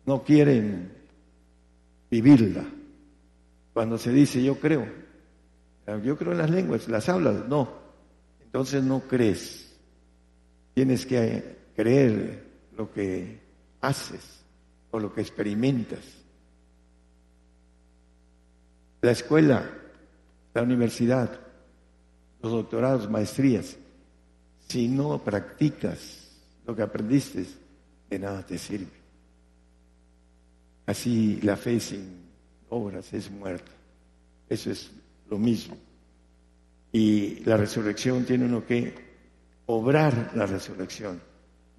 no 0.05 0.21
quieren 0.21 0.91
vivirla. 2.11 2.63
Cuando 3.73 3.97
se 3.97 4.11
dice 4.11 4.43
yo 4.43 4.59
creo, 4.59 4.85
yo 6.03 6.15
creo 6.15 6.31
en 6.31 6.37
las 6.37 6.49
lenguas, 6.51 6.87
las 6.89 7.09
hablas, 7.09 7.47
no, 7.47 7.69
entonces 8.43 8.83
no 8.83 8.99
crees. 8.99 9.64
Tienes 10.76 11.06
que 11.06 11.72
creer 11.73 12.43
lo 12.77 12.91
que 12.91 13.39
haces 13.80 14.41
o 14.91 14.99
lo 14.99 15.14
que 15.14 15.22
experimentas. 15.22 16.02
La 19.02 19.11
escuela, 19.11 19.69
la 20.53 20.61
universidad, 20.61 21.39
los 22.41 22.52
doctorados, 22.52 23.10
maestrías, 23.10 23.77
si 24.68 24.89
no 24.89 25.18
practicas 25.19 26.30
lo 26.68 26.76
que 26.76 26.81
aprendiste, 26.81 27.45
de 28.10 28.19
nada 28.19 28.45
te 28.45 28.57
sirve. 28.57 28.91
Así 30.88 31.39
la 31.41 31.56
fe 31.56 31.80
sin 31.80 32.22
obras 32.69 33.14
es 33.14 33.31
muerta. 33.31 33.72
Eso 34.49 34.72
es 34.72 34.91
lo 35.30 35.38
mismo. 35.38 35.77
Y 36.91 37.39
la 37.45 37.56
resurrección 37.56 38.26
tiene 38.26 38.45
uno 38.45 38.65
que 38.65 39.05
obrar 39.67 40.31
la 40.35 40.45
resurrección, 40.45 41.21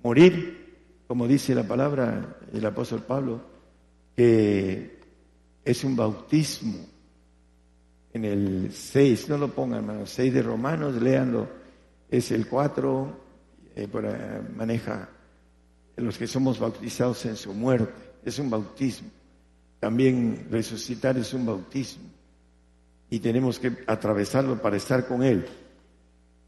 morir, 0.03 1.05
como 1.07 1.27
dice 1.27 1.55
la 1.55 1.67
palabra 1.67 2.39
del 2.53 2.67
apóstol 2.67 3.03
Pablo, 3.03 3.41
que 4.15 4.99
es 5.65 5.85
un 5.85 5.97
bautismo. 5.97 6.87
En 8.13 8.25
el 8.25 8.73
6, 8.73 9.29
no 9.29 9.37
lo 9.37 9.49
pongan, 9.49 9.81
hermanos, 9.81 10.11
6 10.11 10.33
de 10.33 10.43
Romanos, 10.43 11.01
léanlo, 11.01 11.49
es 12.09 12.31
el 12.31 12.49
4, 12.49 13.21
eh, 13.75 13.89
eh, 13.93 14.43
maneja 14.57 15.11
los 15.97 16.19
que 16.19 16.27
somos 16.27 16.59
bautizados 16.59 17.25
en 17.27 17.37
su 17.37 17.53
muerte, 17.53 17.93
es 18.25 18.39
un 18.39 18.51
bautismo. 18.51 19.11
También 19.79 20.47
resucitar 20.51 21.17
es 21.19 21.33
un 21.35 21.47
bautismo 21.47 22.05
y 23.11 23.19
tenemos 23.19 23.59
que 23.59 23.73
atravesarlo 23.87 24.61
para 24.61 24.77
estar 24.77 25.07
con 25.07 25.23
Él. 25.23 25.47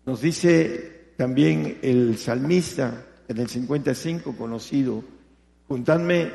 Nos 0.05 0.20
dice 0.20 0.98
también 1.19 1.81
el 1.82 2.16
salmista 2.16 3.05
en 3.27 3.39
el 3.39 3.49
55 3.49 4.36
conocido, 4.36 5.03
juntadme 5.66 6.31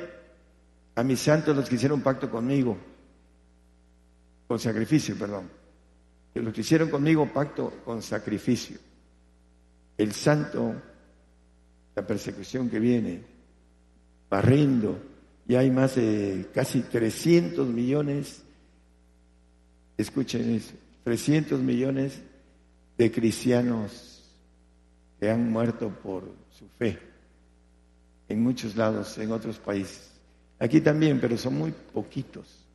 a 0.96 1.04
mis 1.04 1.22
santos 1.22 1.56
los 1.56 1.70
que 1.70 1.76
hicieron 1.76 2.02
pacto 2.02 2.30
conmigo, 2.30 2.78
con 4.46 4.60
sacrificio, 4.60 5.18
perdón, 5.18 5.50
los 6.34 6.54
que 6.54 6.60
hicieron 6.60 6.90
conmigo 6.90 7.32
pacto 7.32 7.82
con 7.86 8.02
sacrificio. 8.02 8.78
El 9.98 10.12
santo, 10.12 10.76
la 11.96 12.06
persecución 12.06 12.70
que 12.70 12.80
viene, 12.80 13.24
barriendo, 14.30 15.00
y 15.48 15.56
hay 15.56 15.72
más 15.72 15.96
de 15.96 16.50
casi 16.54 16.82
300 16.82 17.70
millones, 17.70 18.44
escuchen 19.96 20.56
eso, 20.56 20.74
300 21.06 21.62
millones 21.62 22.20
de 22.98 23.12
cristianos 23.14 24.13
que 25.24 25.32
han 25.32 25.50
muerto 25.50 25.90
por 25.90 26.30
su 26.52 26.68
fe 26.68 27.00
en 28.28 28.44
muchos 28.44 28.76
lados, 28.76 29.18
en 29.18 29.32
otros 29.32 29.58
países. 29.58 30.12
Aquí 30.60 30.82
también, 30.82 31.18
pero 31.22 31.38
son 31.38 31.58
muy 31.58 31.72
poquitos. 31.72 32.68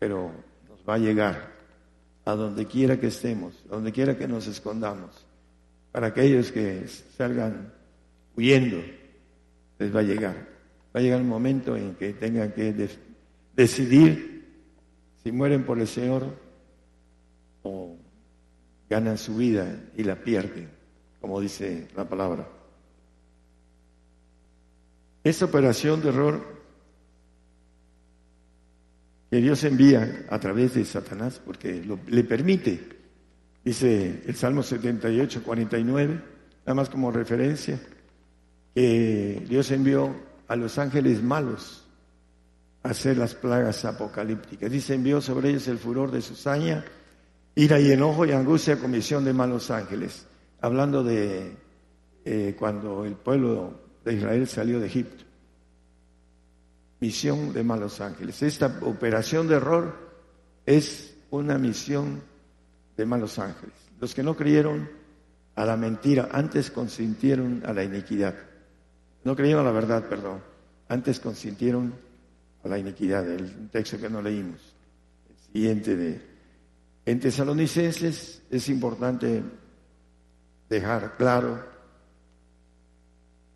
Pero 0.00 0.32
nos 0.68 0.80
va 0.80 0.94
a 0.94 0.98
llegar 0.98 1.52
a 2.24 2.34
donde 2.34 2.66
quiera 2.66 2.98
que 2.98 3.06
estemos, 3.06 3.54
donde 3.70 3.92
quiera 3.92 4.18
que 4.18 4.26
nos 4.26 4.48
escondamos. 4.48 5.24
Para 5.92 6.08
aquellos 6.08 6.50
que 6.50 6.88
salgan 7.16 7.72
huyendo, 8.36 8.78
les 9.78 9.94
va 9.94 10.00
a 10.00 10.02
llegar. 10.02 10.34
Va 10.92 10.98
a 10.98 11.00
llegar 11.00 11.20
un 11.20 11.28
momento 11.28 11.76
en 11.76 11.94
que 11.94 12.12
tengan 12.14 12.50
que 12.54 12.88
decidir 13.54 14.48
si 15.22 15.30
mueren 15.30 15.64
por 15.64 15.78
el 15.78 15.86
Señor 15.86 16.26
o 17.62 17.96
ganan 18.90 19.16
su 19.16 19.36
vida 19.36 19.80
y 19.96 20.02
la 20.02 20.16
pierden, 20.16 20.74
como 21.20 21.40
dice 21.40 21.88
la 21.96 22.08
palabra. 22.08 22.46
Esta 25.24 25.44
operación 25.44 26.00
de 26.02 26.08
error 26.08 26.56
que 29.30 29.38
Dios 29.38 29.64
envía 29.64 30.26
a 30.30 30.38
través 30.38 30.74
de 30.74 30.84
Satanás, 30.84 31.40
porque 31.44 31.84
le 32.06 32.24
permite, 32.24 32.80
dice 33.64 34.22
el 34.24 34.36
Salmo 34.36 34.62
78, 34.62 35.42
49, 35.42 36.20
nada 36.64 36.74
más 36.74 36.88
como 36.88 37.10
referencia, 37.10 37.80
que 38.74 39.44
Dios 39.48 39.70
envió 39.72 40.14
a 40.48 40.54
los 40.54 40.78
ángeles 40.78 41.22
malos 41.22 41.84
a 42.82 42.90
hacer 42.90 43.16
las 43.16 43.34
plagas 43.34 43.84
apocalípticas. 43.84 44.70
Dice, 44.70 44.94
envió 44.94 45.20
sobre 45.20 45.50
ellos 45.50 45.66
el 45.68 45.78
furor 45.78 46.10
de 46.12 46.22
su 46.22 46.36
saña, 46.36 46.84
ira 47.54 47.80
y 47.80 47.90
enojo 47.90 48.26
y 48.26 48.32
angustia 48.32 48.78
comisión 48.78 49.24
de 49.24 49.32
malos 49.32 49.70
ángeles. 49.70 50.26
Hablando 50.60 51.04
de 51.04 51.56
eh, 52.24 52.56
cuando 52.58 53.04
el 53.04 53.14
pueblo 53.14 53.78
de 54.04 54.14
Israel 54.14 54.48
salió 54.48 54.80
de 54.80 54.86
Egipto. 54.86 55.24
Misión 57.00 57.52
de 57.52 57.62
malos 57.62 58.00
ángeles. 58.00 58.42
Esta 58.42 58.78
operación 58.82 59.46
de 59.46 59.56
error 59.56 59.94
es 60.64 61.16
una 61.30 61.58
misión 61.58 62.22
de 62.96 63.06
malos 63.06 63.38
ángeles. 63.38 63.74
Los 64.00 64.14
que 64.14 64.22
no 64.22 64.36
creyeron 64.36 64.88
a 65.54 65.64
la 65.64 65.76
mentira, 65.76 66.28
antes 66.32 66.70
consintieron 66.70 67.62
a 67.64 67.72
la 67.72 67.84
iniquidad. 67.84 68.34
No 69.24 69.36
creyeron 69.36 69.62
a 69.62 69.70
la 69.70 69.72
verdad, 69.72 70.08
perdón. 70.08 70.40
Antes 70.88 71.20
consintieron 71.20 71.94
a 72.64 72.68
la 72.68 72.78
iniquidad. 72.78 73.30
El 73.30 73.68
texto 73.70 73.98
que 73.98 74.10
no 74.10 74.20
leímos. 74.20 74.74
El 75.28 75.52
siguiente 75.52 75.96
de... 75.96 76.20
En 77.04 77.20
Tesalonicenses 77.20 78.42
es 78.50 78.68
importante 78.68 79.42
dejar 80.68 81.16
claro 81.16 81.64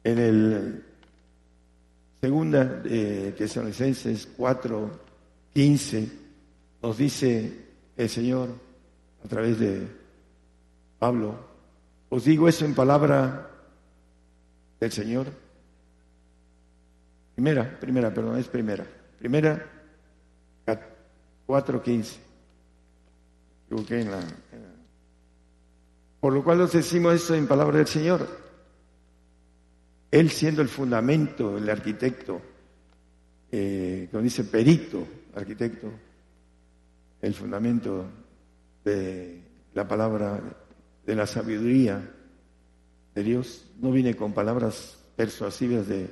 en 0.02 0.18
el 0.18 0.84
segunda 2.20 2.64
de 2.64 3.32
Tesalonicenses 3.32 4.28
4, 4.36 4.90
15, 5.52 6.08
nos 6.82 6.96
dice 6.96 7.66
el 7.96 8.08
Señor 8.08 8.50
a 9.24 9.28
través 9.28 9.58
de 9.58 9.86
Pablo, 10.98 11.34
os 12.08 12.24
digo 12.24 12.48
eso 12.48 12.64
en 12.64 12.74
palabra 12.74 13.50
del 14.78 14.92
Señor. 14.92 15.26
Primera, 17.34 17.78
primera, 17.78 18.12
perdón, 18.12 18.38
es 18.38 18.48
primera. 18.48 18.86
Primera, 19.18 19.66
4, 21.46 21.82
15. 21.82 22.20
En 23.70 24.10
la, 24.10 24.20
por 26.20 26.32
lo 26.32 26.44
cual 26.44 26.60
os 26.60 26.72
decimos 26.72 27.14
esto 27.14 27.34
en 27.34 27.46
palabra 27.46 27.78
del 27.78 27.86
Señor 27.86 28.40
él 30.10 30.30
siendo 30.30 30.62
el 30.62 30.68
fundamento, 30.68 31.56
el 31.56 31.68
arquitecto, 31.70 32.40
eh, 33.50 34.08
como 34.10 34.22
dice 34.22 34.44
perito, 34.44 35.06
arquitecto, 35.34 35.90
el 37.22 37.34
fundamento 37.34 38.06
de 38.84 39.40
la 39.74 39.86
palabra 39.86 40.40
de 41.06 41.14
la 41.14 41.26
sabiduría 41.26 42.02
de 43.14 43.22
Dios, 43.22 43.66
no 43.80 43.92
viene 43.92 44.16
con 44.16 44.32
palabras 44.32 44.98
persuasivas 45.16 45.86
de 45.86 46.08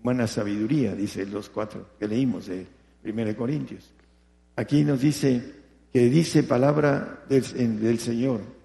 humana 0.00 0.26
sabiduría, 0.26 0.94
dice 0.94 1.26
los 1.26 1.50
cuatro 1.50 1.90
que 1.98 2.08
leímos 2.08 2.46
de 2.46 2.66
1 3.04 3.36
Corintios. 3.36 3.92
Aquí 4.56 4.84
nos 4.84 5.00
dice 5.00 5.42
que 5.92 6.08
dice 6.08 6.42
palabra 6.42 7.24
del 7.28 7.98
Señor. 7.98 8.55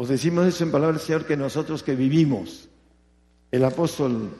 Os 0.00 0.08
decimos 0.08 0.46
eso 0.46 0.62
en 0.62 0.70
palabra 0.70 0.96
del 0.96 1.04
Señor 1.04 1.26
que 1.26 1.36
nosotros 1.36 1.82
que 1.82 1.96
vivimos 1.96 2.68
el 3.50 3.64
apóstol 3.64 4.30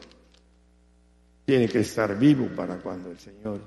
tiene 1.44 1.68
que 1.68 1.80
estar 1.80 2.16
vivo 2.16 2.46
para 2.54 2.76
cuando 2.76 3.10
el 3.10 3.18
Señor 3.18 3.60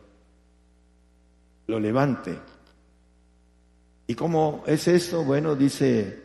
lo 1.68 1.80
levante. 1.82 2.40
¿Y 4.08 4.16
cómo 4.16 4.64
es 4.68 4.88
esto? 4.88 5.26
Bueno, 5.26 5.54
dice 5.54 6.24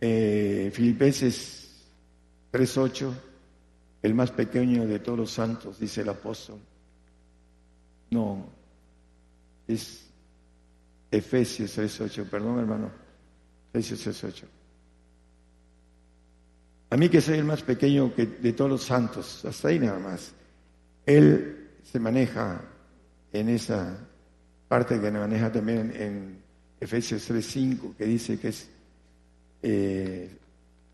eh, 0.00 0.70
Filipenses 0.72 1.82
3.8, 2.52 3.12
el 4.02 4.14
más 4.14 4.30
pequeño 4.30 4.86
de 4.86 5.00
todos 5.00 5.18
los 5.18 5.32
santos, 5.32 5.80
dice 5.80 6.02
el 6.02 6.10
apóstol. 6.10 6.60
No, 8.10 8.46
es 9.66 10.06
Efesios 11.10 11.76
3.8, 11.76 12.30
perdón 12.30 12.60
hermano, 12.60 13.07
Efesios 13.72 14.22
3.8. 14.22 14.44
A 16.90 16.96
mí 16.96 17.08
que 17.08 17.20
soy 17.20 17.38
el 17.38 17.44
más 17.44 17.62
pequeño 17.62 18.14
que 18.14 18.26
de 18.26 18.52
todos 18.52 18.70
los 18.70 18.82
santos, 18.82 19.44
hasta 19.44 19.68
ahí 19.68 19.78
nada 19.78 19.98
más. 19.98 20.32
Él 21.04 21.68
se 21.82 22.00
maneja 22.00 22.62
en 23.32 23.48
esa 23.50 23.98
parte 24.68 25.00
que 25.00 25.10
maneja 25.10 25.52
también 25.52 25.92
en 25.94 26.42
Efesios 26.80 27.28
3.5, 27.30 27.96
que 27.96 28.04
dice 28.04 28.38
que 28.38 28.48
es 28.48 28.68
eh, 29.62 30.30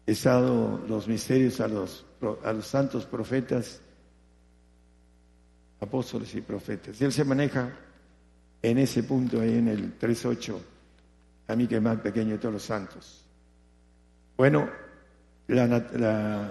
los 0.06 1.08
misterios 1.08 1.60
a 1.60 1.68
los, 1.68 2.04
a 2.42 2.52
los 2.52 2.66
santos 2.66 3.06
profetas, 3.06 3.80
apóstoles 5.80 6.34
y 6.34 6.40
profetas. 6.40 7.00
Él 7.00 7.12
se 7.12 7.24
maneja 7.24 7.72
en 8.62 8.78
ese 8.78 9.02
punto 9.02 9.40
ahí 9.40 9.58
en 9.58 9.68
el 9.68 9.98
3.8, 9.98 10.58
a 11.46 11.56
mí 11.56 11.66
que 11.66 11.76
es 11.76 11.82
más 11.82 12.00
pequeño 12.00 12.32
de 12.32 12.38
todos 12.38 12.54
los 12.54 12.62
santos. 12.62 13.24
Bueno, 14.36 14.68
la, 15.48 16.50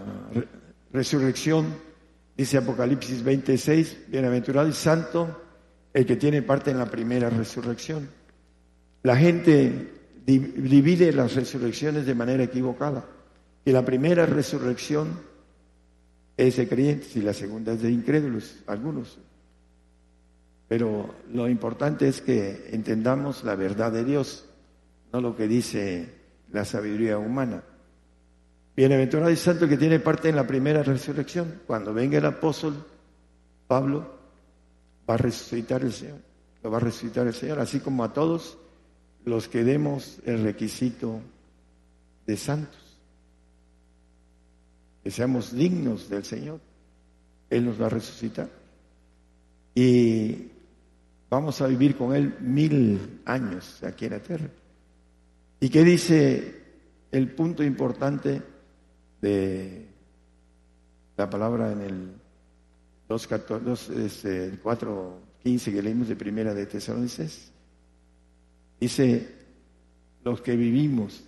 resurrección, 0.91 1.65
dice 2.37 2.57
Apocalipsis 2.57 3.23
26, 3.23 4.09
bienaventurado 4.09 4.67
y 4.67 4.73
santo 4.73 5.41
el 5.93 6.05
que 6.05 6.15
tiene 6.15 6.41
parte 6.41 6.71
en 6.71 6.77
la 6.77 6.85
primera 6.85 7.29
resurrección. 7.29 8.07
La 9.03 9.15
gente 9.15 9.91
divide 10.25 11.11
las 11.11 11.35
resurrecciones 11.35 12.05
de 12.05 12.15
manera 12.15 12.43
equivocada. 12.43 13.05
Y 13.65 13.71
la 13.71 13.83
primera 13.83 14.25
resurrección 14.25 15.19
es 16.35 16.57
de 16.57 16.67
creyentes 16.67 17.15
y 17.15 17.21
la 17.21 17.33
segunda 17.33 17.73
es 17.73 17.81
de 17.81 17.91
incrédulos, 17.91 18.57
algunos. 18.67 19.19
Pero 20.67 21.15
lo 21.31 21.47
importante 21.47 22.07
es 22.07 22.21
que 22.21 22.69
entendamos 22.71 23.43
la 23.43 23.55
verdad 23.55 23.91
de 23.91 24.03
Dios, 24.03 24.45
no 25.13 25.21
lo 25.21 25.35
que 25.35 25.47
dice 25.47 26.09
la 26.51 26.65
sabiduría 26.65 27.19
humana. 27.19 27.63
Bienaventurado 28.75 29.29
y 29.29 29.35
santo 29.35 29.69
que 29.69 29.77
tiene 29.77 29.99
parte 29.99 30.29
en 30.29 30.35
la 30.35 30.47
primera 30.47 30.81
resurrección. 30.81 31.61
Cuando 31.67 31.93
venga 31.93 32.17
el 32.17 32.25
apóstol 32.25 32.83
Pablo, 33.67 34.11
va 35.07 35.13
a 35.13 35.17
resucitar 35.17 35.83
el 35.83 35.93
Señor. 35.93 36.17
Lo 36.63 36.71
va 36.71 36.77
a 36.77 36.81
resucitar 36.81 37.27
el 37.27 37.33
Señor, 37.35 37.59
así 37.59 37.79
como 37.79 38.03
a 38.03 38.11
todos 38.11 38.57
los 39.23 39.47
que 39.47 39.63
demos 39.63 40.19
el 40.25 40.43
requisito 40.43 41.21
de 42.25 42.35
santos. 42.35 42.97
Que 45.03 45.11
seamos 45.11 45.53
dignos 45.53 46.09
del 46.09 46.25
Señor. 46.25 46.59
Él 47.51 47.65
nos 47.65 47.79
va 47.79 47.85
a 47.85 47.89
resucitar. 47.89 48.49
Y 49.75 50.47
vamos 51.29 51.61
a 51.61 51.67
vivir 51.67 51.95
con 51.95 52.15
Él 52.15 52.35
mil 52.39 53.21
años 53.25 53.83
aquí 53.83 54.05
en 54.05 54.11
la 54.11 54.19
tierra. 54.19 54.49
¿Y 55.63 55.69
qué 55.69 55.85
dice 55.85 56.61
el 57.09 57.31
punto 57.31 57.63
importante? 57.63 58.41
de 59.21 59.87
la 61.15 61.29
palabra 61.29 61.71
en 61.71 61.81
el 61.81 62.13
2.15 63.07 64.05
este, 65.55 65.71
que 65.71 65.81
leímos 65.81 66.09
de 66.09 66.17
primera 66.17 66.53
de 66.53 66.65
Tesalonicenses. 66.65 67.53
Dice, 68.77 69.33
los 70.25 70.41
que 70.41 70.57
vivimos, 70.57 71.23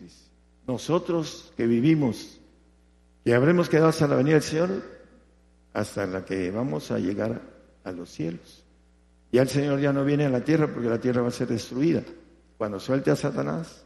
nosotros 0.67 1.53
que 1.55 1.65
vivimos, 1.65 2.37
que 3.23 3.33
habremos 3.33 3.69
quedado 3.69 3.87
hasta 3.87 4.09
la 4.09 4.17
venida 4.17 4.33
del 4.33 4.43
Señor, 4.43 4.83
hasta 5.71 6.05
la 6.05 6.25
que 6.25 6.51
vamos 6.51 6.91
a 6.91 6.99
llegar 6.99 7.41
a 7.85 7.91
los 7.93 8.09
cielos. 8.09 8.65
Ya 9.31 9.43
el 9.43 9.47
Señor 9.47 9.79
ya 9.79 9.93
no 9.93 10.03
viene 10.03 10.25
a 10.25 10.29
la 10.29 10.43
tierra 10.43 10.67
porque 10.67 10.89
la 10.89 10.99
tierra 10.99 11.21
va 11.21 11.29
a 11.29 11.31
ser 11.31 11.47
destruida. 11.47 12.03
Cuando 12.57 12.81
suelte 12.81 13.11
a 13.11 13.15
Satanás, 13.15 13.84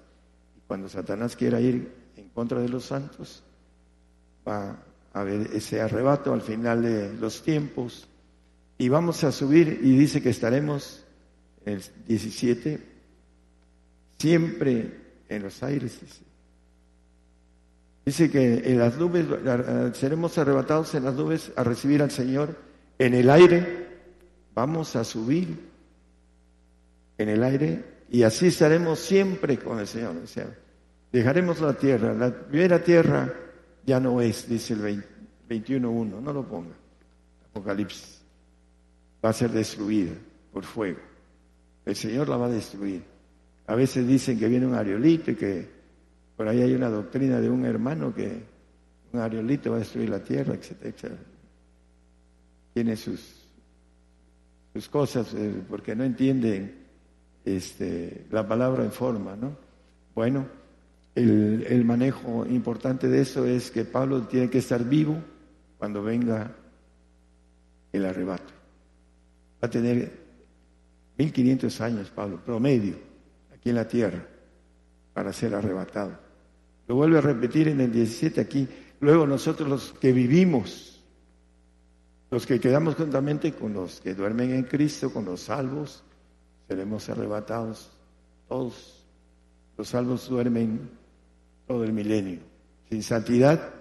cuando 0.70 0.88
Satanás 0.88 1.36
quiera 1.36 1.60
ir 1.60 1.92
en 2.16 2.30
contra 2.30 2.60
de 2.60 2.70
los 2.70 2.86
santos, 2.86 3.42
va 4.48 4.78
a 5.14 5.20
haber 5.20 5.50
ese 5.56 5.82
arrebato 5.82 6.32
al 6.32 6.44
final 6.44 6.84
de 6.84 7.12
los 7.16 7.42
tiempos. 7.42 8.08
Y 8.78 8.88
vamos 8.88 9.24
a 9.24 9.32
subir 9.32 9.80
y 9.82 9.98
dice 9.98 10.22
que 10.22 10.30
estaremos 10.30 11.04
el 11.66 11.82
17 12.08 12.80
siempre 14.20 14.92
en 15.28 15.42
los 15.42 15.64
aires. 15.64 16.00
Dice. 18.06 18.30
que 18.30 18.72
en 18.72 18.78
las 18.78 18.96
nubes 18.96 19.26
seremos 19.98 20.38
arrebatados 20.38 20.94
en 20.94 21.06
las 21.06 21.16
nubes 21.16 21.52
a 21.56 21.64
recibir 21.64 22.04
al 22.04 22.12
Señor 22.12 22.56
en 23.00 23.16
el 23.16 23.32
aire. 23.32 23.88
Vamos 24.54 24.96
a 24.96 25.04
subir 25.04 25.68
en 27.18 27.28
el 27.28 27.44
aire 27.44 27.99
y 28.12 28.24
así 28.24 28.48
estaremos 28.48 29.00
siempre 29.00 29.58
con 29.60 29.80
el 29.80 29.88
Señor. 29.88 30.16
O 30.24 30.28
sea, 30.28 30.48
dejaremos 31.12 31.62
la 31.62 31.74
tierra, 31.74 32.14
la 32.14 32.32
primera 32.32 32.84
tierra 32.84 33.32
ya 33.86 34.00
no 34.00 34.20
es, 34.22 34.50
dice 34.50 34.74
el 34.74 35.04
21.1, 35.48 36.22
no 36.22 36.34
lo 36.34 36.48
ponga. 36.48 36.76
Apocalipsis. 37.52 38.22
Va 39.24 39.30
a 39.30 39.34
ser 39.34 39.52
destruida 39.52 40.14
por 40.52 40.64
fuego. 40.64 41.00
El 41.86 41.96
Señor 41.96 42.30
la 42.30 42.38
va 42.38 42.48
a 42.48 42.50
destruir. 42.50 43.04
A 43.68 43.76
veces 43.76 44.08
dicen 44.08 44.40
que 44.40 44.48
viene 44.48 44.66
un 44.66 44.76
ariolito 44.76 45.32
y 45.32 45.36
que 45.36 45.68
por 46.36 46.48
ahí 46.48 46.62
hay 46.62 46.74
una 46.74 46.90
doctrina 46.90 47.40
de 47.40 47.50
un 47.50 47.66
hermano 47.66 48.14
que 48.14 48.42
un 49.12 49.20
ariolito 49.20 49.72
va 49.72 49.78
a 49.78 49.80
destruir 49.80 50.10
la 50.10 50.24
tierra, 50.24 50.56
etcétera, 50.56 51.16
Tiene 52.74 52.96
sus, 52.96 53.36
sus 54.74 54.90
cosas 54.90 55.34
eh, 55.34 55.62
porque 55.68 55.96
no 55.96 56.04
entienden 56.04 56.89
este, 57.46 58.26
la 58.32 58.48
palabra 58.48 58.84
en 58.84 58.92
forma, 58.92 59.36
¿no? 59.36 59.56
Bueno, 60.16 60.46
el, 61.16 61.84
manejo 61.86 62.46
importante 62.46 63.08
de 63.08 63.22
eso 63.22 63.46
es 63.46 63.72
que 63.72 63.86
Pablo 63.86 64.24
tiene 64.24 64.50
que 64.50 64.60
estar 64.60 64.84
vivo 64.84 65.18
cuando 65.78 66.04
venga 66.04 66.56
el 67.92 68.06
arrebato. 68.06 68.54
Va 69.62 69.68
a 69.68 69.70
tener 69.70 70.12
1500 71.18 71.82
años, 71.82 72.10
Pablo, 72.10 72.40
promedio, 72.44 72.96
aquí 73.54 73.70
en 73.70 73.76
la 73.76 73.88
tierra, 73.88 74.26
para 75.14 75.34
ser 75.34 75.56
arrebatado. 75.56 76.18
Lo 76.88 76.96
vuelve 76.96 77.18
a 77.18 77.22
repetir 77.22 77.68
en 77.68 77.82
el 77.82 77.92
17 77.92 78.40
aquí. 78.40 78.68
Luego 79.02 79.28
nosotros 79.28 79.68
los 79.68 79.92
que 79.94 80.12
vivimos, 80.12 81.04
los 82.32 82.46
que 82.46 82.60
quedamos 82.60 82.96
juntamente 82.96 83.54
con 83.54 83.74
los 83.74 84.00
que 84.00 84.14
duermen 84.14 84.52
en 84.52 84.64
Cristo, 84.64 85.12
con 85.12 85.26
los 85.26 85.42
salvos, 85.42 86.04
seremos 86.70 87.10
arrebatados. 87.10 87.90
Todos 88.48 89.04
los 89.76 89.90
salvos 89.90 90.30
duermen 90.30 90.92
todo 91.68 91.84
el 91.84 91.92
milenio. 91.92 92.40
Sin 92.90 93.02
santidad 93.02 93.74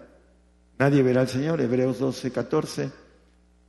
nadie 0.78 1.02
verá 1.02 1.20
al 1.20 1.28
Señor. 1.28 1.60
Hebreos 1.60 1.98
12, 1.98 2.30
14 2.30 2.90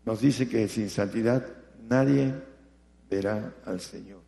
nos 0.05 0.21
dice 0.21 0.47
que 0.47 0.69
sin 0.69 0.89
santidad 0.89 1.45
nadie 1.89 2.33
verá 3.09 3.55
al 3.65 3.81
Señor. 3.81 4.21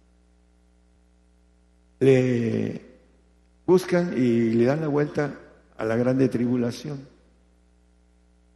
Le 1.99 2.81
buscan 3.65 4.13
y 4.17 4.51
le 4.51 4.65
dan 4.65 4.81
la 4.81 4.89
vuelta 4.89 5.39
a 5.77 5.85
la 5.85 5.95
grande 5.95 6.27
tribulación. 6.27 7.07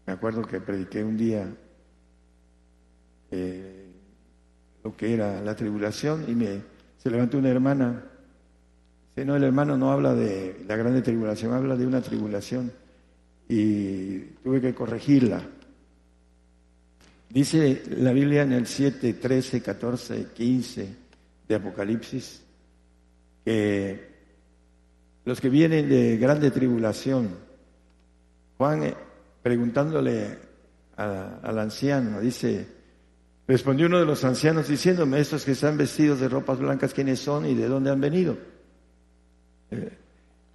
Me 0.06 0.14
acuerdo 0.14 0.42
que 0.42 0.60
prediqué 0.60 1.02
un 1.02 1.16
día 1.16 1.48
eh, 3.32 3.75
lo 4.86 4.96
que 4.96 5.16
era 5.16 5.42
la 5.42 5.56
tribulación 5.56 6.26
y 6.28 6.36
me 6.36 6.62
se 6.98 7.10
levantó 7.10 7.40
una 7.40 7.50
hermana 7.50 8.04
no, 9.16 9.36
el 9.36 9.44
hermano 9.44 9.78
no 9.78 9.92
habla 9.92 10.14
de 10.14 10.64
la 10.68 10.76
grande 10.76 11.02
tribulación, 11.02 11.54
habla 11.54 11.76
de 11.76 11.88
una 11.88 12.02
tribulación 12.02 12.72
y 13.48 14.20
tuve 14.44 14.62
que 14.62 14.76
corregirla. 14.76 15.42
Dice 17.30 17.82
la 17.98 18.12
Biblia 18.12 18.44
en 18.44 18.52
el 18.52 18.68
7, 18.68 19.14
13, 19.14 19.62
14, 19.62 20.28
15 20.34 20.96
de 21.48 21.56
Apocalipsis 21.56 22.44
que 23.44 24.16
los 25.24 25.42
que 25.42 25.50
vienen 25.50 25.90
de 25.90 26.18
grande 26.18 26.52
tribulación, 26.52 27.30
Juan 28.58 28.84
eh, 28.84 28.94
preguntándole 29.42 30.38
al 30.98 31.58
anciano, 31.58 32.20
dice, 32.20 32.75
respondió 33.48 33.88
uno 33.88 34.00
de 34.00 34.06
los 34.06 34.24
ancianos 34.24 34.68
diciéndome, 34.68 35.20
estos 35.20 35.46
que 35.46 35.52
están 35.52 35.78
vestidos 35.78 36.20
de 36.20 36.30
ropas 36.30 36.60
blancas, 36.60 36.94
¿quiénes 36.94 37.20
son 37.20 37.46
y 37.46 37.54
de 37.54 37.68
dónde 37.68 37.92
han 37.92 38.02
venido? 38.02 38.38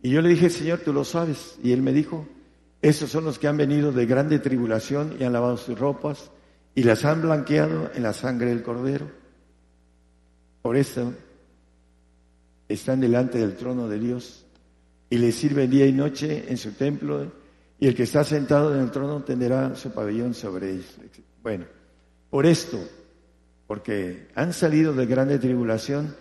Y 0.03 0.11
yo 0.11 0.23
le 0.23 0.31
dije, 0.31 0.51
Señor, 0.51 0.81
tú 0.81 0.93
lo 0.93 1.05
sabes. 1.05 1.59
Y 1.63 1.73
él 1.73 1.83
me 1.83 1.93
dijo, 1.93 2.27
esos 2.83 3.11
son 3.11 3.25
los 3.25 3.39
que 3.39 3.49
han 3.49 3.57
venido 3.57 3.93
de 3.93 4.07
grande 4.07 4.39
tribulación 4.39 5.17
y 5.19 5.25
han 5.25 5.33
lavado 5.33 5.57
sus 5.57 5.79
ropas 5.79 6.31
y 6.75 6.83
las 6.83 7.05
han 7.05 7.23
blanqueado 7.23 7.91
en 7.95 8.03
la 8.03 8.13
sangre 8.13 8.49
del 8.49 8.63
cordero. 8.63 9.11
Por 10.63 10.77
eso 10.77 11.13
están 12.69 13.01
delante 13.01 13.39
del 13.39 13.57
trono 13.57 13.89
de 13.89 13.99
Dios 13.99 14.47
y 15.11 15.19
le 15.19 15.33
sirven 15.33 15.71
día 15.71 15.87
y 15.87 15.93
noche 15.93 16.45
en 16.49 16.57
su 16.57 16.73
templo 16.73 17.33
y 17.79 17.87
el 17.87 17.95
que 17.95 18.05
está 18.05 18.25
sentado 18.25 18.75
en 18.75 18.83
el 18.83 18.91
trono 18.91 19.23
tendrá 19.23 19.75
su 19.75 19.91
pabellón 19.91 20.35
sobre 20.35 20.71
ellos. 20.71 20.97
Bueno, 21.43 21.65
por 22.31 22.47
esto, 22.47 22.79
porque 23.67 24.29
han 24.35 24.53
salido 24.53 24.95
de 24.95 25.07
grande 25.07 25.39
tribulación, 25.39 26.17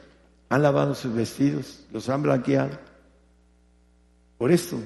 han 0.49 0.64
lavado 0.64 0.95
sus 0.95 1.14
vestidos, 1.14 1.86
los 1.91 2.10
han 2.10 2.23
blanqueado. 2.23 2.77
Por 4.38 4.52
esto 4.52 4.80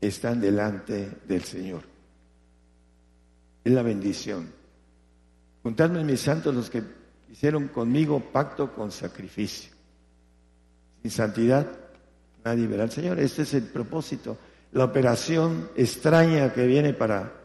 están 0.00 0.40
delante 0.40 1.10
del 1.26 1.42
Señor. 1.42 1.82
Es 3.64 3.72
la 3.72 3.82
bendición. 3.82 4.52
Juntadme 5.62 6.04
mis 6.04 6.20
santos 6.20 6.54
los 6.54 6.70
que 6.70 6.82
hicieron 7.30 7.68
conmigo 7.68 8.20
pacto 8.20 8.72
con 8.74 8.92
sacrificio. 8.92 9.72
Sin 11.02 11.10
santidad 11.10 11.66
nadie 12.44 12.66
verá 12.66 12.84
al 12.84 12.90
Señor. 12.90 13.18
Este 13.18 13.42
es 13.42 13.54
el 13.54 13.64
propósito, 13.64 14.36
la 14.72 14.84
operación 14.84 15.70
extraña 15.76 16.52
que 16.52 16.66
viene 16.66 16.92
para 16.92 17.37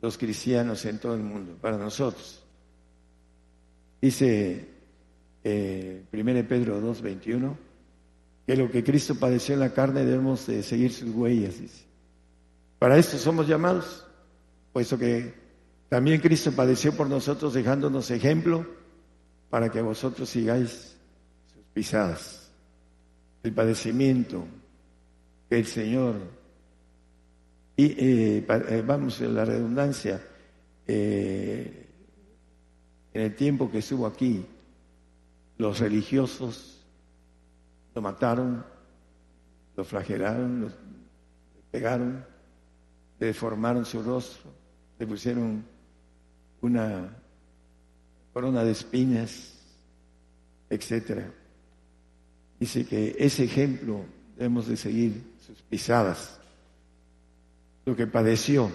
los 0.00 0.18
cristianos 0.18 0.84
en 0.84 0.98
todo 0.98 1.14
el 1.14 1.22
mundo, 1.22 1.56
para 1.60 1.76
nosotros. 1.76 2.42
Dice 4.00 4.68
eh, 5.44 6.04
1 6.12 6.48
Pedro 6.48 6.80
2, 6.80 7.02
21, 7.02 7.58
que 8.46 8.56
lo 8.56 8.70
que 8.70 8.84
Cristo 8.84 9.14
padeció 9.14 9.54
en 9.54 9.60
la 9.60 9.72
carne 9.72 10.04
debemos 10.04 10.46
de 10.46 10.62
seguir 10.62 10.92
sus 10.92 11.10
huellas. 11.10 11.60
Dice. 11.60 11.84
Para 12.78 12.96
esto 12.96 13.18
somos 13.18 13.48
llamados, 13.48 14.06
puesto 14.72 14.98
que 14.98 15.34
también 15.88 16.20
Cristo 16.20 16.52
padeció 16.52 16.92
por 16.94 17.08
nosotros 17.08 17.54
dejándonos 17.54 18.10
ejemplo 18.10 18.66
para 19.50 19.70
que 19.70 19.80
vosotros 19.80 20.28
sigáis 20.28 20.96
sus 21.52 21.64
pisadas. 21.72 22.50
El 23.42 23.52
padecimiento 23.52 24.44
que 25.48 25.58
el 25.58 25.66
Señor, 25.66 26.16
y 27.78 27.94
eh, 27.96 28.44
eh, 28.48 28.82
vamos 28.84 29.20
en 29.20 29.36
la 29.36 29.44
redundancia, 29.44 30.20
eh, 30.84 31.86
en 33.14 33.22
el 33.22 33.36
tiempo 33.36 33.70
que 33.70 33.78
estuvo 33.78 34.04
aquí, 34.04 34.44
los 35.58 35.78
religiosos 35.78 36.84
lo 37.94 38.02
mataron, 38.02 38.64
lo 39.76 39.84
flagelaron, 39.84 40.62
lo 40.62 40.68
pegaron, 41.70 42.24
le 43.20 43.26
deformaron 43.28 43.84
su 43.84 44.02
rostro, 44.02 44.50
le 44.98 45.06
pusieron 45.06 45.64
una 46.60 47.16
corona 48.32 48.64
de 48.64 48.72
espinas, 48.72 49.54
etcétera. 50.68 51.30
Dice 52.58 52.84
que 52.84 53.14
ese 53.16 53.44
ejemplo 53.44 54.04
debemos 54.36 54.66
de 54.66 54.76
seguir 54.76 55.22
sus 55.46 55.62
pisadas, 55.62 56.40
lo 57.88 57.96
que 57.96 58.06
padeció. 58.06 58.70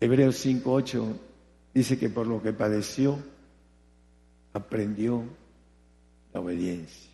Hebreos 0.00 0.44
5.8 0.44 1.14
dice 1.72 1.96
que 1.96 2.10
por 2.10 2.26
lo 2.26 2.42
que 2.42 2.52
padeció, 2.52 3.16
aprendió 4.52 5.22
la 6.34 6.40
obediencia. 6.40 7.12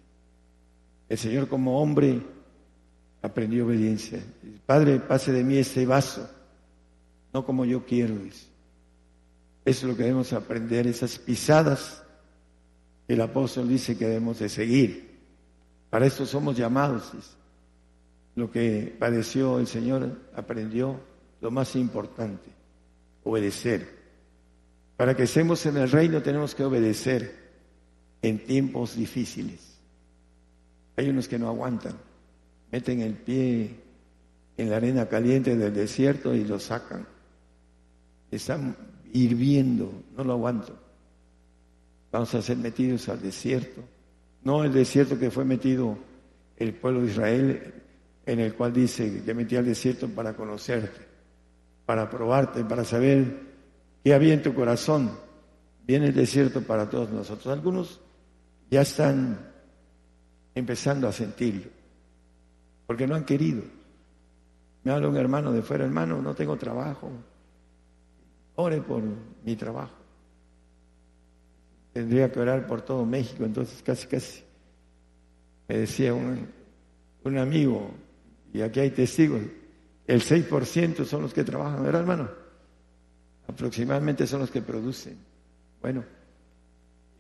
El 1.11 1.19
Señor 1.19 1.47
como 1.47 1.79
hombre 1.83 2.23
aprendió 3.21 3.67
obediencia. 3.67 4.19
Padre, 4.65 4.99
pase 4.99 5.31
de 5.31 5.45
mí 5.45 5.59
este 5.59 5.85
vaso, 5.85 6.27
no 7.35 7.45
como 7.45 7.67
yo 7.67 7.85
quiero, 7.85 8.17
dice. 8.17 8.47
Eso 9.67 9.85
es 9.87 9.93
lo 9.93 9.97
que 9.97 10.05
debemos 10.05 10.33
aprender, 10.33 10.87
esas 10.87 11.19
pisadas 11.19 12.03
que 13.07 13.13
el 13.13 13.21
apóstol 13.21 13.69
dice 13.69 13.99
que 13.99 14.07
debemos 14.07 14.39
de 14.39 14.49
seguir. 14.49 15.19
Para 15.91 16.07
esto 16.07 16.25
somos 16.25 16.57
llamados. 16.57 17.13
Lo 18.39 18.53
que 18.53 18.95
padeció 18.97 19.59
el 19.59 19.67
Señor 19.67 20.17
aprendió 20.33 21.01
lo 21.41 21.51
más 21.51 21.75
importante, 21.75 22.49
obedecer. 23.25 23.99
Para 24.97 25.17
que 25.17 25.25
estemos 25.25 25.67
en 25.67 25.77
el 25.77 25.91
reino 25.91 26.23
tenemos 26.23 26.55
que 26.55 26.63
obedecer 26.63 27.35
en 28.23 28.39
tiempos 28.39 28.95
difíciles. 28.95 29.81
Hay 30.95 31.09
unos 31.09 31.27
que 31.27 31.37
no 31.37 31.49
aguantan, 31.49 31.95
meten 32.71 33.01
el 33.01 33.15
pie 33.15 33.75
en 34.57 34.71
la 34.71 34.77
arena 34.77 35.09
caliente 35.09 35.57
del 35.57 35.75
desierto 35.75 36.33
y 36.33 36.45
lo 36.45 36.61
sacan. 36.61 37.09
Están 38.31 38.77
hirviendo, 39.13 39.91
no 40.17 40.23
lo 40.23 40.35
aguanto. 40.35 40.79
Vamos 42.13 42.33
a 42.37 42.43
ser 42.43 42.59
metidos 42.59 43.09
al 43.09 43.21
desierto. 43.21 43.83
No 44.45 44.63
el 44.63 44.73
desierto 44.73 45.19
que 45.19 45.33
fue 45.33 45.45
metido 45.45 45.99
el 46.57 46.73
pueblo 46.75 47.01
de 47.01 47.09
Israel, 47.09 47.75
en 48.29 48.41
el 48.41 48.55
cual 48.55 48.75
dice 48.75 49.23
que 49.25 49.33
metí 49.33 49.57
al 49.57 49.65
desierto 49.65 50.07
para 50.07 50.35
conocerte, 50.35 51.01
para 51.87 52.11
probarte, 52.11 52.63
para 52.63 52.85
saber 52.85 53.41
qué 54.05 54.13
había 54.13 54.35
en 54.35 54.43
tu 54.43 54.53
corazón. 54.53 55.13
Viene 55.87 56.09
el 56.09 56.15
desierto 56.15 56.61
para 56.61 56.91
todos 56.91 57.09
nosotros. 57.09 57.47
Algunos 57.47 58.03
ya 58.71 58.83
están 58.83 59.51
empezando 60.55 61.09
a 61.09 61.13
sentirlo, 61.13 61.71
porque 62.87 63.07
no 63.07 63.15
han 63.15 63.25
querido. 63.25 63.63
Me 64.85 64.93
habla 64.93 65.09
un 65.09 65.17
hermano 65.17 65.51
de 65.51 65.63
fuera, 65.63 65.87
hermano, 65.87 66.21
no 66.21 66.35
tengo 66.35 66.59
trabajo, 66.59 67.11
ore 68.57 68.83
por 68.83 69.03
mi 69.43 69.57
trabajo. 69.57 69.97
Tendría 71.95 72.31
que 72.31 72.41
orar 72.41 72.67
por 72.67 72.83
todo 72.83 73.07
México, 73.07 73.47
entonces 73.47 73.83
casi, 73.83 74.07
casi. 74.07 74.45
Me 75.67 75.79
decía 75.79 76.13
un, 76.13 76.47
un 77.25 77.39
amigo, 77.39 77.91
y 78.53 78.61
aquí 78.61 78.81
hay 78.81 78.91
testigos, 78.91 79.43
el 80.07 80.23
6% 80.23 81.05
son 81.05 81.23
los 81.23 81.35
que 81.35 81.45
trabajan, 81.45 81.83
¿verdad 81.83 82.01
hermano? 82.01 82.31
Aproximadamente 83.47 84.27
son 84.27 84.41
los 84.41 84.51
que 84.51 84.63
producen. 84.63 85.19
Bueno, 85.81 86.05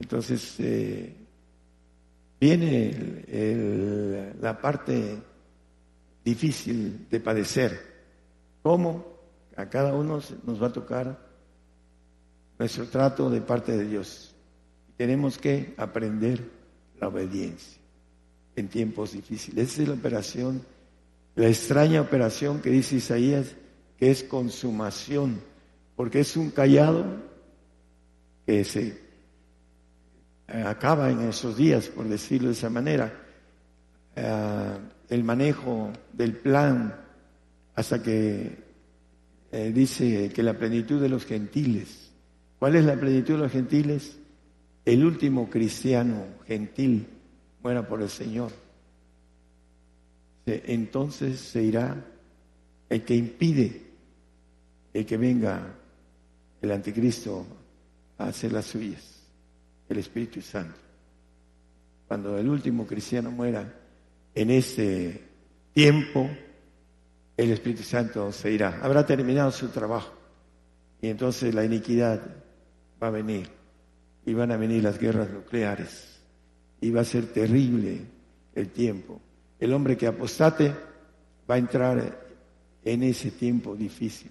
entonces 0.01 0.55
eh, 0.59 1.15
viene 2.41 4.35
la 4.41 4.61
parte 4.61 5.19
difícil 6.25 7.07
de 7.11 7.21
padecer. 7.21 7.81
¿Cómo? 8.63 9.19
A 9.57 9.69
cada 9.69 9.95
uno 9.95 10.21
nos 10.45 10.63
va 10.63 10.69
a 10.69 10.73
tocar 10.73 11.19
nuestro 12.59 12.87
trato 12.87 13.31
de 13.31 13.41
parte 13.41 13.77
de 13.77 13.85
Dios. 13.85 14.35
Tenemos 14.97 15.39
que 15.39 15.75
aprender 15.77 16.43
la 17.01 17.09
obediencia 17.09 17.79
en 18.57 18.69
tiempos 18.69 19.13
difíciles. 19.13 19.73
Esa 19.73 19.83
es 19.83 19.89
la 19.89 19.95
operación, 19.95 20.63
la 21.39 21.47
extraña 21.47 22.01
operación 22.01 22.61
que 22.61 22.69
dice 22.69 22.97
Isaías, 22.97 23.55
que 23.97 24.11
es 24.11 24.25
consumación, 24.25 25.41
porque 25.95 26.19
es 26.21 26.37
un 26.37 26.51
callado 26.51 27.07
que 28.45 28.65
se 28.65 28.99
acaba 30.49 31.11
en 31.11 31.21
esos 31.29 31.57
días, 31.57 31.91
por 31.91 32.09
decirlo 32.09 32.49
de 32.49 32.55
esa 32.55 32.71
manera, 32.71 33.13
eh, 34.17 34.79
el 35.11 35.23
manejo 35.23 35.93
del 36.13 36.33
plan 36.33 36.93
hasta 37.77 38.03
que 38.03 38.59
eh, 39.53 39.73
dice 39.73 40.33
que 40.35 40.43
la 40.43 40.59
plenitud 40.59 41.01
de 41.01 41.09
los 41.09 41.25
gentiles. 41.25 42.11
¿Cuál 42.59 42.75
es 42.75 42.85
la 42.85 42.97
plenitud 42.97 43.35
de 43.35 43.41
los 43.41 43.53
gentiles? 43.53 44.19
El 44.85 45.05
último 45.05 45.49
cristiano 45.49 46.25
gentil 46.49 47.07
muera 47.63 47.87
por 47.87 48.03
el 48.03 48.09
Señor. 48.09 48.51
Entonces 50.67 51.41
se 51.41 51.63
irá 51.63 52.05
el 52.89 53.05
que 53.05 53.15
impide 53.15 53.83
el 54.93 55.07
que 55.07 55.17
venga 55.17 55.75
el 56.61 56.73
anticristo 56.73 57.47
a 58.17 58.29
hacer 58.29 58.53
las 58.53 58.67
suyas 58.67 59.19
el 59.89 59.99
Espíritu 59.99 60.41
Santo. 60.41 60.79
Cuando 62.07 62.39
el 62.39 62.49
último 62.49 62.87
cristiano 62.87 63.31
muera 63.31 63.73
en 64.35 64.51
ese 64.51 65.23
tiempo, 65.73 66.29
el 67.37 67.51
Espíritu 67.51 67.83
Santo 67.83 68.31
se 68.33 68.53
irá. 68.53 68.81
Habrá 68.83 69.05
terminado 69.05 69.51
su 69.51 69.69
trabajo. 69.69 70.13
Y 71.01 71.09
entonces 71.09 71.55
la 71.55 71.65
iniquidad 71.65 72.21
va 73.03 73.09
a 73.09 73.13
venir. 73.13 73.49
Y 74.27 74.35
van 74.35 74.53
a 74.53 74.57
venir 74.57 74.83
las 74.83 74.99
guerras 74.99 75.31
nucleares. 75.31 76.21
Y 76.81 76.91
va 76.91 77.03
a 77.03 77.05
ser 77.05 77.27
terrible 77.27 78.01
el 78.55 78.69
tiempo. 78.71 79.21
El 79.59 79.73
hombre 79.73 79.97
que 79.97 80.07
apostate 80.07 80.75
va 81.49 81.57
a 81.57 81.59
entrar 81.59 82.29
en 82.85 83.03
ese 83.03 83.31
tiempo 83.31 83.75
difícil. 83.75 84.31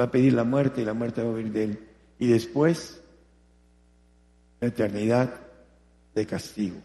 Va 0.00 0.06
a 0.06 0.10
pedir 0.10 0.32
la 0.32 0.44
muerte 0.44 0.82
y 0.82 0.84
la 0.84 0.94
muerte 0.94 1.22
va 1.22 1.30
a 1.30 1.34
venir 1.34 1.52
de 1.52 1.64
él. 1.64 1.88
Y 2.18 2.26
después 2.26 3.02
eternidad 4.60 5.40
de 6.14 6.26
castigo. 6.26 6.76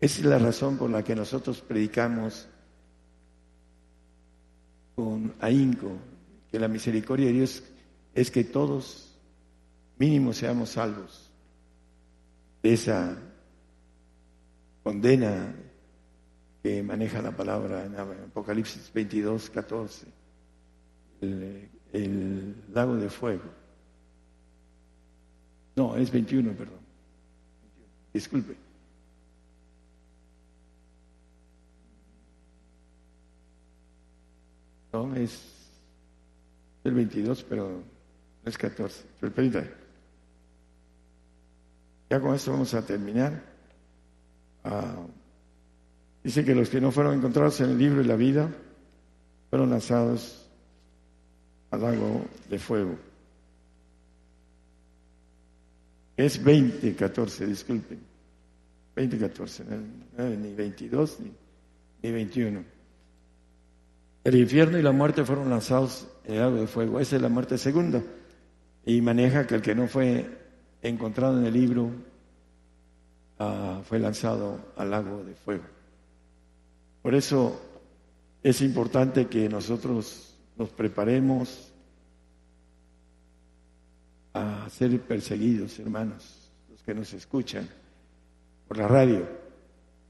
Esa 0.00 0.20
es 0.20 0.26
la 0.26 0.38
razón 0.38 0.76
por 0.76 0.90
la 0.90 1.02
que 1.04 1.14
nosotros 1.14 1.60
predicamos 1.60 2.48
con 4.94 5.32
ahínco 5.40 5.92
que 6.50 6.58
la 6.58 6.68
misericordia 6.68 7.26
de 7.26 7.32
Dios 7.32 7.62
es 8.14 8.30
que 8.30 8.44
todos 8.44 9.16
mínimo 9.98 10.32
seamos 10.32 10.70
salvos 10.70 11.30
de 12.62 12.72
esa 12.74 13.16
condena 14.82 15.54
que 16.62 16.82
maneja 16.82 17.20
la 17.20 17.32
palabra 17.32 17.84
en 17.84 17.96
Apocalipsis 17.96 18.92
22, 18.92 19.50
14, 19.50 20.06
el, 21.20 22.54
lago 22.72 22.94
de 22.96 23.10
fuego. 23.10 23.42
No, 25.74 25.96
es 25.96 26.10
21, 26.10 26.52
perdón. 26.52 26.78
Disculpe. 28.12 28.56
No, 34.92 35.14
es 35.16 35.42
el 36.84 36.94
22, 36.94 37.42
pero 37.44 37.82
no 38.44 38.48
es 38.48 38.56
14. 38.56 39.04
Pero 39.18 39.64
Ya 42.10 42.20
con 42.20 42.34
esto 42.34 42.52
vamos 42.52 42.72
a 42.74 42.84
terminar. 42.84 43.42
Ah, 44.62 45.06
dice 46.22 46.44
que 46.44 46.54
los 46.54 46.68
que 46.68 46.80
no 46.80 46.92
fueron 46.92 47.14
encontrados 47.14 47.60
en 47.60 47.70
el 47.70 47.78
libro 47.78 47.98
de 48.02 48.08
la 48.08 48.16
vida 48.16 48.48
fueron 49.50 49.70
lanzados 49.70 50.48
al 51.70 51.82
lago 51.82 52.24
de 52.48 52.58
fuego. 52.58 52.96
Es 56.16 56.42
20, 56.42 56.94
14, 56.94 57.46
disculpen. 57.46 58.00
20, 58.94 59.18
14, 59.18 59.64
ni 60.18 60.54
22 60.54 61.20
ni, 61.20 61.32
ni 62.02 62.12
21. 62.12 62.64
El 64.24 64.36
infierno 64.36 64.78
y 64.78 64.82
la 64.82 64.92
muerte 64.92 65.24
fueron 65.24 65.50
lanzados 65.50 66.06
en 66.24 66.38
lago 66.38 66.56
de 66.56 66.66
fuego. 66.66 67.00
Esa 67.00 67.16
es 67.16 67.22
la 67.22 67.28
muerte 67.28 67.58
segunda. 67.58 68.02
Y 68.84 69.00
maneja 69.00 69.46
que 69.46 69.54
el 69.54 69.62
que 69.62 69.74
no 69.74 69.88
fue 69.88 70.26
encontrado 70.82 71.38
en 71.38 71.46
el 71.46 71.52
libro 71.52 71.90
ah, 73.38 73.80
fue 73.84 73.98
lanzado 73.98 74.72
al 74.76 74.90
lago 74.90 75.24
de 75.24 75.34
fuego. 75.34 75.64
Por 77.02 77.14
eso 77.14 77.60
es 78.42 78.60
importante 78.60 79.26
que 79.26 79.48
nosotros 79.48 80.34
nos 80.56 80.70
preparemos 80.70 81.72
a 84.34 84.68
ser 84.70 85.00
perseguidos, 85.00 85.78
hermanos, 85.78 86.50
los 86.70 86.82
que 86.82 86.94
nos 86.94 87.12
escuchan 87.12 87.68
por 88.68 88.78
la 88.78 88.88
radio. 88.88 89.28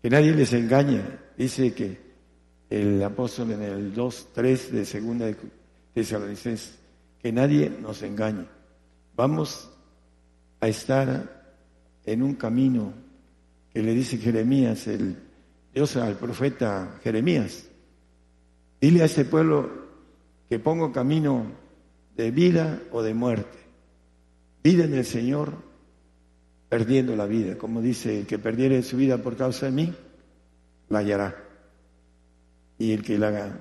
Que 0.00 0.10
nadie 0.10 0.32
les 0.32 0.52
engañe. 0.52 1.02
Dice 1.36 1.72
que 1.72 1.98
el 2.68 3.02
apóstol 3.02 3.52
en 3.52 3.62
el 3.62 3.94
2.3 3.94 4.70
de 4.70 4.84
segunda 4.84 5.26
de 5.26 5.36
Tesalonicenses, 5.94 6.78
que 7.20 7.32
nadie 7.32 7.70
nos 7.70 8.02
engañe. 8.02 8.46
Vamos 9.14 9.70
a 10.60 10.68
estar 10.68 11.56
en 12.04 12.22
un 12.22 12.34
camino 12.34 12.92
que 13.72 13.82
le 13.82 13.94
dice 13.94 14.18
Jeremías, 14.18 14.86
el 14.86 15.16
Dios 15.74 15.96
al 15.96 16.16
profeta 16.16 16.98
Jeremías. 17.02 17.66
Dile 18.80 19.02
a 19.02 19.06
este 19.06 19.24
pueblo 19.24 19.70
que 20.48 20.58
pongo 20.58 20.92
camino 20.92 21.46
de 22.16 22.30
vida 22.30 22.80
o 22.92 23.02
de 23.02 23.14
muerte. 23.14 23.58
Vida 24.62 24.84
en 24.84 24.94
el 24.94 25.04
Señor, 25.04 25.54
perdiendo 26.68 27.16
la 27.16 27.26
vida. 27.26 27.56
Como 27.56 27.80
dice, 27.80 28.20
el 28.20 28.26
que 28.26 28.38
perdiere 28.38 28.82
su 28.82 28.96
vida 28.96 29.18
por 29.18 29.36
causa 29.36 29.66
de 29.66 29.72
mí, 29.72 29.94
la 30.88 30.98
hallará. 30.98 31.42
Y 32.78 32.92
el 32.92 33.02
que 33.02 33.18
la 33.18 33.58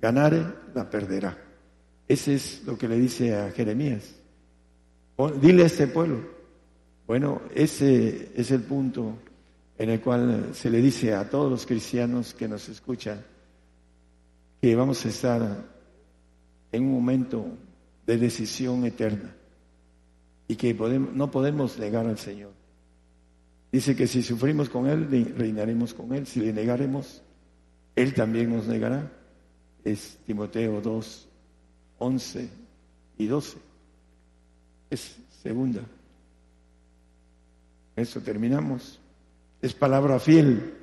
ganare, 0.00 0.44
la 0.74 0.90
perderá. 0.90 1.38
Ese 2.06 2.34
es 2.34 2.62
lo 2.66 2.76
que 2.76 2.88
le 2.88 2.96
dice 2.96 3.34
a 3.34 3.50
Jeremías. 3.50 4.14
Dile 5.40 5.62
a 5.62 5.66
este 5.66 5.86
pueblo. 5.86 6.18
Bueno, 7.06 7.42
ese 7.54 8.30
es 8.34 8.50
el 8.50 8.62
punto 8.62 9.16
en 9.80 9.88
el 9.88 9.98
cual 10.02 10.50
se 10.52 10.68
le 10.68 10.82
dice 10.82 11.14
a 11.14 11.30
todos 11.30 11.50
los 11.50 11.64
cristianos 11.64 12.34
que 12.34 12.46
nos 12.46 12.68
escuchan 12.68 13.24
que 14.60 14.76
vamos 14.76 15.06
a 15.06 15.08
estar 15.08 15.64
en 16.70 16.82
un 16.84 16.92
momento 16.92 17.46
de 18.06 18.18
decisión 18.18 18.84
eterna 18.84 19.34
y 20.46 20.56
que 20.56 20.74
no 20.74 21.30
podemos 21.30 21.78
negar 21.78 22.06
al 22.06 22.18
Señor. 22.18 22.52
Dice 23.72 23.96
que 23.96 24.06
si 24.06 24.22
sufrimos 24.22 24.68
con 24.68 24.86
Él, 24.86 25.34
reinaremos 25.34 25.94
con 25.94 26.12
Él. 26.12 26.26
Si 26.26 26.40
le 26.40 26.52
negaremos, 26.52 27.22
Él 27.96 28.12
también 28.12 28.54
nos 28.54 28.66
negará. 28.66 29.10
Es 29.82 30.18
Timoteo 30.26 30.82
2, 30.82 31.28
11 32.00 32.50
y 33.16 33.26
12. 33.26 33.56
Es 34.90 35.16
segunda. 35.42 35.80
Eso 37.96 38.20
terminamos. 38.20 38.99
Es 39.62 39.74
palabra 39.74 40.18
fiel, 40.18 40.74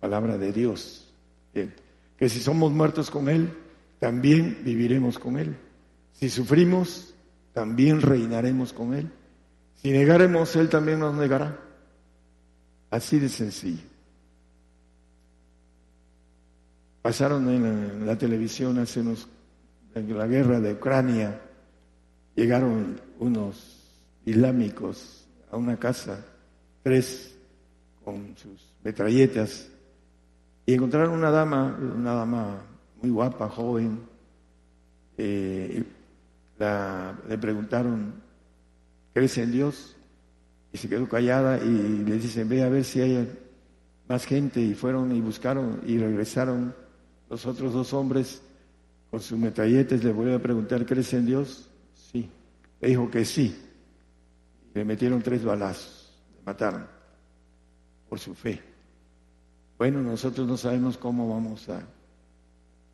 palabra 0.00 0.38
de 0.38 0.52
Dios. 0.52 1.12
Que 1.52 2.28
si 2.28 2.40
somos 2.40 2.72
muertos 2.72 3.10
con 3.10 3.28
Él, 3.28 3.52
también 3.98 4.58
viviremos 4.64 5.18
con 5.18 5.38
Él. 5.38 5.56
Si 6.12 6.28
sufrimos, 6.28 7.14
también 7.52 8.00
reinaremos 8.00 8.72
con 8.72 8.94
Él. 8.94 9.10
Si 9.76 9.90
negaremos, 9.90 10.54
Él 10.56 10.68
también 10.68 11.00
nos 11.00 11.14
negará. 11.14 11.58
Así 12.90 13.18
de 13.18 13.28
sencillo. 13.28 13.82
Pasaron 17.02 17.48
en 17.48 18.06
la, 18.06 18.18
televisión 18.18 18.78
hace 18.78 19.00
unos, 19.00 19.28
en 19.94 20.18
la 20.18 20.26
guerra 20.26 20.60
de 20.60 20.72
Ucrania, 20.72 21.40
llegaron 22.34 23.00
unos 23.20 24.00
islámicos 24.24 25.26
a 25.50 25.56
una 25.56 25.78
casa, 25.78 26.24
tres 26.82 27.35
con 28.06 28.36
sus 28.36 28.72
metralletas, 28.84 29.68
y 30.64 30.74
encontraron 30.74 31.10
una 31.10 31.32
dama, 31.32 31.76
una 31.76 32.14
dama 32.14 32.62
muy 33.02 33.10
guapa, 33.10 33.48
joven, 33.48 33.98
eh, 35.18 35.82
le 37.28 37.38
preguntaron, 37.38 38.14
¿crees 39.12 39.36
en 39.38 39.50
Dios? 39.50 39.96
Y 40.72 40.78
se 40.78 40.88
quedó 40.88 41.08
callada 41.08 41.58
y 41.58 42.04
le 42.04 42.18
dicen, 42.18 42.48
ve 42.48 42.62
a 42.62 42.68
ver 42.68 42.84
si 42.84 43.00
hay 43.00 43.28
más 44.08 44.24
gente. 44.24 44.60
Y 44.60 44.74
fueron 44.74 45.10
y 45.10 45.20
buscaron 45.20 45.80
y 45.84 45.98
regresaron 45.98 46.74
los 47.28 47.44
otros 47.44 47.72
dos 47.72 47.92
hombres 47.92 48.40
con 49.10 49.20
sus 49.20 49.36
metralletes. 49.36 50.04
Le 50.04 50.12
volvieron 50.12 50.40
a 50.40 50.42
preguntar, 50.42 50.86
¿crees 50.86 51.12
en 51.12 51.26
Dios? 51.26 51.70
Sí. 51.94 52.30
Le 52.80 52.88
dijo 52.88 53.10
que 53.10 53.24
sí. 53.24 53.56
Le 54.74 54.84
metieron 54.84 55.22
tres 55.22 55.44
balazos, 55.44 56.22
le 56.36 56.42
mataron 56.44 56.95
por 58.08 58.18
su 58.18 58.34
fe. 58.34 58.60
Bueno, 59.78 60.00
nosotros 60.00 60.46
no 60.46 60.56
sabemos 60.56 60.96
cómo 60.96 61.28
vamos 61.28 61.68
a, 61.68 61.82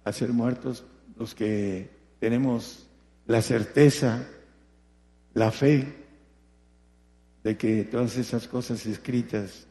a 0.04 0.12
ser 0.12 0.32
muertos 0.32 0.84
los 1.18 1.34
que 1.34 1.90
tenemos 2.18 2.86
la 3.26 3.42
certeza, 3.42 4.26
la 5.34 5.50
fe 5.50 5.86
de 7.44 7.56
que 7.56 7.84
todas 7.84 8.16
esas 8.16 8.46
cosas 8.48 8.84
escritas 8.86 9.66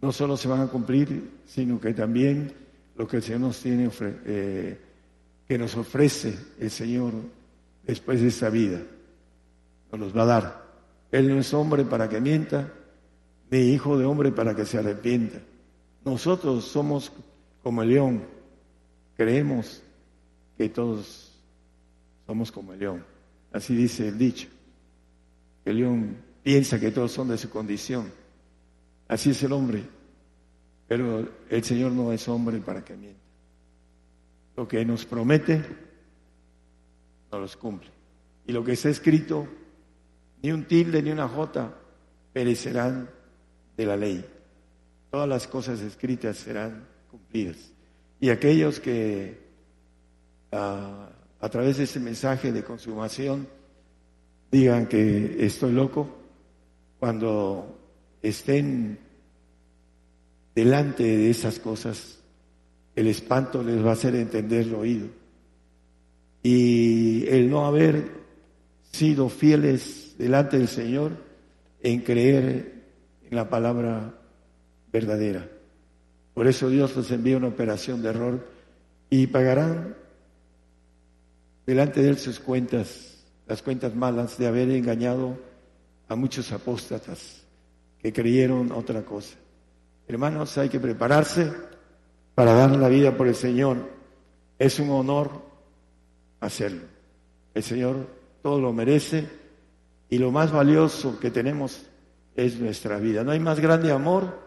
no 0.00 0.12
solo 0.12 0.36
se 0.36 0.48
van 0.48 0.62
a 0.62 0.66
cumplir, 0.68 1.30
sino 1.46 1.80
que 1.80 1.92
también 1.92 2.52
lo 2.96 3.06
que 3.06 3.18
el 3.18 3.22
Señor 3.22 3.40
nos 3.40 3.60
tiene, 3.60 3.90
eh, 4.00 4.78
que 5.46 5.58
nos 5.58 5.76
ofrece 5.76 6.36
el 6.58 6.70
Señor 6.70 7.12
después 7.86 8.20
de 8.20 8.28
esta 8.28 8.48
vida, 8.50 8.80
nos 9.90 10.00
los 10.00 10.16
va 10.16 10.22
a 10.22 10.26
dar. 10.26 10.70
Él 11.12 11.28
no 11.28 11.38
es 11.38 11.52
hombre 11.52 11.84
para 11.84 12.08
que 12.08 12.20
mienta, 12.20 12.72
ni 13.50 13.58
hijo 13.58 13.98
de 13.98 14.04
hombre 14.04 14.30
para 14.30 14.54
que 14.54 14.64
se 14.64 14.78
arrepienta. 14.78 15.40
Nosotros 16.04 16.64
somos 16.64 17.12
como 17.62 17.82
el 17.82 17.90
león, 17.90 18.24
creemos 19.16 19.82
que 20.56 20.68
todos 20.68 21.32
somos 22.26 22.52
como 22.52 22.72
el 22.72 22.78
león. 22.78 23.04
Así 23.52 23.74
dice 23.74 24.08
el 24.08 24.18
dicho. 24.18 24.48
El 25.64 25.78
león 25.78 26.16
piensa 26.42 26.78
que 26.78 26.90
todos 26.90 27.12
son 27.12 27.28
de 27.28 27.36
su 27.36 27.50
condición. 27.50 28.10
Así 29.08 29.30
es 29.30 29.42
el 29.42 29.52
hombre. 29.52 29.84
Pero 30.86 31.28
el 31.48 31.64
Señor 31.64 31.92
no 31.92 32.12
es 32.12 32.28
hombre 32.28 32.58
para 32.58 32.84
que 32.84 32.96
mienta. 32.96 33.20
Lo 34.56 34.66
que 34.66 34.84
nos 34.84 35.04
promete, 35.04 35.62
no 37.30 37.38
los 37.40 37.56
cumple. 37.56 37.90
Y 38.46 38.52
lo 38.52 38.64
que 38.64 38.72
está 38.72 38.88
escrito, 38.88 39.46
ni 40.42 40.52
un 40.52 40.64
tilde 40.64 41.02
ni 41.02 41.10
una 41.10 41.28
jota 41.28 41.74
perecerán 42.32 43.08
de 43.80 43.86
la 43.86 43.96
ley. 43.96 44.24
Todas 45.10 45.28
las 45.28 45.46
cosas 45.46 45.80
escritas 45.80 46.36
serán 46.36 46.86
cumplidas. 47.10 47.72
Y 48.20 48.28
aquellos 48.28 48.78
que 48.78 49.38
ah, 50.52 51.08
a 51.40 51.48
través 51.48 51.78
de 51.78 51.84
ese 51.84 51.98
mensaje 51.98 52.52
de 52.52 52.62
consumación 52.62 53.48
digan 54.50 54.86
que 54.86 55.44
estoy 55.46 55.72
loco, 55.72 56.08
cuando 56.98 57.78
estén 58.20 58.98
delante 60.54 61.02
de 61.02 61.30
esas 61.30 61.58
cosas, 61.58 62.18
el 62.94 63.06
espanto 63.06 63.62
les 63.62 63.82
va 63.82 63.90
a 63.90 63.94
hacer 63.94 64.14
entender 64.14 64.66
lo 64.66 64.80
oído. 64.80 65.08
Y 66.42 67.26
el 67.28 67.48
no 67.48 67.64
haber 67.64 68.10
sido 68.92 69.30
fieles 69.30 70.14
delante 70.18 70.58
del 70.58 70.68
Señor 70.68 71.12
en 71.82 72.00
creer 72.00 72.79
la 73.30 73.48
palabra 73.48 74.14
verdadera. 74.92 75.48
Por 76.34 76.46
eso 76.46 76.68
Dios 76.68 76.96
les 76.96 77.10
envía 77.10 77.36
una 77.36 77.48
operación 77.48 78.02
de 78.02 78.08
error 78.10 78.46
y 79.08 79.26
pagarán 79.26 79.96
delante 81.66 82.02
de 82.02 82.10
él 82.10 82.18
sus 82.18 82.40
cuentas, 82.40 83.24
las 83.46 83.62
cuentas 83.62 83.94
malas 83.94 84.38
de 84.38 84.46
haber 84.46 84.70
engañado 84.70 85.36
a 86.08 86.16
muchos 86.16 86.50
apóstatas 86.52 87.42
que 88.00 88.12
creyeron 88.12 88.72
otra 88.72 89.02
cosa. 89.02 89.36
Hermanos, 90.08 90.56
hay 90.58 90.68
que 90.68 90.80
prepararse 90.80 91.52
para 92.34 92.54
dar 92.54 92.70
la 92.76 92.88
vida 92.88 93.16
por 93.16 93.28
el 93.28 93.34
Señor. 93.34 93.88
Es 94.58 94.80
un 94.80 94.90
honor 94.90 95.30
hacerlo. 96.40 96.82
El 97.54 97.62
Señor 97.62 98.08
todo 98.42 98.60
lo 98.60 98.72
merece 98.72 99.28
y 100.08 100.18
lo 100.18 100.32
más 100.32 100.50
valioso 100.50 101.20
que 101.20 101.30
tenemos 101.30 101.89
es 102.34 102.58
nuestra 102.58 102.98
vida. 102.98 103.24
No 103.24 103.32
hay 103.32 103.40
más 103.40 103.60
grande 103.60 103.92
amor 103.92 104.38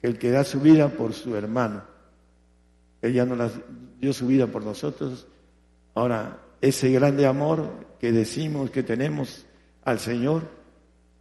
que 0.00 0.06
el 0.06 0.18
que 0.18 0.30
da 0.30 0.44
su 0.44 0.60
vida 0.60 0.88
por 0.88 1.12
su 1.12 1.36
hermano. 1.36 1.82
Él 3.02 3.12
ya 3.12 3.24
no 3.24 3.36
dio 4.00 4.12
su 4.12 4.26
vida 4.26 4.46
por 4.46 4.64
nosotros. 4.64 5.26
Ahora 5.94 6.40
ese 6.60 6.90
grande 6.90 7.26
amor 7.26 7.86
que 8.00 8.12
decimos 8.12 8.70
que 8.70 8.82
tenemos 8.82 9.46
al 9.84 9.98
Señor, 9.98 10.48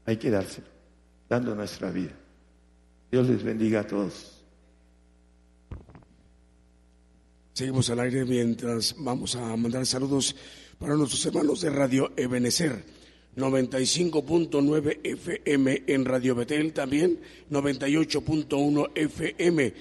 hay 0.06 0.18
que 0.18 0.30
dárselo, 0.30 0.68
dando 1.30 1.56
nuestra 1.56 1.92
vida. 1.92 2.14
Dios 3.12 3.28
les 3.28 3.44
bendiga 3.44 3.82
a 3.82 3.88
todos. 3.88 4.44
Seguimos 7.54 7.90
al 7.90 8.00
aire 8.02 8.24
mientras 8.26 8.96
vamos 9.00 9.36
a 9.36 9.56
mandar 9.56 9.86
saludos 9.86 10.36
para 10.78 10.96
nuestros 10.96 11.26
hermanos 11.26 11.62
de 11.62 11.70
Radio 11.70 12.12
Ebenecer. 12.16 12.97
95.9 13.38 15.00
FM 15.04 15.84
en 15.86 16.06
Radio 16.06 16.34
Betel 16.34 16.74
también, 16.74 17.20
98.1 17.52 18.92
FM. 18.96 19.74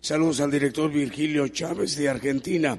Saludos 0.00 0.40
al 0.40 0.52
director 0.52 0.92
Virgilio 0.92 1.48
Chávez 1.48 1.96
de 1.96 2.08
Argentina. 2.08 2.78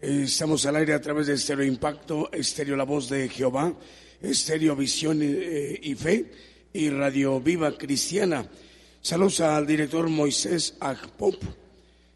Estamos 0.00 0.64
al 0.64 0.76
aire 0.76 0.94
a 0.94 1.02
través 1.02 1.26
de 1.26 1.34
Estéreo 1.34 1.66
Impacto, 1.66 2.32
Estéreo 2.32 2.76
La 2.76 2.84
Voz 2.84 3.10
de 3.10 3.28
Jehová, 3.28 3.74
Estéreo 4.22 4.74
Visión 4.74 5.20
eh, 5.22 5.78
y 5.82 5.94
Fe 5.94 6.32
y 6.72 6.88
Radio 6.88 7.38
Viva 7.38 7.76
Cristiana. 7.76 8.48
Saludos 9.02 9.40
al 9.40 9.66
director 9.66 10.08
Moisés 10.08 10.76
Agpop. 10.80 11.42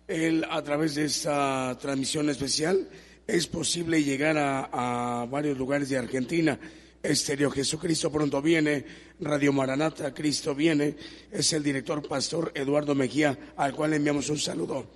el, 0.09 0.47
a 0.49 0.63
través 0.63 0.95
de 0.95 1.05
esta 1.05 1.77
transmisión 1.79 2.31
especial 2.31 2.89
es 3.27 3.47
posible 3.47 4.03
llegar 4.03 4.39
a 4.39 5.27
varios 5.31 5.59
lugares 5.59 5.91
de 5.91 5.99
Argentina. 5.99 6.59
Estéreo 7.03 7.51
Jesucristo 7.51 8.13
pronto 8.13 8.41
viene, 8.41 8.85
Radio 9.21 9.53
Maranata, 9.53 10.15
Cristo 10.15 10.55
viene, 10.55 10.97
es 11.31 11.53
el 11.53 11.63
director 11.63 12.07
pastor 12.07 12.53
Eduardo 12.55 12.95
Mejía, 12.95 13.55
al 13.57 13.75
cual 13.75 13.91
le 13.91 13.97
enviamos 13.97 14.29
un 14.31 14.39
saludo. 14.39 14.87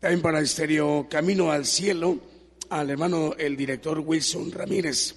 También 0.00 0.22
para 0.22 0.40
Estéreo 0.40 1.06
Camino 1.08 1.52
al 1.52 1.64
Cielo, 1.64 2.18
al 2.68 2.90
hermano 2.90 3.34
el 3.38 3.56
director 3.56 4.00
Wilson 4.00 4.50
Ramírez. 4.50 5.14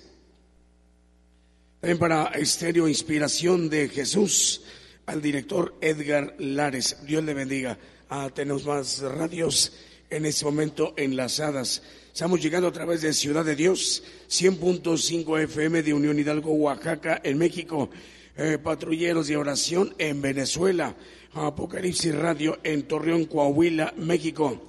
También 1.81 1.97
para 1.97 2.25
Estéreo 2.27 2.87
Inspiración 2.87 3.69
de 3.69 3.89
Jesús, 3.89 4.61
al 5.07 5.21
director 5.21 5.75
Edgar 5.81 6.35
Lares. 6.37 6.97
Dios 7.05 7.23
le 7.23 7.33
bendiga. 7.33 7.79
Ah, 8.09 8.29
tenemos 8.33 8.65
más 8.65 8.99
radios 8.99 9.73
en 10.09 10.25
este 10.25 10.45
momento 10.45 10.93
enlazadas. 10.95 11.81
Estamos 12.19 12.41
llegando 12.41 12.67
a 12.67 12.73
través 12.73 13.01
de 13.01 13.13
Ciudad 13.13 13.45
de 13.45 13.55
Dios, 13.55 14.03
100.5 14.27 15.39
FM 15.39 15.83
de 15.83 15.93
Unión 15.93 16.19
Hidalgo, 16.19 16.51
Oaxaca, 16.51 17.21
en 17.23 17.37
México. 17.37 17.89
Eh, 18.35 18.57
patrulleros 18.61 19.27
de 19.27 19.37
oración 19.37 19.95
en 19.97 20.21
Venezuela. 20.21 20.93
Apocalipsis 21.31 22.13
Radio 22.13 22.59
en 22.61 22.83
Torreón, 22.83 23.23
Coahuila, 23.23 23.93
México. 23.95 24.61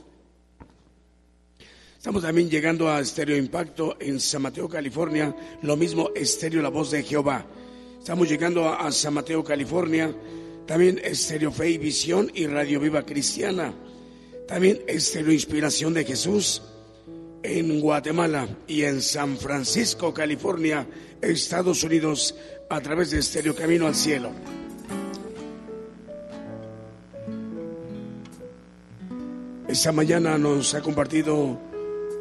Estamos 1.96 2.22
también 2.22 2.48
llegando 2.48 2.88
a 2.88 3.00
Estéreo 3.00 3.36
Impacto 3.36 3.96
en 3.98 4.20
San 4.20 4.42
Mateo, 4.42 4.68
California. 4.68 5.34
Lo 5.62 5.76
mismo 5.76 6.10
Estéreo 6.14 6.62
La 6.62 6.68
Voz 6.68 6.92
de 6.92 7.02
Jehová. 7.02 7.44
Estamos 7.98 8.28
llegando 8.28 8.68
a 8.68 8.92
San 8.92 9.14
Mateo, 9.14 9.42
California. 9.42 10.14
También 10.68 11.00
Estéreo 11.02 11.50
Fe 11.50 11.70
y 11.70 11.78
Visión 11.78 12.30
y 12.32 12.46
Radio 12.46 12.78
Viva 12.78 13.04
Cristiana. 13.04 13.74
También 14.46 14.82
Estéreo 14.86 15.32
Inspiración 15.32 15.92
de 15.92 16.04
Jesús 16.04 16.62
en 17.42 17.80
Guatemala 17.80 18.48
y 18.66 18.82
en 18.82 19.00
San 19.00 19.38
Francisco, 19.38 20.12
California, 20.12 20.86
Estados 21.20 21.82
Unidos, 21.84 22.34
a 22.68 22.80
través 22.80 23.10
de 23.10 23.18
Estéreo 23.18 23.54
Camino 23.54 23.86
al 23.86 23.94
Cielo. 23.94 24.30
Esta 29.68 29.92
mañana 29.92 30.36
nos 30.36 30.74
ha 30.74 30.80
compartido 30.80 31.58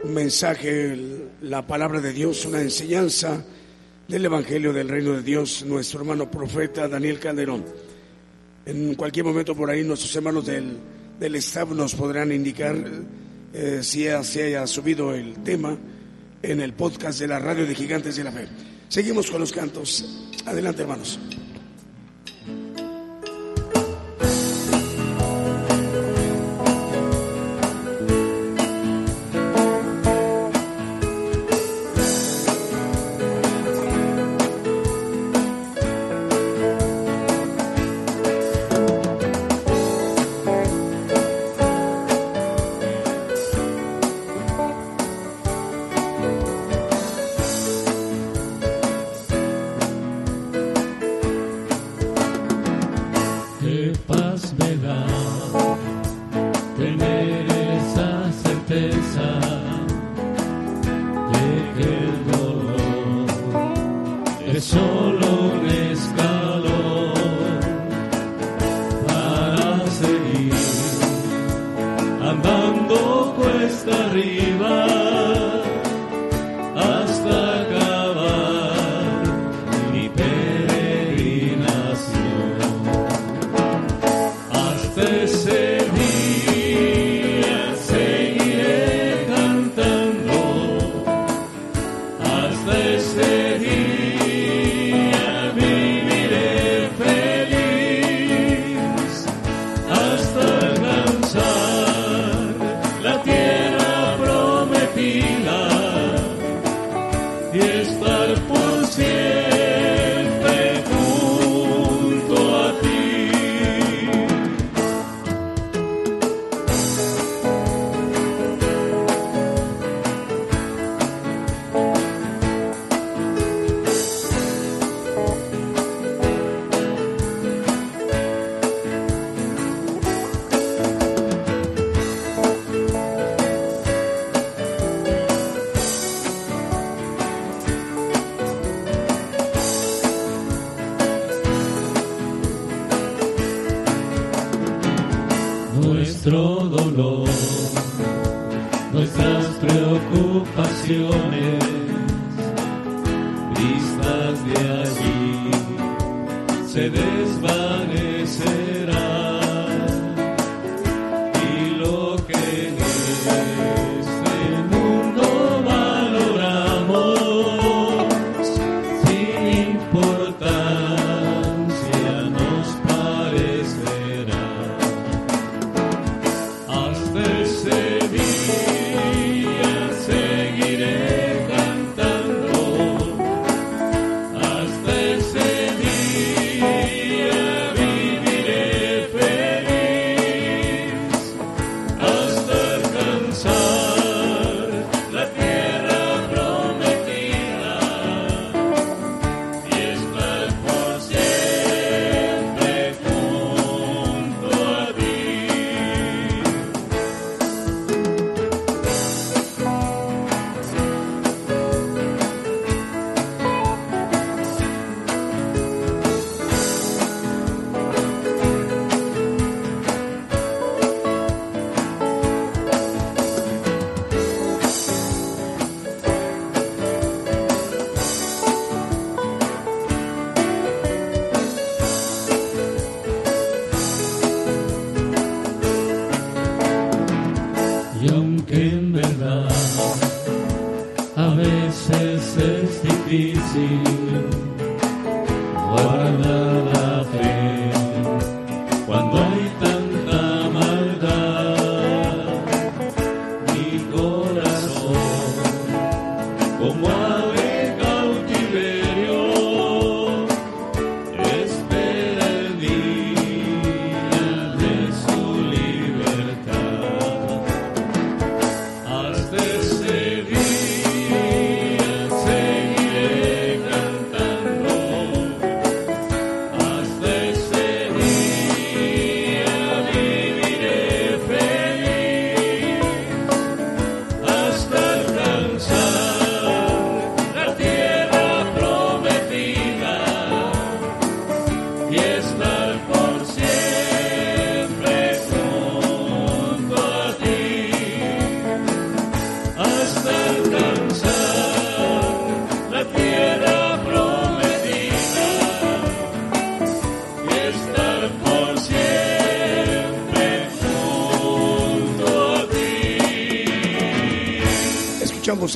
un 0.04 0.14
mensaje, 0.14 0.96
la 1.42 1.66
palabra 1.66 2.00
de 2.00 2.14
Dios, 2.14 2.46
una 2.46 2.62
enseñanza 2.62 3.44
del 4.08 4.26
Evangelio 4.26 4.72
del 4.72 4.88
Reino 4.88 5.14
de 5.14 5.24
Dios, 5.24 5.66
nuestro 5.66 6.00
hermano 6.00 6.30
profeta 6.30 6.88
Daniel 6.88 7.20
Calderón. 7.20 7.66
En 8.66 8.96
cualquier 8.96 9.26
momento 9.26 9.56
por 9.56 9.70
ahí 9.70 9.84
nuestros 9.84 10.16
hermanos 10.16 10.46
del, 10.46 10.78
del 11.20 11.36
staff 11.36 11.70
nos 11.72 11.96
podrán 11.96 12.32
indicar 12.32 12.76
eh, 13.54 13.80
si 13.82 14.06
se 14.24 14.44
haya 14.44 14.68
subido 14.68 15.14
el 15.14 15.36
tema 15.44 15.78
en 16.42 16.62
el 16.62 16.74
podcast 16.74 17.20
de 17.20 17.28
la 17.28 17.40
radio 17.40 17.66
de 17.66 17.76
Gigantes 17.76 18.16
de 18.16 18.24
la 18.24 18.32
Fe. 18.32 18.48
Seguimos 18.88 19.30
con 19.30 19.40
los 19.40 19.52
cantos. 19.52 20.28
Adelante, 20.46 20.82
hermanos. 20.82 21.20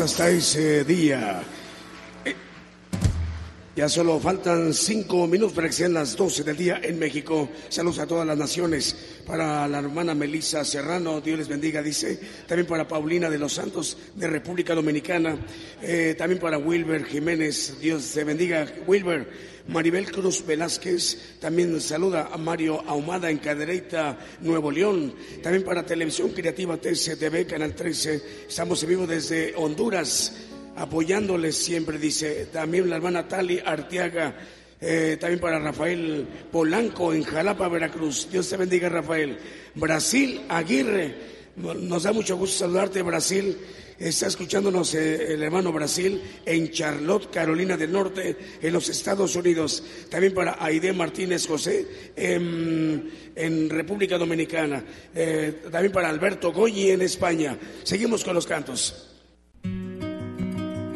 Hasta 0.03 0.29
ese 0.29 0.83
día. 0.83 1.41
Eh, 2.25 2.35
Ya 3.73 3.87
solo 3.87 4.19
faltan 4.19 4.73
cinco 4.73 5.25
minutos 5.27 5.53
para 5.53 5.67
que 5.67 5.73
sean 5.73 5.93
las 5.93 6.17
12 6.17 6.43
del 6.43 6.57
día 6.57 6.81
en 6.83 6.99
México. 6.99 7.49
Saludos 7.69 7.99
a 7.99 8.05
todas 8.05 8.27
las 8.27 8.37
naciones. 8.37 8.95
Para 9.25 9.65
la 9.67 9.79
hermana 9.79 10.13
Melissa 10.13 10.65
Serrano, 10.65 11.21
Dios 11.21 11.39
les 11.39 11.47
bendiga, 11.47 11.81
dice. 11.81 12.19
También 12.45 12.67
para 12.67 12.85
Paulina 12.85 13.29
de 13.29 13.39
los 13.39 13.53
Santos 13.53 13.97
de 14.13 14.27
República 14.27 14.75
Dominicana. 14.75 15.37
Eh, 15.81 16.15
también 16.17 16.41
para 16.41 16.57
Wilber 16.57 17.05
Jiménez, 17.05 17.79
Dios 17.79 18.11
te 18.13 18.25
bendiga, 18.25 18.67
Wilber. 18.85 19.52
Maribel 19.73 20.11
Cruz 20.11 20.45
Velázquez 20.45 21.39
también 21.39 21.81
saluda 21.81 22.29
a 22.31 22.37
Mario 22.37 22.83
Ahumada 22.85 23.31
en 23.31 23.39
Cadereyta, 23.39 24.19
Nuevo 24.41 24.69
León. 24.69 25.15
También 25.41 25.63
para 25.63 25.83
Televisión 25.83 26.29
Creativa 26.29 26.77
TCTV, 26.77 27.47
Canal 27.47 27.73
13. 27.73 28.21
Estamos 28.47 28.83
en 28.83 28.89
vivo 28.89 29.07
desde 29.07 29.55
Honduras 29.55 30.31
apoyándoles 30.75 31.57
siempre, 31.57 31.97
dice 31.97 32.49
también 32.53 32.87
la 32.87 32.97
hermana 32.97 33.27
Tali 33.27 33.59
Arteaga, 33.65 34.35
eh, 34.79 35.17
también 35.19 35.39
para 35.39 35.57
Rafael 35.57 36.27
Polanco 36.51 37.11
en 37.11 37.23
Jalapa, 37.23 37.67
Veracruz. 37.67 38.29
Dios 38.31 38.47
te 38.47 38.57
bendiga, 38.57 38.89
Rafael. 38.89 39.39
Brasil 39.73 40.43
Aguirre, 40.49 41.15
nos 41.55 42.03
da 42.03 42.13
mucho 42.13 42.37
gusto 42.37 42.59
saludarte, 42.59 43.01
Brasil. 43.01 43.57
Está 43.99 44.27
escuchándonos 44.27 44.95
eh, 44.95 45.33
el 45.33 45.43
hermano 45.43 45.71
Brasil 45.71 46.21
en 46.45 46.71
Charlotte, 46.71 47.29
Carolina 47.29 47.77
del 47.77 47.91
Norte, 47.91 48.35
en 48.61 48.73
los 48.73 48.89
Estados 48.89 49.35
Unidos. 49.35 49.83
También 50.09 50.33
para 50.33 50.57
Aide 50.59 50.93
Martínez 50.93 51.47
José 51.47 52.11
en, 52.15 53.11
en 53.35 53.69
República 53.69 54.17
Dominicana. 54.17 54.83
Eh, 55.13 55.63
también 55.71 55.91
para 55.91 56.09
Alberto 56.09 56.51
Goyi 56.51 56.91
en 56.91 57.01
España. 57.01 57.57
Seguimos 57.83 58.23
con 58.23 58.35
los 58.35 58.47
cantos. 58.47 59.12